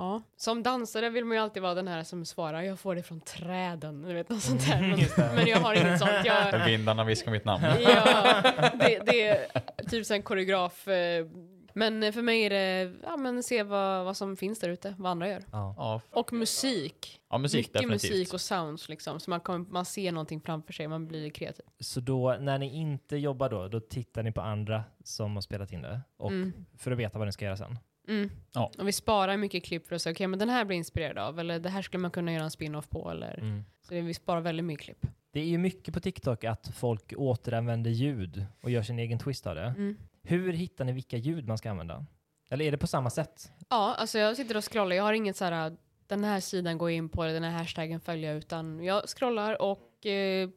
Ja. 0.00 0.22
Som 0.36 0.62
dansare 0.62 1.10
vill 1.10 1.24
man 1.24 1.36
ju 1.36 1.42
alltid 1.42 1.62
vara 1.62 1.74
den 1.74 1.88
här 1.88 2.02
som 2.04 2.24
svarar, 2.24 2.62
jag 2.62 2.78
får 2.80 2.94
det 2.94 3.02
från 3.02 3.20
träden. 3.20 4.02
Du 4.02 4.14
vet, 4.14 4.28
något 4.28 4.42
sånt 4.42 4.66
där. 4.66 4.78
Mm, 4.78 4.96
det. 4.98 5.16
Men, 5.18 5.34
men 5.34 5.46
jag 5.46 5.58
har 5.58 5.74
inget 5.74 5.98
sånt. 5.98 6.10
Jag, 6.24 6.64
Vindarna 6.66 7.04
viskar 7.04 7.30
mitt 7.32 7.44
namn. 7.44 7.64
ja, 7.80 8.42
det, 8.80 9.02
det 9.06 9.26
är 9.28 9.46
typ 9.90 10.10
en 10.10 10.22
koreograf. 10.22 10.88
eh, 10.88 11.26
Men 11.74 12.12
för 12.12 12.22
mig 12.22 12.42
är 12.42 12.50
det, 12.50 12.92
ja 13.02 13.16
men 13.16 13.42
se 13.42 13.62
vad, 13.62 14.04
vad 14.04 14.16
som 14.16 14.36
finns 14.36 14.58
där 14.60 14.68
ute, 14.68 14.94
vad 14.98 15.10
andra 15.10 15.28
gör. 15.28 15.42
Ja, 15.52 16.00
Och 16.10 16.32
musik. 16.32 17.20
ja 17.30 17.38
musik 17.38 17.58
Mycket 17.58 17.72
definitivt. 17.72 18.10
musik 18.10 18.34
och 18.34 18.40
sounds 18.40 18.88
liksom. 18.88 19.20
Så 19.20 19.30
man, 19.30 19.40
kommer, 19.40 19.66
man 19.70 19.84
ser 19.84 20.12
någonting 20.12 20.40
framför 20.40 20.72
sig, 20.72 20.88
man 20.88 21.06
blir 21.08 21.30
kreativ. 21.30 21.64
Så 21.80 22.00
då, 22.00 22.36
när 22.40 22.58
ni 22.58 22.76
inte 22.76 23.16
jobbar 23.16 23.48
då, 23.48 23.68
då 23.68 23.80
tittar 23.80 24.22
ni 24.22 24.32
på 24.32 24.40
andra 24.40 24.84
som 25.04 25.34
har 25.34 25.40
spelat 25.42 25.72
in 25.72 25.82
det? 25.82 26.00
Och 26.18 26.30
Mm. 26.30 26.52
för 26.78 26.90
att 26.92 26.98
veta 26.98 27.18
vad 27.18 27.28
ni 27.28 27.32
ska 27.32 27.44
göra 27.44 27.56
sen? 27.56 27.78
Mm. 28.08 28.30
Ja. 28.52 28.70
Och 28.78 28.88
vi 28.88 28.92
sparar 28.92 29.36
mycket 29.36 29.64
klipp 29.64 29.86
för 29.88 29.96
att 29.96 30.02
säga, 30.02 30.12
okej 30.12 30.26
men 30.26 30.38
den 30.38 30.48
här 30.48 30.64
blir 30.64 30.76
inspirerad 30.76 31.18
av, 31.18 31.38
eller 31.40 31.58
det 31.58 31.68
här 31.68 31.82
skulle 31.82 32.00
man 32.00 32.10
kunna 32.10 32.32
göra 32.32 32.44
en 32.44 32.50
spin-off 32.50 32.88
på, 32.88 33.10
eller 33.10 33.38
Mm. 33.38 33.64
så 33.82 33.94
vi 33.94 34.14
sparar 34.14 34.40
väldigt 34.40 34.64
mycket 34.64 34.84
klipp. 34.84 35.06
Det 35.32 35.40
är 35.40 35.44
ju 35.44 35.58
mycket 35.58 35.94
på 35.94 36.00
TikTok 36.00 36.44
att 36.44 36.70
folk 36.74 37.12
återanvänder 37.16 37.90
ljud 37.90 38.46
och 38.62 38.70
gör 38.70 38.82
sin 38.82 38.98
egen 38.98 39.18
twist 39.18 39.46
av 39.46 39.54
det. 39.54 39.64
Mm. 39.66 39.96
Hur 40.22 40.52
hittar 40.52 40.84
ni 40.84 40.92
vilka 40.92 41.16
ljud 41.16 41.48
man 41.48 41.58
ska 41.58 41.70
använda? 41.70 42.06
Eller 42.50 42.64
är 42.64 42.70
det 42.70 42.78
på 42.78 42.86
samma 42.86 43.10
sätt? 43.10 43.52
Ja, 43.68 43.94
alltså 43.94 44.18
jag 44.18 44.36
sitter 44.36 44.56
och 44.56 44.72
scrollar, 44.72 44.96
jag 44.96 45.04
har 45.04 45.12
inget 45.12 45.36
så 45.36 45.44
här, 45.44 45.76
den 46.06 46.24
här 46.24 46.40
sidan 46.40 46.78
går 46.78 46.90
jag 46.90 46.96
in 46.96 47.08
på, 47.08 47.22
eller 47.24 47.34
den 47.34 47.42
här 47.42 47.58
hashtaggen 47.58 48.00
följer 48.00 48.30
jag, 48.30 48.38
utan 48.38 48.84
jag 48.84 49.08
scrollar 49.08 49.62
och 49.62 50.06
eh, 50.06 50.48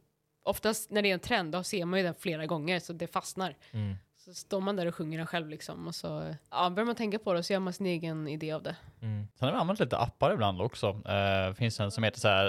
oftast 0.44 0.92
när 0.92 1.02
det 1.02 1.10
är 1.10 1.14
en 1.14 1.20
trend, 1.20 1.52
då 1.52 1.64
ser 1.64 1.86
man 1.86 2.00
ju 2.00 2.06
den 2.06 2.16
flera 2.16 2.46
gånger, 2.46 2.80
så 2.80 2.94
det 2.94 3.08
fastnar. 3.08 3.58
Mm. 3.72 3.96
Så 4.26 4.34
står 4.34 4.62
man 4.62 4.76
där 4.76 4.86
och 4.86 4.96
sjunger 4.96 5.18
den 5.18 5.28
själv 5.28 5.50
liksom 5.50 5.88
och 5.88 5.96
så 5.96 6.34
ja, 6.52 6.70
börjar 6.70 6.86
man 6.86 6.96
tänka 6.96 7.20
på 7.20 7.34
det 7.34 7.40
och 7.40 7.46
så 7.46 7.54
gör 7.54 7.60
man 7.60 7.74
sin 7.74 7.86
egen 7.86 8.28
idé 8.28 8.52
av 8.52 8.64
det. 8.64 8.76
Mm. 9.02 9.28
Sen 9.40 9.48
har 9.48 9.54
vi 9.56 9.60
använt 9.62 9.80
lite 9.80 9.98
appar 9.98 10.34
ibland 10.34 10.62
också. 10.62 10.94
Det 10.94 11.54
finns 11.58 11.80
en 11.80 11.92
som 11.92 12.04
heter 12.04 12.20
så 12.20 12.28
här, 12.28 12.48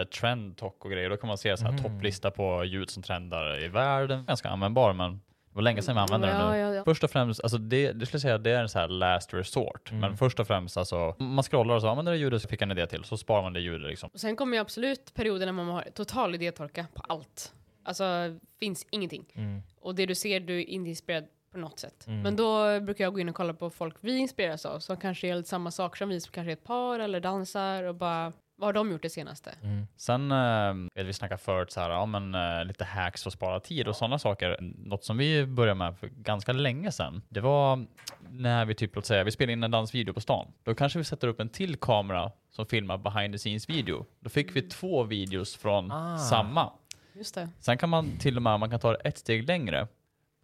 eh, 0.00 0.04
Trend 0.04 0.56
Talk 0.56 0.84
och 0.84 0.90
grejer. 0.90 1.10
Då 1.10 1.16
kan 1.16 1.28
man 1.28 1.38
se 1.38 1.56
så 1.56 1.64
här 1.64 1.72
Mhm. 1.72 1.82
topplista 1.82 2.30
på 2.30 2.64
ljud 2.64 2.90
som 2.90 3.02
trendar 3.02 3.62
i 3.64 3.68
världen. 3.68 4.24
Ganska 4.24 4.48
användbar, 4.48 4.92
men 4.92 5.12
det 5.12 5.54
var 5.54 5.62
länge 5.62 5.82
sedan 5.82 5.94
vi 5.94 6.00
använde 6.00 6.26
den 6.26 6.40
Ja, 6.40 6.50
nu. 6.52 6.58
ja, 6.58 6.74
ja. 6.74 6.84
Först 6.84 7.04
och 7.04 7.10
främst, 7.10 7.40
alltså 7.42 7.58
det, 7.58 7.92
det 7.92 8.06
skulle 8.06 8.20
säga, 8.20 8.38
det 8.38 8.50
är 8.50 8.60
en 8.62 8.68
så 8.68 8.78
här 8.78 8.88
last 8.88 9.34
resort. 9.34 9.90
Mm. 9.90 10.00
Men 10.00 10.16
först 10.16 10.40
och 10.40 10.46
främst, 10.46 10.76
alltså, 10.76 11.14
man 11.18 11.42
scrollar 11.42 11.74
och 11.74 11.80
så, 11.80 11.86
ja 11.86 11.94
men 11.94 12.04
det 12.04 12.16
ljudet 12.16 12.42
så 12.42 12.48
fick 12.48 12.62
en 12.62 12.70
idé 12.70 12.86
till, 12.86 13.04
så 13.04 13.16
sparar 13.16 13.42
man 13.42 13.52
det 13.52 13.60
ljudet 13.60 13.88
liksom. 13.90 14.10
Och 14.12 14.20
sen 14.20 14.36
kommer 14.36 14.56
ju 14.56 14.60
absolut 14.60 15.14
perioder 15.14 15.46
när 15.46 15.52
man 15.52 15.66
har 15.68 15.82
total 15.94 16.34
idétorka 16.34 16.86
på 16.94 17.02
allt. 17.08 17.52
Alltså 17.82 18.04
finns 18.60 18.86
ingenting. 18.90 19.24
Mm. 19.34 19.62
Och 19.80 19.94
det 19.94 20.06
du 20.06 20.14
ser, 20.14 20.40
du 20.40 20.58
är 20.60 20.68
inte 20.70 20.88
inspirerad 20.90 21.24
på 21.52 21.58
något 21.58 21.78
sätt. 21.78 22.06
Mm. 22.06 22.22
Men 22.22 22.36
då 22.36 22.80
brukar 22.80 23.04
jag 23.04 23.12
gå 23.12 23.20
in 23.20 23.28
och 23.28 23.34
kolla 23.34 23.54
på 23.54 23.70
folk 23.70 23.96
vi 24.00 24.16
inspireras 24.18 24.66
av, 24.66 24.78
som 24.78 24.96
kanske 24.96 25.28
gör 25.28 25.42
samma 25.42 25.70
saker 25.70 25.96
som 25.96 26.08
vi, 26.08 26.20
som 26.20 26.32
kanske 26.32 26.50
är 26.50 26.52
ett 26.52 26.64
par 26.64 26.98
eller 26.98 27.20
dansar 27.20 27.82
och 27.84 27.94
bara, 27.94 28.32
vad 28.56 28.66
har 28.68 28.72
de 28.72 28.90
gjort 28.90 29.02
det 29.02 29.10
senaste? 29.10 29.50
Mm. 29.62 29.86
Sen, 29.96 30.32
eh, 30.32 31.04
vi 31.04 31.12
snackade 31.12 31.38
förut 31.38 31.70
så 31.72 31.80
här, 31.80 31.90
ja 31.90 32.06
men 32.06 32.34
eh, 32.34 32.64
lite 32.64 32.84
hacks 32.84 33.22
för 33.22 33.30
att 33.30 33.34
spara 33.34 33.60
tid 33.60 33.88
och 33.88 33.96
sådana 33.96 34.18
saker. 34.18 34.56
Något 34.60 35.04
som 35.04 35.16
vi 35.16 35.46
började 35.46 35.78
med 35.78 35.98
för 35.98 36.06
ganska 36.06 36.52
länge 36.52 36.92
sedan, 36.92 37.22
det 37.28 37.40
var 37.40 37.86
när 38.30 38.64
vi 38.64 38.74
typ, 38.74 38.94
låt 38.96 39.06
säga, 39.06 39.24
vi 39.24 39.30
spelade 39.30 39.52
in 39.52 39.62
en 39.62 39.70
dansvideo 39.70 40.14
på 40.14 40.20
stan. 40.20 40.52
Då 40.64 40.74
kanske 40.74 40.98
vi 40.98 41.04
sätter 41.04 41.28
upp 41.28 41.40
en 41.40 41.48
till 41.48 41.76
kamera 41.76 42.32
som 42.50 42.66
filmar 42.66 42.98
behind 42.98 43.34
the 43.34 43.38
scenes 43.38 43.68
video. 43.68 44.06
Då 44.20 44.30
fick 44.30 44.56
vi 44.56 44.62
två 44.62 45.02
videos 45.02 45.56
från 45.56 45.90
Ah. 45.92 46.18
samma. 46.18 46.72
Just 47.14 47.34
det. 47.34 47.48
Sen 47.60 47.78
kan 47.78 47.88
man 47.88 48.18
till 48.18 48.36
och 48.36 48.42
med, 48.42 48.60
man 48.60 48.70
kan 48.70 48.80
ta 48.80 48.92
det 48.92 48.98
ett 49.08 49.18
steg 49.18 49.48
längre. 49.48 49.88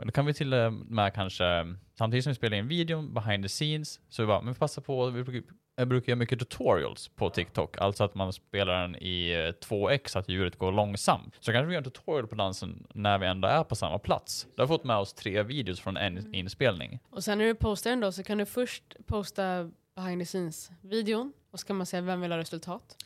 Då 0.04 0.10
kan 0.10 0.26
vi 0.26 0.34
till 0.34 0.54
och 0.54 0.72
med 0.72 1.14
kanske, 1.14 1.74
samtidigt 1.98 2.24
som 2.24 2.30
vi 2.30 2.34
spelar 2.34 2.56
in 2.56 2.68
videon 2.68 3.14
behind 3.14 3.44
the 3.44 3.48
scenes, 3.48 4.00
så 4.08 4.22
vi 4.22 4.26
bara, 4.26 4.40
men 4.40 4.52
vi 4.52 4.58
passar 4.58 4.82
på, 4.82 5.10
vi 5.10 5.24
brukar, 5.24 5.50
jag 5.76 5.88
brukar 5.88 6.10
göra 6.10 6.18
mycket 6.18 6.38
tutorials 6.38 7.08
på 7.08 7.30
TikTok, 7.30 7.78
alltså 7.78 8.04
att 8.04 8.14
man 8.14 8.32
spelar 8.32 8.82
den 8.82 8.96
i 8.96 9.30
eh, 9.30 9.68
2x, 9.68 10.08
så 10.08 10.18
att 10.18 10.28
ljudet 10.28 10.58
går 10.58 10.72
långsamt. 10.72 11.34
Så 11.40 11.52
kanske 11.52 11.66
vi 11.66 11.72
gör 11.74 11.78
en 11.78 11.84
tutorial 11.84 12.26
på 12.26 12.34
dansen 12.34 12.86
när 12.94 13.18
vi 13.18 13.26
ändå 13.26 13.48
är 13.48 13.64
på 13.64 13.76
samma 13.76 13.98
plats. 13.98 14.46
Då 14.56 14.62
har 14.62 14.66
vi 14.66 14.68
fått 14.68 14.84
med 14.84 14.96
oss 14.96 15.14
tre 15.14 15.42
videos 15.42 15.80
från 15.80 15.96
en 15.96 16.34
inspelning. 16.34 16.98
Och 17.10 17.24
sen 17.24 17.38
när 17.38 17.44
du 17.44 17.54
postar 17.54 17.90
den 17.90 18.00
då 18.00 18.12
så 18.12 18.22
kan 18.22 18.38
du 18.38 18.46
först 18.46 18.96
posta 19.06 19.70
behind 19.94 20.20
the 20.20 20.26
scenes-videon 20.26 21.32
och 21.50 21.60
så 21.60 21.66
kan 21.66 21.76
man 21.76 21.86
säga 21.86 22.02
vem 22.02 22.20
vill 22.20 22.32
ha 22.32 22.38
resultat. 22.38 22.96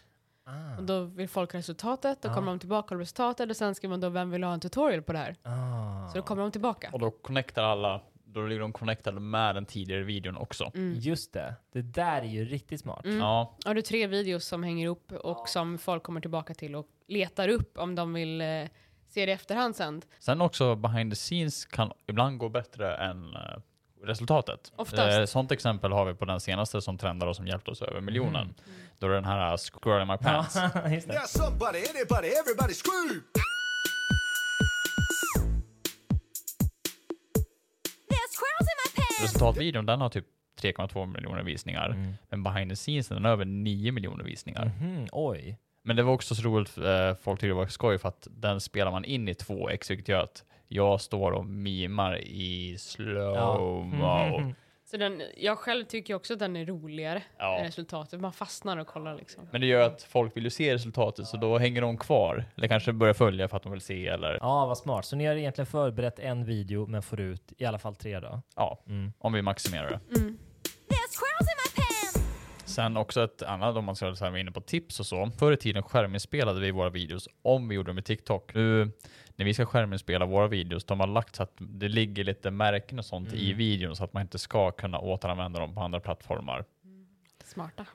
Ah. 0.51 0.77
Och 0.79 0.83
då 0.85 1.05
vill 1.05 1.29
folk 1.29 1.53
ha 1.53 1.59
resultatet, 1.59 2.23
då 2.23 2.29
Ah. 2.29 2.35
kommer 2.35 2.47
de 2.53 2.59
tillbaka 2.59 2.95
och 2.95 2.99
resultatet 3.01 3.51
och 3.51 3.57
sen 3.57 3.75
skriver 3.75 3.91
man 3.93 4.01
då 4.01 4.09
vem 4.09 4.31
vill 4.31 4.45
ha 4.45 4.53
en 4.55 4.61
tutorial 4.61 5.03
på 5.03 5.13
det 5.13 5.19
här. 5.19 5.37
Ah. 5.43 6.09
Så 6.09 6.17
då 6.19 6.23
kommer 6.23 6.43
de 6.43 6.53
tillbaka. 6.53 6.91
Och 6.93 6.99
då 6.99 7.11
connectar 7.11 7.63
alla, 7.63 8.01
då 8.25 8.43
ligger 8.47 8.61
de 8.61 8.73
connectade 8.73 9.21
med 9.21 9.55
den 9.55 9.67
tidigare 9.67 10.03
videon 10.03 10.37
också. 10.37 10.71
Just 10.95 11.33
det, 11.33 11.55
det 11.73 11.83
där 11.83 12.21
är 12.23 12.27
ju 12.27 12.45
riktigt 12.45 12.81
smart. 12.81 13.05
Mm. 13.05 13.19
Ja, 13.19 13.57
Har 13.65 13.75
du 13.75 13.83
tre 13.83 14.07
videos 14.07 14.45
som 14.47 14.63
hänger 14.63 14.85
ihop 14.85 15.13
och 15.13 15.49
som 15.49 15.79
folk 15.79 16.03
kommer 16.03 16.21
tillbaka 16.21 16.55
till 16.55 16.75
och 16.77 16.87
letar 17.09 17.49
upp 17.49 17.79
om 17.79 17.95
de 17.95 18.13
vill 18.13 18.41
eh, 18.41 18.47
se 19.09 19.27
det 19.27 19.31
i 19.33 19.35
efterhand 19.35 19.77
sen. 19.77 20.03
Sen 20.19 20.41
också 20.41 20.75
behind 20.77 21.13
the 21.13 21.17
scenes 21.17 21.65
kan 21.65 21.93
ibland 22.07 22.39
gå 22.39 22.49
bättre 22.49 22.97
än 22.97 23.35
eh, 23.35 23.41
resultatet. 24.03 24.73
Oftast. 24.77 25.19
Eh, 25.19 25.25
sånt 25.25 25.53
exempel 25.53 25.93
har 25.93 26.05
vi 26.05 26.15
på 26.15 26.25
den 26.25 26.41
senaste 26.41 26.81
som 26.81 26.99
trendar 26.99 27.27
och 27.27 27.37
som 27.37 27.47
hjälpt 27.47 27.69
oss 27.69 27.83
över 27.83 28.01
miljonen. 28.01 28.43
Mm. 28.43 28.55
Då 28.99 29.07
är 29.07 29.11
det 29.11 29.17
den 29.17 29.25
här 29.25 29.53
uh, 29.53 29.57
squirrel 29.57 30.03
in 30.03 30.09
my 30.09 30.17
pants. 30.17 30.55
Now 31.07 31.27
somebody, 31.27 31.79
anybody, 31.95 32.29
everybody 32.29 32.75
scream! 32.75 33.23
Resultatvideon 39.23 39.87
den 39.87 40.01
har 40.01 40.09
typ 40.09 40.27
3,2 40.63 41.07
miljoner 41.07 41.43
visningar. 41.43 41.91
Mm. 41.91 42.13
Men 42.31 42.43
behind 42.43 42.71
the 42.71 42.77
scenes 42.77 43.09
den 43.09 43.25
har 43.25 43.33
över 43.33 43.45
9 43.45 43.93
miljoner 43.93 44.25
visningar. 44.25 44.73
Mhm, 44.81 45.07
oj. 45.13 45.59
Men 45.83 45.97
det 45.97 46.03
var 46.03 46.13
också 46.13 46.35
så 46.35 46.43
roligt, 46.43 46.79
eh, 46.79 47.15
folk 47.15 47.41
tyckte 47.41 47.47
det 47.47 47.55
var 47.55 47.67
skoj 47.67 47.99
för 47.99 48.09
att 48.09 48.29
den 48.31 48.61
spelar 48.61 48.91
man 48.91 49.05
in 49.05 49.29
i 49.29 49.33
2x 49.33 49.91
vilket 49.91 50.09
gör 50.09 50.23
att 50.23 50.45
jag 50.73 51.01
står 51.01 51.33
och 51.33 51.47
mimar 51.47 52.19
i 52.25 52.77
slow-mo. 52.79 54.55
Så 54.91 54.97
den, 54.97 55.23
jag 55.37 55.59
själv 55.59 55.85
tycker 55.85 56.15
också 56.15 56.33
att 56.33 56.39
den 56.39 56.57
är 56.57 56.67
roligare 56.67 57.23
Ja. 57.39 57.59
än 57.59 57.65
resultatet. 57.65 58.21
Man 58.21 58.33
fastnar 58.33 58.77
och 58.77 58.87
kollar 58.87 59.15
liksom. 59.15 59.49
Men 59.53 59.61
det 59.61 59.67
gör 59.67 59.87
att 59.87 60.03
folk 60.03 60.37
vill 60.37 60.45
ju 60.45 60.51
se 60.51 60.75
resultatet 60.75 61.27
så 61.27 61.37
då 61.37 61.59
hänger 61.59 61.81
de 61.81 61.99
kvar. 61.99 62.45
Eller 62.57 62.69
kanske 62.69 62.93
börjar 62.93 63.15
följa 63.15 63.49
för 63.49 63.57
att 63.57 63.63
de 63.63 63.73
vill 63.73 63.81
se 63.81 64.07
eller 64.07 64.39
Ja, 64.41 64.67
vad 64.67 64.79
smart. 64.79 65.05
Så 65.05 65.17
ni 65.17 65.27
har 65.27 65.35
egentligen 65.35 65.67
förberett 65.67 66.19
en 66.19 66.45
video 66.45 66.87
men 66.87 67.03
får 67.03 67.21
ut 67.21 67.53
i 67.59 67.65
alla 67.65 67.79
fall 67.79 67.95
tre 67.95 68.21
då? 68.21 68.43
ja, 68.57 68.83
Mm. 68.87 69.13
om 69.19 69.33
vi 69.33 69.43
maximerar 69.43 69.91
det. 69.91 70.01
Sen 72.65 72.97
också 72.97 73.25
ett 73.25 73.43
annat 73.43 73.77
om 73.77 73.85
man 73.85 73.97
ska 73.97 74.11
vara 74.21 74.39
inne 74.39 74.51
på 74.53 74.61
tips 74.61 75.01
och 75.01 75.07
så. 75.07 75.31
Förr 75.39 75.53
i 75.53 75.57
tiden 75.57 75.83
skärminspelade 75.83 76.61
vi 76.61 76.71
våra 76.71 76.91
videos 76.91 77.29
om 77.43 77.69
vi 77.69 77.75
gjorde 77.75 77.91
dem 77.91 77.99
i 77.99 78.03
TikTok. 78.03 78.55
Nu 78.55 78.91
när 79.41 79.45
vi 79.45 79.55
ska 79.55 79.67
skärminspela 79.67 80.27
våra 80.27 80.49
videos, 80.49 80.85
de 80.85 81.01
har 81.01 81.07
lagt 81.07 81.37
så 81.37 81.43
att 81.43 81.53
det 81.59 81.89
ligger 81.89 82.25
lite 82.25 82.51
märken 82.51 82.99
och 82.99 83.05
sånt 83.05 83.33
i 83.33 83.53
videon 83.53 83.97
så 83.97 84.05
att 84.05 84.13
man 84.13 84.23
inte 84.23 84.39
ska 84.39 84.71
kunna 84.71 84.99
återanvända 84.99 85.61
dem 85.61 85.75
på 85.75 85.81
andra 85.81 86.01
plattformar. 86.01 86.65
Smarta. 87.45 87.87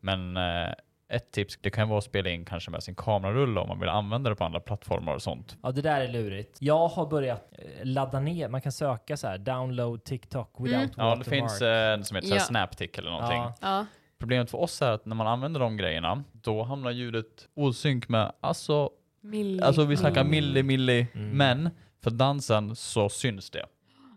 Men 0.00 0.36
eh, 0.36 0.68
ett 1.08 1.30
tips, 1.30 1.58
det 1.60 1.70
kan 1.70 1.88
vara 1.88 1.98
att 1.98 2.04
spela 2.04 2.30
in 2.30 2.44
kanske 2.44 2.70
med 2.70 2.82
sin 2.82 2.94
kamerarulle 2.94 3.60
om 3.60 3.68
man 3.68 3.80
vill 3.80 3.88
använda 3.88 4.30
det 4.30 4.36
på 4.36 4.44
andra 4.44 4.60
plattformar 4.60 5.14
och 5.14 5.22
sånt. 5.22 5.56
Ja, 5.62 5.72
det 5.72 5.82
där 5.82 6.00
är 6.00 6.08
lurigt. 6.08 6.56
Jag 6.60 6.88
har 6.88 7.06
börjat 7.06 7.52
eh, 7.52 7.84
ladda 7.84 8.20
ner, 8.20 8.48
man 8.48 8.60
kan 8.60 8.72
söka 8.72 9.16
så 9.16 9.26
här, 9.26 9.38
download 9.38 10.04
TikTok 10.04 10.50
without 10.58 10.74
Mm. 10.74 10.90
Ja, 10.96 11.16
det 11.16 11.24
finns 11.24 11.62
eh, 11.62 11.92
en 11.92 12.04
som 12.04 12.14
heter 12.14 12.28
Ja. 12.28 12.40
Snaptic 12.40 12.90
eller 12.98 13.10
någonting. 13.10 13.38
Ja. 13.38 13.54
Ja. 13.60 13.86
Problemet 14.18 14.50
för 14.50 14.58
oss 14.58 14.82
är 14.82 14.90
att 14.90 15.06
när 15.06 15.16
man 15.16 15.26
använder 15.26 15.60
de 15.60 15.76
grejerna, 15.76 16.24
då 16.32 16.62
hamnar 16.62 16.90
ljudet 16.90 17.48
osynk 17.54 18.08
med, 18.08 18.32
alltså, 18.40 18.90
Milli, 19.30 19.62
alltså 19.62 19.84
vi 19.84 19.96
snackar 19.96 20.24
milli. 20.24 20.62
milli 20.62 20.62
milli, 20.62 21.06
Mm. 21.14 21.36
men 21.36 21.70
för 22.00 22.10
dansen 22.10 22.76
så 22.76 23.08
syns 23.08 23.50
det. 23.50 23.66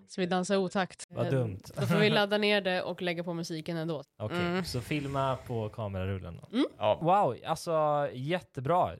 Så 0.07 0.21
vi 0.21 0.27
dansar 0.27 0.57
otakt. 0.57 1.07
Vad 1.09 1.25
Eh, 1.25 1.31
dumt. 1.31 1.59
Då 1.79 1.85
får 1.85 1.95
vi 1.95 2.09
ladda 2.09 2.37
ner 2.37 2.61
det 2.61 2.81
och 2.81 3.01
lägga 3.01 3.23
på 3.23 3.33
musiken 3.33 3.77
ändå. 3.77 4.03
Okej, 4.19 4.37
Mm. 4.37 4.63
så 4.65 4.81
filma 4.81 5.35
på 5.47 5.69
kamerarullen 5.69 6.37
då. 6.41 6.57
Ja, 6.77 6.99
Wow, 7.01 7.37
alltså 7.45 8.07
jättebra. 8.13 8.91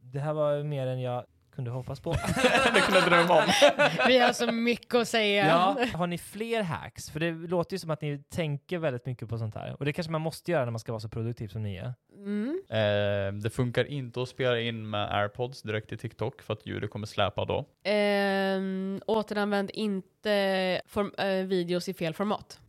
Det 0.00 0.18
här 0.18 0.32
var 0.32 0.62
mer 0.62 0.86
än 0.86 1.00
jag 1.00 1.24
kunde 1.54 1.70
hoppas 1.70 2.00
på. 2.00 2.12
det 2.74 2.80
kunde 2.80 3.00
drömma 3.00 3.38
om. 3.38 3.44
Vi 4.08 4.18
har 4.18 4.32
så 4.32 4.52
mycket 4.52 4.94
att 4.94 5.08
säga. 5.08 5.46
ja. 5.46 5.86
Har 5.94 6.06
ni 6.06 6.18
fler 6.18 6.62
hacks? 6.62 7.10
För 7.10 7.20
det 7.20 7.30
låter 7.30 7.74
ju 7.74 7.78
som 7.78 7.90
att 7.90 8.02
ni 8.02 8.18
tänker 8.18 8.78
väldigt 8.78 9.06
mycket 9.06 9.28
på 9.28 9.38
sånt 9.38 9.54
här. 9.54 9.76
Och 9.78 9.84
det 9.84 9.92
kanske 9.92 10.10
man 10.10 10.20
måste 10.20 10.50
göra 10.50 10.64
när 10.64 10.72
man 10.72 10.78
ska 10.78 10.92
vara 10.92 11.00
så 11.00 11.08
produktiv 11.08 11.48
som 11.48 11.62
ni 11.62 11.76
är. 11.76 11.94
Mm. 12.16 12.62
Eh, 12.68 13.42
det 13.42 13.50
funkar 13.50 13.84
inte 13.84 14.22
att 14.22 14.28
spela 14.28 14.60
in 14.60 14.90
med 14.90 15.14
airpods 15.14 15.62
direkt 15.62 15.92
i 15.92 15.96
TikTok 15.96 16.42
för 16.42 16.52
att 16.52 16.66
ljudet 16.66 16.90
kommer 16.90 17.06
släpa 17.06 17.44
då. 17.44 17.64
Ehm, 17.84 19.00
återanvänd 19.06 19.70
inte 19.74 20.80
form, 20.86 21.12
eh, 21.18 21.46
videos 21.46 21.88
i 21.88 21.94
fel 21.94 22.14
format. 22.14 22.60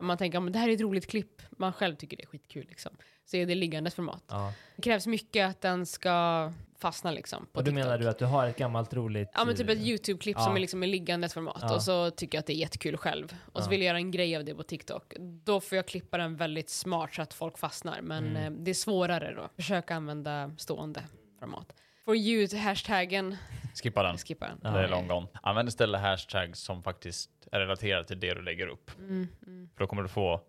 Om 0.00 0.06
man 0.06 0.18
tänker 0.18 0.46
att 0.46 0.52
det 0.52 0.58
här 0.58 0.68
är 0.68 0.72
ett 0.72 0.80
roligt 0.80 1.06
klipp, 1.06 1.42
man 1.50 1.72
själv 1.72 1.96
tycker 1.96 2.16
det 2.16 2.22
är 2.22 2.26
skitkul 2.26 2.66
liksom. 2.68 2.96
Så 3.24 3.36
är 3.36 3.46
det 3.46 3.54
liggandes 3.54 3.94
format. 3.94 4.24
Ja. 4.28 4.52
Det 4.76 4.82
krävs 4.82 5.06
mycket 5.06 5.50
att 5.50 5.60
den 5.60 5.86
ska 5.86 6.52
fastna 6.78 7.10
liksom 7.10 7.46
på 7.46 7.58
Och 7.58 7.64
då 7.64 7.70
TikTok. 7.70 7.84
menar 7.84 7.98
du 7.98 8.08
att 8.08 8.18
du 8.18 8.24
har 8.24 8.46
ett 8.46 8.56
gammalt 8.56 8.94
roligt... 8.94 9.28
Ja 9.34 9.44
men 9.44 9.56
typ 9.56 9.68
ett 9.68 9.78
eh, 9.78 9.84
YouTube-klipp 9.88 10.36
Ja. 10.38 10.44
som 10.44 10.56
är 10.56 10.60
liksom 10.60 10.82
i 10.82 10.86
liggandes 10.86 11.34
format 11.34 11.58
Ja. 11.62 11.74
och 11.74 11.82
så 11.82 12.10
tycker 12.10 12.38
jag 12.38 12.40
att 12.40 12.46
det 12.46 12.52
är 12.52 12.56
jättekul 12.56 12.96
själv. 12.96 13.34
Och 13.52 13.62
så 13.62 13.70
vill 13.70 13.80
jag 13.80 13.86
göra 13.86 13.96
en 13.96 14.10
grej 14.10 14.36
av 14.36 14.44
det 14.44 14.54
på 14.54 14.62
TikTok. 14.62 15.14
Då 15.44 15.60
får 15.60 15.76
jag 15.76 15.86
klippa 15.88 16.18
den 16.18 16.36
väldigt 16.36 16.70
smart 16.70 17.14
så 17.14 17.22
att 17.22 17.34
folk 17.34 17.58
fastnar. 17.58 18.00
Men 18.00 18.26
Mm. 18.36 18.42
eh, 18.42 18.50
det 18.64 18.70
är 18.70 18.74
svårare 18.74 19.34
då. 19.34 19.48
Försök 19.56 19.90
använda 19.90 20.50
stående 20.58 21.02
format. 21.40 21.72
For 22.04 22.16
you, 22.16 22.56
hashtaggen, 22.58 23.36
Skippa 23.82 24.02
den. 24.02 24.18
skippa 24.18 24.48
den. 24.48 24.60
Ja. 24.62 24.70
Det 24.70 24.84
är 24.84 24.88
long 24.88 25.08
gone. 25.08 25.26
Använd 25.42 25.68
istället 25.68 26.00
hashtags 26.00 26.60
som 26.60 26.82
faktiskt 26.82 27.30
är 27.52 27.60
relaterade 27.60 28.04
till 28.08 28.20
det 28.20 28.34
du 28.34 28.42
lägger 28.42 28.66
upp. 28.66 28.90
Mm, 28.98 29.28
mm. 29.46 29.68
För 29.76 29.84
då 29.84 29.86
kommer 29.88 30.02
du 30.02 30.08
få 30.08 30.40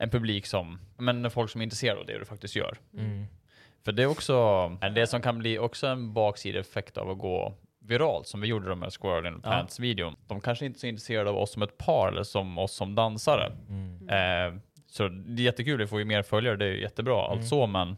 en 0.00 0.10
publik 0.10 0.46
som, 0.46 0.78
men 0.98 1.30
folk 1.30 1.50
som 1.50 1.60
är 1.60 1.62
intresserade 1.62 2.00
av 2.00 2.06
det 2.06 2.18
du 2.18 2.24
faktiskt 2.24 2.56
gör. 2.56 2.78
Mm. 2.94 3.26
För 3.84 3.92
det 3.92 4.02
är 4.02 4.06
också, 4.06 4.68
det 4.94 5.06
som 5.06 5.22
kan 5.22 5.38
bli 5.38 5.58
också 5.58 5.86
en 5.86 6.12
baksideffekt 6.12 6.96
av 6.98 7.10
att 7.10 7.18
gå 7.18 7.54
viralt, 7.82 8.26
som 8.26 8.40
vi 8.40 8.46
gjorde 8.48 8.68
då 8.68 8.74
med 8.74 8.92
Squirrel 9.00 9.26
in 9.26 9.42
the 9.42 9.48
Ja. 9.48 9.52
Pants-videon. 9.52 10.16
De 10.26 10.40
kanske 10.40 10.66
inte 10.66 10.76
är 10.76 10.80
så 10.80 10.86
intresserade 10.86 11.30
av 11.30 11.36
oss 11.36 11.52
som 11.52 11.62
ett 11.62 11.78
par 11.78 12.08
eller 12.08 12.22
som 12.22 12.58
oss 12.58 12.72
som 12.72 12.94
dansare. 12.94 13.52
Mm. 13.68 14.08
Eh, 14.08 14.60
så 14.86 15.08
det 15.08 15.42
är 15.42 15.44
jättekul, 15.44 15.78
vi 15.78 15.86
får 15.86 15.98
ju 15.98 16.04
mer 16.04 16.22
följare, 16.22 16.56
det 16.56 16.64
är 16.64 16.68
ju 16.72 16.80
jättebra, 16.80 17.24
Mm. 17.26 17.38
allt 17.38 17.48
så, 17.48 17.66
men 17.66 17.96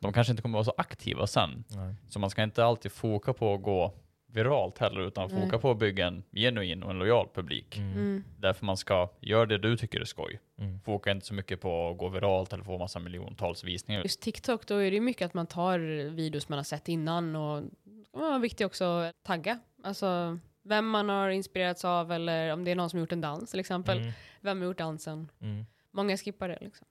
de 0.00 0.12
kanske 0.12 0.30
inte 0.30 0.42
kommer 0.42 0.56
vara 0.58 0.64
så 0.64 0.74
aktiva 0.78 1.26
sen. 1.26 1.64
Nej. 1.68 1.94
Så 2.08 2.18
man 2.18 2.30
ska 2.30 2.42
inte 2.42 2.64
alltid 2.64 2.92
foka 2.92 3.32
på 3.32 3.54
att 3.54 3.62
gå 3.62 3.94
viralt 4.34 4.78
heller, 4.78 5.00
utan 5.00 5.30
Nej. 5.30 5.42
foka 5.42 5.58
på 5.58 5.70
att 5.70 5.78
bygga 5.78 6.06
en 6.06 6.22
genuin 6.32 6.82
och 6.82 6.90
en 6.90 6.98
lojal 6.98 7.28
publik. 7.34 7.76
Mm. 7.76 7.92
Mm. 7.92 8.24
Därför 8.38 8.66
man 8.66 8.76
ska 8.76 9.08
göra 9.20 9.46
det 9.46 9.58
du 9.58 9.76
tycker 9.76 10.00
är 10.00 10.04
skoj. 10.04 10.40
Mm. 10.58 10.80
Foka 10.80 11.10
inte 11.10 11.26
så 11.26 11.34
mycket 11.34 11.60
på 11.60 11.90
att 11.90 11.98
gå 11.98 12.08
viralt 12.08 12.52
eller 12.52 12.64
få 12.64 12.78
massa 12.78 12.98
miljontals 12.98 13.64
visningar. 13.64 14.02
Just 14.02 14.20
TikTok, 14.20 14.66
då 14.66 14.76
är 14.76 14.90
det 14.90 15.00
mycket 15.00 15.26
att 15.26 15.34
man 15.34 15.46
tar 15.46 15.78
videos 16.10 16.48
man 16.48 16.58
har 16.58 16.64
sett 16.64 16.88
innan 16.88 17.36
och 17.36 17.62
det 18.12 18.18
var 18.18 18.38
viktigt 18.38 18.66
också 18.66 18.84
att 18.84 19.14
tagga. 19.22 19.58
Alltså 19.82 20.38
Vem 20.66 20.88
man 20.88 21.08
har 21.08 21.30
inspirerats 21.30 21.84
av 21.84 22.12
eller 22.12 22.52
om 22.52 22.64
det 22.64 22.70
är 22.70 22.74
någon 22.74 22.90
som 22.90 22.98
gjort 23.00 23.12
en 23.12 23.20
dans 23.20 23.50
till 23.50 23.60
exempel. 23.60 23.98
Mm. 23.98 24.12
Vem 24.40 24.60
har 24.60 24.66
gjort 24.66 24.78
dansen? 24.78 25.30
Mm. 25.40 25.66
Många 25.90 26.16
skippar 26.16 26.48
det 26.48 26.58
liksom. 26.60 26.86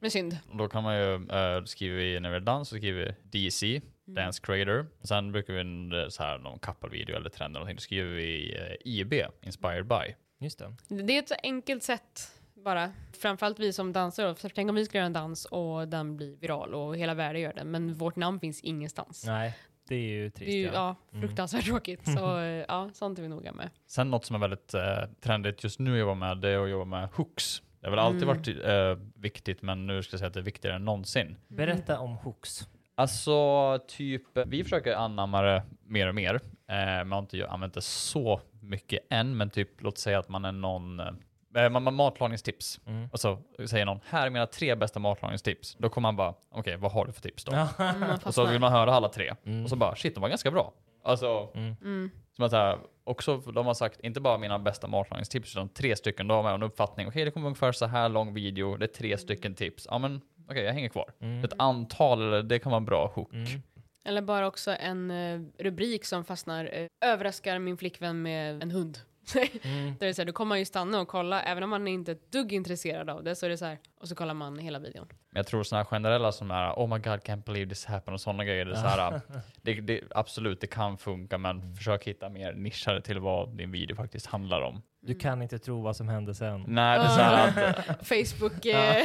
Men 0.00 0.10
synd. 0.10 0.38
Då 0.52 0.68
kan 0.68 0.82
man 0.82 0.96
ju, 0.96 1.14
äh, 1.14 1.64
skriver 1.64 1.96
vi 1.96 2.20
när 2.20 2.30
vi 2.30 2.36
är 2.36 2.40
dans 2.40 2.68
så 2.68 2.76
skriver 2.76 3.16
vi 3.30 3.40
DC, 3.40 3.80
Dance 4.14 4.40
Creator. 4.42 4.86
Sen 5.00 5.32
brukar 5.32 5.52
vi 5.54 5.60
en, 5.60 6.10
så 6.10 6.22
här, 6.22 6.38
någon 6.38 6.58
couple-video 6.58 7.16
eller 7.16 7.30
trend 7.30 7.50
eller 7.50 7.60
någonting, 7.60 7.76
då 7.76 7.80
skriver 7.80 8.10
vi 8.10 8.56
eh, 8.56 8.92
IB, 8.92 9.14
Inspired 9.42 9.86
by. 9.86 10.14
Just 10.40 10.58
det. 10.58 10.74
Det 11.04 11.12
är 11.12 11.18
ett 11.18 11.28
så 11.28 11.34
enkelt 11.42 11.82
sätt 11.82 12.32
bara. 12.64 12.92
Framförallt 13.20 13.58
vi 13.58 13.72
som 13.72 13.92
dansare. 13.92 14.34
För 14.34 14.48
tänk 14.48 14.68
om 14.70 14.74
vi 14.74 14.84
skulle 14.84 14.98
göra 14.98 15.06
en 15.06 15.12
dans 15.12 15.44
och 15.44 15.88
den 15.88 16.16
blir 16.16 16.36
viral 16.36 16.74
och 16.74 16.96
hela 16.96 17.14
världen 17.14 17.42
gör 17.42 17.52
den. 17.52 17.70
Men 17.70 17.94
vårt 17.94 18.16
namn 18.16 18.40
finns 18.40 18.60
ingenstans. 18.60 19.24
Nej, 19.26 19.56
det 19.88 19.94
är 19.94 20.00
ju 20.00 20.30
trist. 20.30 20.46
det 20.46 20.52
är 20.52 20.58
ju 20.58 20.64
ja. 20.66 20.72
ja, 20.74 20.96
Mm. 21.12 21.28
fruktansvärt 21.28 21.64
tråkigt. 21.64 22.00
Så 22.18 22.38
eh, 22.38 22.44
ja, 22.68 22.90
sånt 22.92 23.18
är 23.18 23.22
vi 23.22 23.28
noga 23.28 23.52
med. 23.52 23.70
Sen 23.86 24.10
något 24.10 24.24
som 24.24 24.36
är 24.36 24.40
väldigt 24.40 24.74
eh, 24.74 24.82
trendigt 25.20 25.64
just 25.64 25.78
nu 25.78 25.92
att 25.92 25.98
jobba 25.98 26.14
med, 26.14 26.38
det 26.38 26.48
är 26.48 26.58
att 26.64 26.70
jobba 26.70 26.84
med 26.84 27.08
hooks. 27.12 27.62
Det 27.80 27.86
har 27.86 27.90
väl 27.90 27.98
alltid 27.98 28.22
Mm. 28.22 28.36
varit 28.36 28.48
eh, 28.48 29.06
viktigt, 29.14 29.62
men 29.62 29.86
nu 29.86 30.02
ska 30.02 30.14
jag 30.14 30.18
säga 30.18 30.26
att 30.28 30.34
det 30.34 30.40
är 30.40 30.44
viktigare 30.44 30.76
än 30.76 30.84
någonsin. 30.84 31.36
Berätta 31.48 31.98
om 31.98 32.16
hooks. 32.16 32.68
Alltså, 32.98 33.78
typ, 33.88 34.22
vi 34.46 34.64
försöker 34.64 34.94
anamma 34.94 35.42
det 35.42 35.62
mer 35.86 36.08
och 36.08 36.14
mer. 36.14 36.34
Eh, 36.68 37.04
man 37.04 37.12
har 37.12 37.18
inte 37.18 37.48
använt 37.48 37.74
det 37.74 37.82
så 37.82 38.40
mycket 38.60 39.00
än, 39.10 39.36
men 39.36 39.50
typ, 39.50 39.68
låt 39.82 39.98
säga 39.98 40.18
att 40.18 40.28
man 40.28 40.44
är 40.44 40.52
någon 40.52 41.00
eh, 41.00 41.68
man, 41.70 41.82
man 41.82 41.94
matlagningstips. 41.94 42.80
Mm. 42.86 43.08
Och 43.12 43.20
så 43.20 43.38
säger 43.66 43.84
någon, 43.86 44.00
här 44.08 44.26
är 44.26 44.30
mina 44.30 44.46
tre 44.46 44.74
bästa 44.74 44.98
matlagningstips. 45.00 45.76
Då 45.78 45.88
kommer 45.88 46.08
man 46.08 46.16
bara, 46.16 46.34
okej, 46.50 46.76
vad 46.76 46.92
har 46.92 47.06
du 47.06 47.12
för 47.12 47.20
tips 47.20 47.44
då? 47.44 47.52
Mm, 47.52 48.18
Och 48.24 48.34
så 48.34 48.44
vill 48.46 48.60
man 48.60 48.72
höra 48.72 48.92
alla 48.94 49.08
tre. 49.08 49.34
Mm. 49.46 49.64
Och 49.64 49.70
så 49.70 49.76
bara, 49.76 49.96
shit, 49.96 50.14
de 50.14 50.20
var 50.20 50.28
ganska 50.28 50.50
bra. 50.50 50.72
Alltså, 51.04 51.48
Mm. 51.54 52.10
som 52.36 52.44
att 52.44 52.52
här, 52.52 52.78
också, 53.04 53.36
de 53.36 53.66
har 53.66 53.74
sagt, 53.74 54.00
inte 54.00 54.20
bara 54.20 54.38
mina 54.38 54.58
bästa 54.58 54.86
matlagningstips, 54.86 55.56
utan 55.56 55.68
tre 55.68 55.96
stycken. 55.96 56.28
Då 56.28 56.34
har 56.34 56.42
man 56.42 56.54
en 56.54 56.62
uppfattning, 56.62 57.08
okej, 57.08 57.24
det 57.24 57.30
kommer 57.30 57.46
ungefär 57.46 57.72
så 57.72 57.86
här 57.86 58.08
lång 58.08 58.34
video, 58.34 58.76
det 58.76 58.84
är 58.84 58.94
tre 58.94 59.18
stycken 59.18 59.54
tips. 59.54 59.86
Ja, 59.90 59.98
men 59.98 60.20
okej, 60.50 60.64
jag 60.64 60.72
hänger 60.72 60.88
kvar. 60.88 61.12
Mm. 61.20 61.44
Ett 61.44 61.52
antal, 61.58 62.22
eller 62.22 62.42
det 62.42 62.58
kan 62.58 62.70
vara 62.70 62.80
en 62.80 62.84
bra 62.84 63.12
hook. 63.14 63.32
Mm. 63.32 63.62
Eller 64.04 64.22
bara 64.22 64.46
också 64.46 64.70
en 64.70 65.10
eh, 65.10 65.40
rubrik 65.58 66.04
som 66.04 66.24
fastnar. 66.24 66.70
Eh, 66.72 66.86
överraskar 67.04 67.58
min 67.58 67.76
flickvän 67.76 68.22
med 68.22 68.62
en 68.62 68.70
hund. 68.70 68.98
Mm. 69.36 69.52
Där 69.62 69.96
det 69.98 70.06
är 70.06 70.12
så 70.12 70.22
här, 70.22 70.26
då 70.26 70.32
kommer 70.32 70.48
man 70.48 70.58
ju 70.58 70.64
stanna 70.64 71.00
och 71.00 71.08
kolla, 71.08 71.42
även 71.42 71.62
om 71.62 71.70
man 71.70 71.88
är 71.88 71.92
inte 71.92 72.10
är 72.10 72.14
ett 72.14 72.32
dugg 72.32 72.52
intresserad 72.52 73.10
av 73.10 73.24
det, 73.24 73.36
så 73.36 73.46
är 73.46 73.50
det 73.50 73.58
så 73.58 73.64
här, 73.64 73.78
och 74.00 74.08
så 74.08 74.14
kollar 74.14 74.34
man 74.34 74.58
hela 74.58 74.78
videon. 74.78 75.06
Men 75.08 75.38
jag 75.38 75.46
tror 75.46 75.62
sådana 75.62 75.82
här 75.82 75.90
generella 75.90 76.32
som 76.32 76.50
är 76.50 76.72
oh 76.72 76.88
my 76.88 76.98
god, 76.98 77.20
can't 77.20 77.44
believe 77.44 77.68
this 77.68 77.84
happened 77.84 78.14
och 78.14 78.20
sådana 78.20 78.44
grejer. 78.44 78.64
Det 78.64 78.72
är 78.72 78.74
så 78.74 78.86
här, 78.86 79.20
det, 79.62 79.74
det, 79.74 80.00
absolut, 80.10 80.60
det 80.60 80.66
kan 80.66 80.98
funka, 80.98 81.38
men 81.38 81.76
försök 81.76 82.04
hitta 82.04 82.28
mer 82.28 82.52
nischade 82.52 83.02
till 83.02 83.18
vad 83.18 83.56
din 83.56 83.70
video 83.70 83.96
faktiskt 83.96 84.26
handlar 84.26 84.60
om. 84.60 84.82
Du 85.00 85.14
kan 85.14 85.42
inte 85.42 85.58
tro 85.58 85.82
vad 85.82 85.96
som 85.96 86.08
hände 86.08 86.34
sen. 86.34 86.64
Nej, 86.68 86.98
det 86.98 87.04
är 87.04 87.08
så 87.08 87.20
här 87.20 87.74
att 87.88 88.06
Facebook... 88.08 88.66
Eh, 88.66 89.04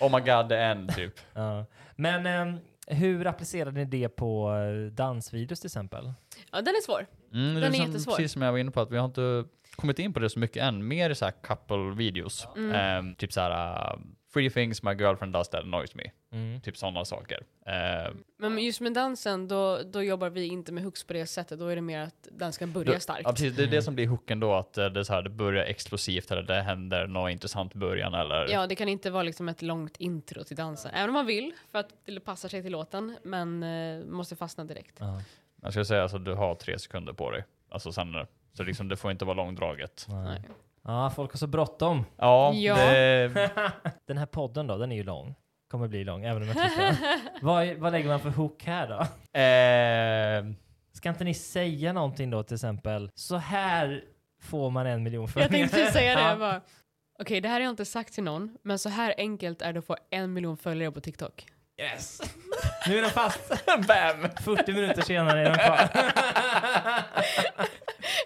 oh 0.00 0.16
my 0.16 0.32
god, 0.32 0.48
the 0.48 0.56
end 0.56 0.94
typ. 0.96 1.14
Men 1.96 2.26
ehm, 2.26 2.58
hur 2.90 3.26
applicerade 3.26 3.72
ni 3.78 3.84
det 3.84 4.08
på 4.08 4.52
eh, 4.52 4.92
dansvideos 4.92 5.60
till 5.60 5.68
exempel? 5.68 6.12
ja, 6.52 6.60
den 6.60 6.74
är 6.74 6.82
svår. 6.82 7.06
Mm, 7.32 7.54
det 7.54 7.60
Den 7.60 7.72
är 7.72 7.76
som, 7.76 7.86
jättesvår. 7.86 8.16
Precis 8.16 8.32
som 8.32 8.42
jag 8.42 8.52
var 8.52 8.58
inne 8.58 8.70
på, 8.70 8.80
att 8.80 8.90
vi 8.90 8.96
har 8.96 9.04
inte 9.04 9.44
kommit 9.76 9.98
in 9.98 10.12
på 10.12 10.20
det 10.20 10.30
så 10.30 10.38
mycket 10.38 10.62
än. 10.62 10.88
Mer 10.88 11.14
så 11.14 11.24
här 11.24 11.32
couple 11.42 11.94
videos. 11.96 12.48
Mm. 12.56 12.72
Ehm, 12.72 13.14
typ 13.14 13.32
så 13.32 13.40
här, 13.40 13.98
uh, 14.30 14.32
three 14.32 14.50
things 14.50 14.82
my 14.82 14.94
girlfriend 14.94 15.32
does 15.32 15.48
that 15.48 15.62
annoys 15.64 15.94
me. 15.94 16.10
Mm. 16.32 16.60
Typ 16.60 16.76
sådana 16.76 17.04
saker. 17.04 17.42
Ehm, 17.66 18.24
Men 18.38 18.58
just 18.58 18.80
med 18.80 18.92
dansen, 18.94 19.48
då, 19.48 19.82
då 19.82 20.02
jobbar 20.02 20.30
vi 20.30 20.46
inte 20.46 20.72
med 20.72 20.84
hooks 20.84 21.04
på 21.04 21.12
det 21.12 21.26
sättet. 21.26 21.58
Då 21.58 21.66
är 21.66 21.76
det 21.76 21.82
mer 21.82 22.00
att 22.00 22.28
den 22.32 22.52
ska 22.52 22.66
börja 22.66 22.92
Då- 22.92 23.00
starkt. 23.00 23.22
Ja, 23.24 23.30
precis. 23.30 23.56
Det 23.56 23.62
är 23.62 23.66
det 23.66 23.82
som 23.82 23.94
blir 23.94 24.06
hooken 24.06 24.40
då, 24.40 24.54
att 24.54 24.78
eh, 24.78 24.86
det, 24.86 25.00
är 25.00 25.04
så 25.04 25.12
här, 25.12 25.22
det 25.22 25.30
börjar 25.30 25.64
explosivt 25.64 26.30
eller 26.30 26.42
det 26.42 26.60
händer 26.62 27.06
något 27.06 27.30
intressant 27.30 27.74
i 27.74 27.78
början 27.78 28.14
eller... 28.14 28.48
Ja, 28.48 28.66
det 28.66 28.74
kan 28.74 28.88
inte 28.88 29.10
vara 29.10 29.22
liksom 29.22 29.48
ett 29.48 29.62
långt 29.62 29.96
intro 29.96 30.44
till 30.44 30.56
dansen. 30.56 30.90
Även 30.94 31.08
om 31.08 31.14
man 31.14 31.26
vill, 31.26 31.52
för 31.72 31.78
att 31.78 31.94
det 32.04 32.20
passar 32.20 32.48
sig 32.48 32.62
till 32.62 32.72
låten, 32.72 33.16
men 33.22 33.62
eh, 33.62 34.04
måste 34.04 34.36
fastna 34.36 34.64
direkt. 34.64 34.96
Ja. 35.00 35.22
Jag 35.62 35.72
skulle 35.72 35.84
säga 35.84 36.02
alltså 36.02 36.18
du 36.18 36.34
har 36.34 36.54
tre 36.54 36.78
sekunder 36.78 37.12
på 37.12 37.30
dig. 37.30 37.44
Alltså 37.68 37.92
sen, 37.92 38.26
så 38.52 38.62
liksom, 38.62 38.88
det 38.88 38.96
får 38.96 39.10
inte 39.10 39.24
vara 39.24 39.34
långdraget. 39.36 40.06
Nej. 40.08 40.42
Ja, 40.84 41.12
folk 41.16 41.32
har 41.32 41.38
så 41.38 41.46
bråttom. 41.46 42.04
Ja, 42.16 42.52
Ja. 42.54 42.76
Det, 42.76 43.50
Den 44.06 44.18
här 44.18 44.26
podden 44.26 44.66
då, 44.66 44.76
den 44.78 44.92
är 44.92 44.96
ju 44.96 45.02
lång. 45.04 45.34
Kommer 45.70 45.88
bli 45.88 46.04
lång, 46.04 46.24
även 46.24 46.42
om 46.42 46.48
jag 46.48 46.56
tittar. 46.70 46.96
vad, 47.42 47.64
är- 47.64 47.74
vad 47.74 47.92
lägger 47.92 48.08
man 48.08 48.20
för 48.20 48.30
hook 48.30 48.64
här 48.64 48.88
då? 48.88 49.00
eh, 49.40 50.54
Ska 50.92 51.08
inte 51.08 51.24
ni 51.24 51.34
säga 51.34 51.92
någonting 51.92 52.30
då 52.30 52.42
till 52.42 52.54
exempel? 52.54 53.10
Så 53.14 53.36
här 53.36 54.04
får 54.42 54.70
man 54.70 54.86
en 54.86 55.02
miljon 55.02 55.22
Jag 55.22 55.30
följare. 55.30 55.50
tänkte 55.50 55.80
ju 55.80 55.86
säga 55.86 56.14
det, 56.14 56.20
Ja. 56.22 56.28
jag 56.28 56.38
bara, 56.38 56.60
okej 57.18 57.40
det 57.40 57.48
här 57.48 57.54
har 57.54 57.60
jag 57.60 57.70
inte 57.70 57.84
sagt 57.84 58.14
till 58.14 58.24
någon, 58.24 58.56
men 58.62 58.78
så 58.78 58.88
här 58.88 59.14
enkelt 59.18 59.62
är 59.62 59.72
det 59.72 59.78
att 59.78 59.84
få 59.86 59.96
en 60.10 60.32
miljon 60.32 60.56
följare 60.56 60.92
på 60.92 61.00
TikTok. 61.00 61.46
Yes! 61.80 62.20
Nu 62.88 62.98
är 62.98 63.02
den 63.02 63.10
fast. 63.10 63.66
Bam! 63.66 64.28
40 64.44 64.72
minuter 64.72 65.02
senare 65.02 65.40
är 65.40 65.44
den 65.44 65.54
kvar. 65.58 65.88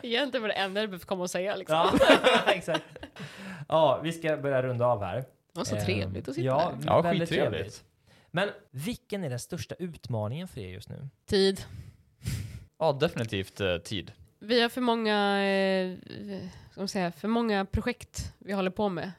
Egentligen 0.04 0.42
var 0.42 0.48
det 0.48 0.54
enda 0.54 0.80
jag 0.80 0.90
behövde 0.90 1.06
komma 1.06 1.22
och 1.22 1.30
säga 1.30 1.56
liksom. 1.56 1.76
ja, 1.76 1.98
exakt. 2.52 2.84
Ja, 3.68 4.00
vi 4.04 4.12
ska 4.12 4.36
börja 4.36 4.62
runda 4.62 4.86
av 4.86 5.02
här. 5.02 5.16
Det 5.16 5.24
var 5.52 5.64
så 5.64 5.76
Ehm, 5.76 5.84
trevligt 5.84 6.28
att 6.28 6.34
sitta 6.34 6.46
ja, 6.46 6.58
här. 6.58 6.78
Ja, 6.86 7.00
väldigt 7.00 7.28
skittrevligt. 7.28 7.52
trevligt. 7.58 7.84
Men 8.30 8.48
vilken 8.70 9.24
är 9.24 9.30
den 9.30 9.38
största 9.38 9.74
utmaningen 9.74 10.48
för 10.48 10.60
er 10.60 10.68
just 10.68 10.88
nu? 10.88 11.08
Tid. 11.26 11.64
Ja, 12.78 12.92
definitivt 12.92 13.60
eh, 13.60 13.76
tid. 13.76 14.12
Vi 14.38 14.60
har 14.62 14.68
för 14.68 14.80
många, 14.80 15.44
eh, 15.46 15.96
ska 16.70 16.80
man 16.80 16.88
säga, 16.88 17.12
för 17.12 17.28
många 17.28 17.64
projekt 17.64 18.32
vi 18.38 18.52
håller 18.52 18.70
på 18.70 18.88
med. 18.88 19.12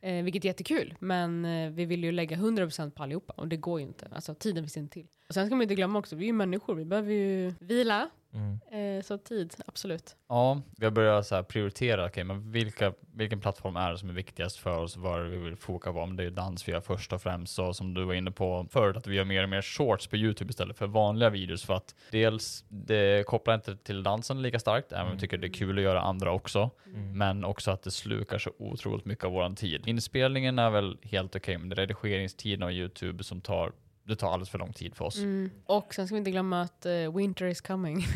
Eh, 0.00 0.24
vilket 0.24 0.44
är 0.44 0.48
jättekul, 0.48 0.94
men 0.98 1.44
eh, 1.44 1.70
vi 1.70 1.84
vill 1.84 2.04
ju 2.04 2.12
lägga 2.12 2.36
100% 2.36 2.90
på 2.90 3.02
allihopa 3.02 3.32
och 3.36 3.48
det 3.48 3.56
går 3.56 3.80
ju 3.80 3.86
inte. 3.86 4.08
Alltså 4.12 4.34
tiden 4.34 4.64
finns 4.64 4.76
inte 4.76 4.92
till. 4.94 5.06
Och 5.28 5.34
sen 5.34 5.46
ska 5.46 5.54
man 5.54 5.62
inte 5.62 5.74
glömma 5.74 5.98
också, 5.98 6.16
vi 6.16 6.24
är 6.24 6.26
ju 6.26 6.32
människor, 6.32 6.74
vi 6.74 6.84
behöver 6.84 7.12
ju 7.12 7.54
vila. 7.60 8.10
Mm. 8.34 8.60
Eh, 8.70 9.02
så 9.02 9.18
tid, 9.18 9.54
absolut. 9.66 10.16
Ja, 10.28 10.62
vi 10.76 10.84
har 10.84 10.92
börjat 10.92 11.26
så 11.26 11.34
här 11.34 11.42
prioritera, 11.42 12.06
okej, 12.06 12.24
men 12.24 12.52
vilka, 12.52 12.92
vilken 13.14 13.40
plattform 13.40 13.76
är 13.76 13.92
det 13.92 13.98
som 13.98 14.08
är 14.08 14.14
viktigast 14.14 14.56
för 14.56 14.78
oss? 14.78 14.96
Vad 14.96 15.22
vi 15.22 15.36
vill 15.36 15.56
foka 15.56 15.92
på? 15.92 16.00
Om 16.00 16.16
det 16.16 16.24
är 16.24 16.30
dans 16.30 16.68
vi 16.68 16.72
gör 16.72 16.80
först 16.80 17.12
och 17.12 17.22
främst, 17.22 17.54
så 17.54 17.74
som 17.74 17.94
du 17.94 18.04
var 18.04 18.14
inne 18.14 18.30
på 18.30 18.66
förut, 18.70 18.96
att 18.96 19.06
vi 19.06 19.16
gör 19.16 19.24
mer 19.24 19.42
och 19.42 19.48
mer 19.48 19.62
shorts 19.62 20.06
på 20.06 20.16
YouTube 20.16 20.50
istället 20.50 20.78
för 20.78 20.86
vanliga 20.86 21.30
videos, 21.30 21.64
för 21.64 21.74
att 21.74 21.94
dels, 22.10 22.64
det 22.68 23.26
kopplar 23.26 23.54
inte 23.54 23.76
till 23.76 24.02
dansen 24.02 24.42
lika 24.42 24.58
starkt, 24.58 24.92
även 24.92 25.06
om 25.06 25.12
vi 25.12 25.18
tycker 25.18 25.38
det 25.38 25.46
är 25.46 25.52
kul 25.52 25.78
att 25.78 25.84
göra 25.84 26.00
andra 26.00 26.32
också, 26.32 26.70
men 27.14 27.44
också 27.44 27.70
att 27.70 27.82
det 27.82 27.90
slukar 27.90 28.38
så 28.38 28.50
otroligt 28.58 29.04
mycket 29.04 29.24
av 29.24 29.32
våran 29.32 29.56
tid. 29.56 29.88
Inspelningen 29.88 30.58
är 30.58 30.70
väl 30.70 30.98
helt 31.02 31.36
okej, 31.36 31.58
men 31.58 31.68
det 31.68 31.74
är 31.74 31.76
redigeringstiden 31.76 32.62
av 32.62 32.72
YouTube 32.72 33.24
som 33.24 33.40
tar 33.40 33.72
det 34.04 34.16
tar 34.16 34.32
alldeles 34.32 34.50
för 34.50 34.58
lång 34.58 34.72
tid 34.72 34.94
för 34.94 35.04
oss. 35.04 35.18
Mm. 35.18 35.50
Och 35.66 35.94
sen 35.94 36.06
ska 36.06 36.14
vi 36.14 36.18
inte 36.18 36.30
glömma 36.30 36.62
att 36.62 36.86
eh, 36.86 37.16
winter 37.16 37.46
is 37.46 37.60
coming. 37.60 37.98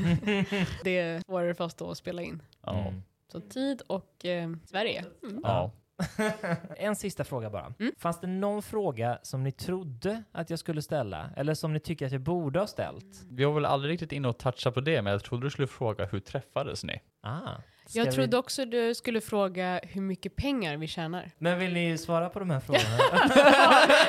det 0.84 0.98
är 0.98 1.20
svårare 1.20 1.54
för 1.54 1.64
oss 1.64 1.74
då 1.74 1.90
att 1.90 1.98
spela 1.98 2.22
in. 2.22 2.42
Mm. 2.66 3.02
Så 3.32 3.40
tid 3.40 3.82
och 3.86 4.24
eh, 4.24 4.50
Sverige. 4.64 5.04
Mm. 5.22 5.40
Ja. 5.44 5.72
en 6.76 6.96
sista 6.96 7.24
fråga 7.24 7.50
bara. 7.50 7.74
Mm. 7.78 7.92
Fanns 7.98 8.20
det 8.20 8.26
någon 8.26 8.62
fråga 8.62 9.18
som 9.22 9.42
ni 9.42 9.52
trodde 9.52 10.22
att 10.32 10.50
jag 10.50 10.58
skulle 10.58 10.82
ställa? 10.82 11.30
Eller 11.36 11.54
som 11.54 11.72
ni 11.72 11.80
tycker 11.80 12.06
att 12.06 12.12
jag 12.12 12.20
borde 12.20 12.58
ha 12.58 12.66
ställt? 12.66 13.22
Vi 13.30 13.44
var 13.44 13.52
väl 13.52 13.64
aldrig 13.64 13.92
riktigt 13.92 14.12
inne 14.12 14.28
och 14.28 14.38
toucha 14.38 14.70
på 14.70 14.80
det, 14.80 15.02
men 15.02 15.12
jag 15.12 15.24
trodde 15.24 15.46
du 15.46 15.50
skulle 15.50 15.68
fråga 15.68 16.06
hur 16.06 16.20
träffades 16.20 16.84
ni? 16.84 17.00
Ah. 17.22 17.40
Ska 17.86 17.98
Jag 17.98 18.06
vi- 18.06 18.12
trodde 18.12 18.36
också 18.38 18.64
du 18.64 18.94
skulle 18.94 19.20
fråga 19.20 19.80
hur 19.82 20.00
mycket 20.00 20.36
pengar 20.36 20.76
vi 20.76 20.86
tjänar. 20.86 21.30
Men 21.38 21.58
vill 21.58 21.72
ni 21.72 21.98
svara 21.98 22.28
på 22.28 22.38
de 22.38 22.50
här 22.50 22.60
frågorna? 22.60 22.98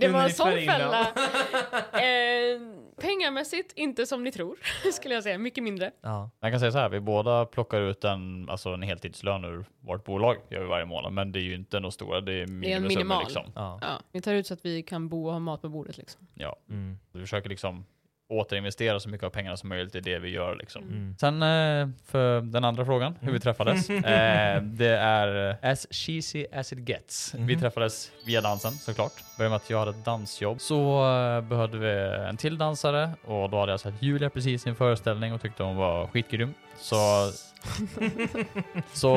Det 0.00 0.08
var 0.08 0.22
en 0.24 0.30
sån 0.30 0.46
fälla. 0.52 1.00
eh, 1.92 2.60
pengamässigt 3.00 3.72
inte 3.76 4.06
som 4.06 4.24
ni 4.24 4.32
tror, 4.32 4.56
skulle 4.92 5.14
jag 5.14 5.22
säga. 5.22 5.38
Mycket 5.38 5.64
mindre. 5.64 5.90
ja. 6.00 6.30
Jag 6.40 6.50
kan 6.52 6.60
säga 6.60 6.72
så 6.72 6.78
här, 6.78 6.88
vi 6.88 7.00
båda 7.00 7.46
plockar 7.46 7.80
ut 7.80 8.04
en, 8.04 8.48
alltså 8.50 8.68
en 8.70 8.82
heltidslön 8.82 9.44
ur 9.44 9.64
vårt 9.80 10.04
bolag 10.04 10.36
gör 10.50 10.60
vi 10.60 10.66
varje 10.68 10.84
månad, 10.84 11.12
men 11.12 11.32
det 11.32 11.38
är 11.38 11.42
ju 11.42 11.54
inte 11.54 11.80
något 11.80 11.94
stora, 11.94 12.20
det 12.20 12.32
är 12.32 12.46
minimisummor 12.46 12.88
minimal. 12.88 13.22
liksom. 13.24 13.52
ja. 13.54 13.78
Ja, 13.82 14.00
vi 14.12 14.20
tar 14.20 14.34
ut 14.34 14.46
så 14.46 14.54
att 14.54 14.64
vi 14.64 14.82
kan 14.82 15.08
bo 15.08 15.26
och 15.26 15.32
ha 15.32 15.38
mat 15.38 15.62
på 15.62 15.68
bordet. 15.68 15.98
Liksom. 15.98 16.26
Ja, 16.34 16.56
Mm. 16.70 16.98
vi 17.12 17.20
försöker 17.20 17.48
liksom 17.48 17.84
återinvestera 18.30 19.00
så 19.00 19.08
mycket 19.08 19.26
av 19.26 19.30
pengarna 19.30 19.56
som 19.56 19.68
möjligt 19.68 19.94
i 19.94 20.00
det 20.00 20.18
vi 20.18 20.28
gör 20.28 20.56
liksom. 20.56 20.82
Mm. 20.82 21.14
Sen 21.20 21.42
eh, 21.42 21.88
för 22.06 22.40
den 22.40 22.64
andra 22.64 22.84
frågan, 22.84 23.14
hur 23.20 23.32
vi 23.32 23.40
träffades. 23.40 23.90
eh, 23.90 24.62
det 24.62 24.96
är 24.98 25.50
eh, 25.64 25.70
as 25.70 25.86
cheesy 25.90 26.46
as 26.52 26.72
it 26.72 26.88
gets. 26.88 27.34
Vi 27.34 27.40
Mhm. 27.40 27.60
träffades 27.60 28.10
via 28.26 28.40
dansen 28.40 28.72
såklart. 28.72 29.12
Började 29.38 29.50
med 29.50 29.56
att 29.56 29.70
jag 29.70 29.78
hade 29.78 29.90
ett 29.90 30.04
dansjobb. 30.04 30.60
Så 30.60 31.04
eh, 31.36 31.40
behövde 31.40 31.78
vi 31.78 32.16
en 32.28 32.36
till 32.36 32.58
dansare 32.58 33.10
och 33.24 33.50
då 33.50 33.60
hade 33.60 33.72
jag 33.72 33.80
sett 33.80 34.02
Julia 34.02 34.30
precis 34.30 34.66
i 34.66 34.68
en 34.68 34.76
föreställning 34.76 35.32
och 35.32 35.40
tyckte 35.42 35.62
hon 35.62 35.76
var 35.76 36.06
skitgrym. 36.06 36.54
Så, 36.78 36.96
så 38.92 39.14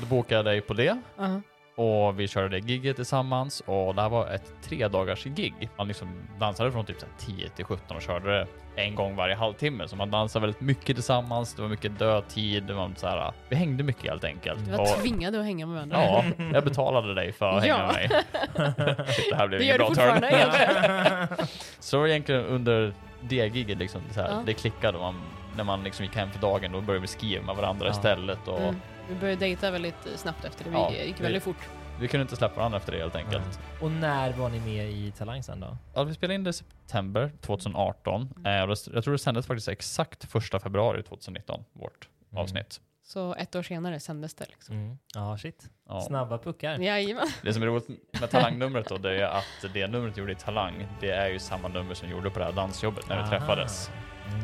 då 0.00 0.06
bokade 0.06 0.34
jag 0.38 0.44
dig 0.44 0.60
på 0.60 0.74
det. 0.74 0.98
Uh-huh. 1.18 1.42
Och 1.80 2.20
vi 2.20 2.28
körde 2.28 2.48
det 2.48 2.58
gigget 2.72 2.96
tillsammans 2.96 3.60
och 3.66 3.94
det 3.94 4.02
här 4.02 4.08
var 4.08 4.26
ett 4.30 4.52
tre 4.62 4.88
dagars 4.88 5.24
gig. 5.24 5.68
Man 5.78 5.88
liksom 5.88 6.08
dansade 6.40 6.72
från 6.72 6.84
typ 6.86 7.00
så 7.00 7.06
här 7.06 7.36
10 7.36 7.48
till 7.48 7.64
17 7.64 7.96
och 7.96 8.02
körde 8.02 8.38
det 8.38 8.46
en 8.76 8.94
gång 8.94 9.16
varje 9.16 9.34
halvtimme. 9.34 9.88
Så 9.88 9.96
man 9.96 10.10
dansade 10.10 10.46
väldigt 10.46 10.60
mycket 10.60 10.96
tillsammans. 10.96 11.54
Det 11.54 11.62
var 11.62 11.68
mycket 11.68 11.98
dödtid. 11.98 12.62
Det 12.64 12.74
var 12.74 12.90
så 12.96 13.06
här, 13.06 13.32
vi 13.48 13.56
hängde 13.56 13.82
mycket 13.84 14.10
helt 14.10 14.24
enkelt. 14.24 14.60
Vi 14.60 14.70
var 14.70 14.80
Och- 14.80 14.86
tvingade 15.02 15.38
att 15.38 15.44
hänga 15.44 15.66
med 15.66 15.74
varandra. 15.74 16.02
Ja, 16.04 16.24
jag 16.54 16.64
betalade 16.64 17.14
dig 17.14 17.32
för 17.32 17.48
att 17.48 17.62
hänga 17.62 17.74
Ja. 17.78 17.86
med 17.86 17.94
mig. 17.94 18.08
Det 19.30 19.36
här 19.36 19.46
blev 19.48 19.60
Det 19.60 19.64
ingen 19.64 19.76
bra 19.78 19.94
turn. 19.94 21.46
Så 21.80 22.06
egentligen 22.06 22.44
under 22.44 22.94
det 23.20 23.46
giget 23.56 23.78
liksom, 23.78 24.00
så 24.10 24.20
här, 24.20 24.28
Ja. 24.30 24.42
det 24.46 24.54
klickade. 24.54 24.98
Man, 24.98 25.14
när 25.56 25.64
man 25.64 25.84
liksom 25.84 26.04
gick 26.04 26.16
hem 26.16 26.30
för 26.30 26.40
dagen, 26.40 26.72
då 26.72 26.80
började 26.80 27.00
vi 27.02 27.06
skriva 27.06 27.44
med 27.46 27.56
varandra 27.56 27.86
Ja. 27.86 27.92
istället. 27.92 28.48
Och 28.48 28.60
Mm. 28.60 28.80
Vi 29.10 29.16
började 29.20 29.40
dejta 29.40 29.70
väldigt 29.70 30.06
eh, 30.06 30.16
snabbt 30.16 30.44
efter 30.44 30.64
det. 30.64 30.70
Vi 30.70 30.76
Ja, 30.76 30.92
gick 30.92 31.18
vi- 31.20 31.22
väldigt 31.22 31.42
fort. 31.42 31.68
Vi 32.00 32.08
kunde 32.08 32.22
inte 32.22 32.36
släppa 32.36 32.56
varandra 32.56 32.78
efter 32.78 32.92
det 32.92 32.98
helt 32.98 33.16
enkelt. 33.16 33.36
Mm. 33.44 33.82
Och 33.82 33.90
när 33.90 34.32
var 34.32 34.48
ni 34.48 34.60
med 34.60 34.90
i 34.90 35.10
Talang 35.18 35.42
sen 35.42 35.60
då? 35.60 35.76
Ja, 35.94 36.02
vi 36.04 36.14
spelade 36.14 36.34
in 36.34 36.44
det 36.44 36.50
i 36.50 36.52
september 36.52 37.32
2018. 37.40 38.22
Eh, 38.46 38.60
och 38.62 38.68
det, 38.68 38.76
jag 38.94 39.04
tror 39.04 39.12
det 39.12 39.18
sändes 39.18 39.46
faktiskt 39.46 39.68
exakt 39.68 40.24
första 40.30 40.60
februari 40.60 41.02
2019, 41.02 41.64
vårt 41.72 42.08
Mm. 42.32 42.42
avsnitt. 42.42 42.80
Så 43.02 43.34
ett 43.34 43.54
år 43.56 43.62
senare 43.62 44.00
sändes 44.00 44.34
det. 44.34 44.44
Liksom. 44.48 44.74
Mm. 44.76 44.98
Ja, 45.14 45.38
shit. 45.38 45.70
Ja. 45.88 46.00
Snabba 46.00 46.38
puckar. 46.38 46.78
Jajamän. 46.78 47.26
Det 47.42 47.52
som 47.52 47.62
är 47.62 47.66
roligt 47.66 47.88
med 48.20 48.30
Talangnumret 48.30 48.88
då, 48.88 48.96
det 48.98 49.22
är 49.22 49.26
att 49.28 49.74
det 49.74 49.86
numret 49.86 50.16
gjorde 50.16 50.32
i 50.32 50.34
Talang, 50.34 50.86
det 51.00 51.10
är 51.10 51.28
ju 51.28 51.38
samma 51.38 51.68
nummer 51.68 51.94
som 51.94 52.08
gjorde 52.10 52.30
på 52.30 52.38
det 52.38 52.44
här 52.44 52.52
dansjobbet 52.52 53.08
när 53.08 53.16
vi 53.16 53.22
Aha. 53.22 53.30
träffades. 53.30 53.90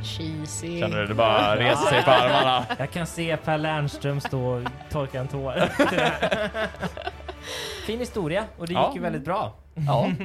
Cheesy. 0.04 0.80
Känner 0.80 1.00
du 1.00 1.06
det 1.06 1.14
bara 1.14 1.56
reser 1.56 1.86
sig 1.86 2.02
på 2.04 2.10
armarna? 2.10 2.66
Jag 2.78 2.90
kan 2.90 3.06
se 3.06 3.36
Per 3.36 3.58
Lernström 3.58 4.20
stå 4.20 4.44
och 4.46 4.62
torka 4.90 5.20
en 5.20 5.28
tår. 5.28 5.54
fin 7.86 7.98
historia 7.98 8.44
och 8.58 8.66
det 8.66 8.72
gick 8.72 8.78
Ja. 8.78 8.92
ju 8.94 9.00
väldigt 9.00 9.24
bra. 9.24 9.54
Ja. 9.86 10.10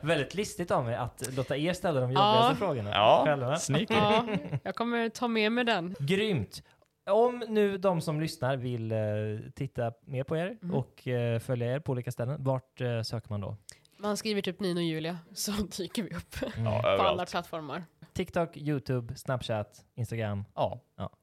Väldigt 0.00 0.34
listigt 0.34 0.70
av 0.70 0.84
mig 0.84 0.94
att 0.96 1.28
låta 1.36 1.56
er 1.56 1.72
ställa 1.72 2.00
de 2.00 2.12
Ja. 2.12 2.34
jobbigaste 2.34 2.56
frågorna 2.66 2.90
Ja, 2.90 3.22
själva. 3.26 3.56
sneaky. 3.56 3.94
Ja, 3.94 4.24
jag 4.62 4.74
kommer 4.74 5.08
ta 5.08 5.28
med 5.28 5.52
mig 5.52 5.64
den. 5.64 5.94
Grymt! 5.98 6.62
Om 7.10 7.44
nu 7.48 7.78
de 7.78 8.00
som 8.00 8.20
lyssnar 8.20 8.56
vill 8.56 8.92
eh, 8.92 8.98
titta 9.54 9.92
mer 10.06 10.24
på 10.24 10.36
er 10.36 10.56
Mm. 10.62 10.74
och 10.76 11.08
eh, 11.08 11.38
följa 11.38 11.74
er 11.74 11.78
på 11.80 11.92
olika 11.92 12.10
ställen, 12.12 12.44
vart 12.44 12.80
eh, 12.80 13.02
söker 13.02 13.30
man 13.30 13.40
då? 13.40 13.56
Man 14.02 14.16
skriver 14.16 14.42
typ 14.42 14.60
Nino 14.60 14.78
och 14.78 14.84
Julia 14.84 15.18
så 15.34 15.52
dyker 15.52 16.02
vi 16.02 16.10
upp 16.16 16.36
Ja, 16.40 16.48
på 16.64 16.70
alla 16.70 16.88
överallt. 16.92 17.30
plattformar. 17.30 17.84
TikTok, 18.12 18.56
YouTube, 18.56 19.14
Snapchat, 19.16 19.84
Instagram. 19.94 20.44
Ja. 20.54 20.80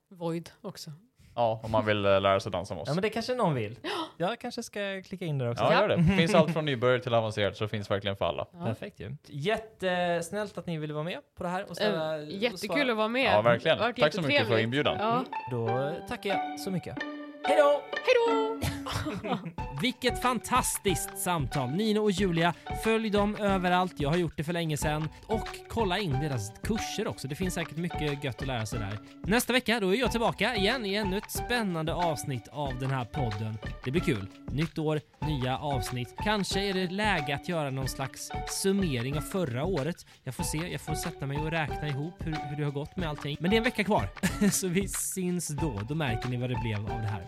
Void 0.10 0.50
också. 0.62 0.92
ja, 1.36 1.62
om 1.64 1.72
man 1.72 1.86
vill 1.86 2.06
eh, 2.06 2.22
lära 2.22 2.40
sig 2.40 2.52
dansa 2.52 2.74
med 2.74 2.82
oss. 2.82 2.88
Ja 2.88 2.94
men 2.94 3.02
det 3.02 3.10
kanske 3.10 3.36
någon 3.36 3.54
vill. 3.54 3.80
Jag 4.18 4.40
kanske 4.40 4.64
ska 4.64 5.02
klicka 5.06 5.26
in 5.26 5.38
där 5.38 5.52
också. 5.52 5.64
Ja, 5.64 5.74
gör 5.74 5.88
det. 5.88 6.04
Finns 6.18 6.34
allt 6.36 6.54
från 6.54 6.66
nybörjare 6.66 7.00
till 7.02 7.14
avancerat 7.14 7.58
så 7.58 7.64
det 7.64 7.70
finns 7.70 7.92
verkligen 7.92 8.18
för 8.18 8.26
alla. 8.26 8.48
Ja. 8.54 8.66
Perfekt 8.66 9.00
ju. 9.00 9.16
Jättesnällt 9.28 10.58
att 10.58 10.66
ni 10.68 10.78
ville 10.78 10.94
vara 10.94 11.04
med 11.04 11.20
på 11.36 11.44
det 11.44 11.50
här 11.50 11.66
och 11.70 11.76
ställa, 11.76 12.16
Eh, 12.18 12.22
och 12.22 12.32
Jättekul 12.32 12.58
svara. 12.70 12.92
att 12.92 12.98
vara 12.98 13.08
med. 13.08 13.34
Ja, 13.34 13.42
verkligen. 13.42 13.78
Det 13.78 13.84
har 13.84 13.90
varit 13.90 14.00
Tack 14.00 14.14
så 14.14 14.22
mycket 14.22 14.28
för 14.28 14.34
jättetrevligt. 14.34 14.64
inbjudan. 14.64 14.98
Ja. 15.00 15.24
Då 15.52 15.92
tackar 16.10 16.30
jag 16.30 16.60
så 16.60 16.72
mycket. 16.72 16.96
Hej 17.44 17.58
då! 17.58 17.82
Hejdå! 17.92 18.77
Vilket 19.82 20.22
fantastiskt 20.22 21.18
samtal! 21.18 21.70
Nino 21.70 22.00
och 22.00 22.12
Julia, 22.12 22.54
följ 22.84 23.10
dem 23.10 23.36
överallt. 23.36 23.94
Jag 23.98 24.10
har 24.10 24.18
gjort 24.18 24.38
det 24.38 24.44
för 24.44 24.54
länge 24.54 24.78
sedan. 24.78 25.10
Och 25.26 25.48
kolla 25.70 26.00
in 26.00 26.12
deras 26.12 26.52
kurser 26.64 27.08
också. 27.08 27.28
Det 27.28 27.36
finns 27.36 27.54
säkert 27.54 27.78
mycket 27.78 28.24
gött 28.24 28.42
att 28.42 28.48
lära 28.48 28.66
sig 28.66 28.80
där. 28.80 29.00
Nästa 29.24 29.54
vecka 29.54 29.80
då 29.80 29.96
är 29.96 30.00
jag 30.00 30.12
tillbaka 30.12 30.56
igen 30.56 30.86
i 30.86 30.96
ännu 30.96 31.18
ett 31.18 31.32
spännande 31.32 31.94
avsnitt 31.94 32.48
av 32.52 32.80
den 32.80 32.92
här 32.92 33.06
podden. 33.06 33.58
Det 33.84 33.92
blir 33.92 34.02
kul. 34.02 34.28
Nytt 34.52 34.78
år, 34.78 35.02
nya 35.28 35.58
avsnitt. 35.58 36.16
Kanske 36.24 36.60
är 36.60 36.74
det 36.74 36.88
läge 36.88 37.36
att 37.36 37.50
göra 37.50 37.70
någon 37.70 37.88
slags 37.88 38.32
summering 38.48 39.18
av 39.18 39.22
förra 39.22 39.64
året. 39.64 40.06
Jag 40.24 40.36
får 40.36 40.44
se, 40.44 40.58
jag 40.58 40.82
får 40.82 40.96
sätta 40.96 41.26
mig 41.26 41.38
och 41.38 41.52
räkna 41.52 41.88
ihop 41.88 42.14
hur, 42.20 42.36
hur 42.50 42.58
det 42.58 42.64
har 42.64 42.72
gått 42.72 42.96
med 42.96 43.10
allting. 43.10 43.38
Men 43.40 43.50
det 43.50 43.56
är 43.56 43.58
en 43.58 43.64
vecka 43.64 43.84
kvar, 43.84 44.10
så 44.52 44.68
vi 44.68 44.88
syns 44.88 45.48
då. 45.48 45.82
Då 45.90 45.96
märker 45.96 46.30
ni 46.30 46.38
vad 46.38 46.50
det 46.50 46.60
blev 46.64 46.80
av 46.80 47.02
det 47.02 47.08
här. 47.08 47.28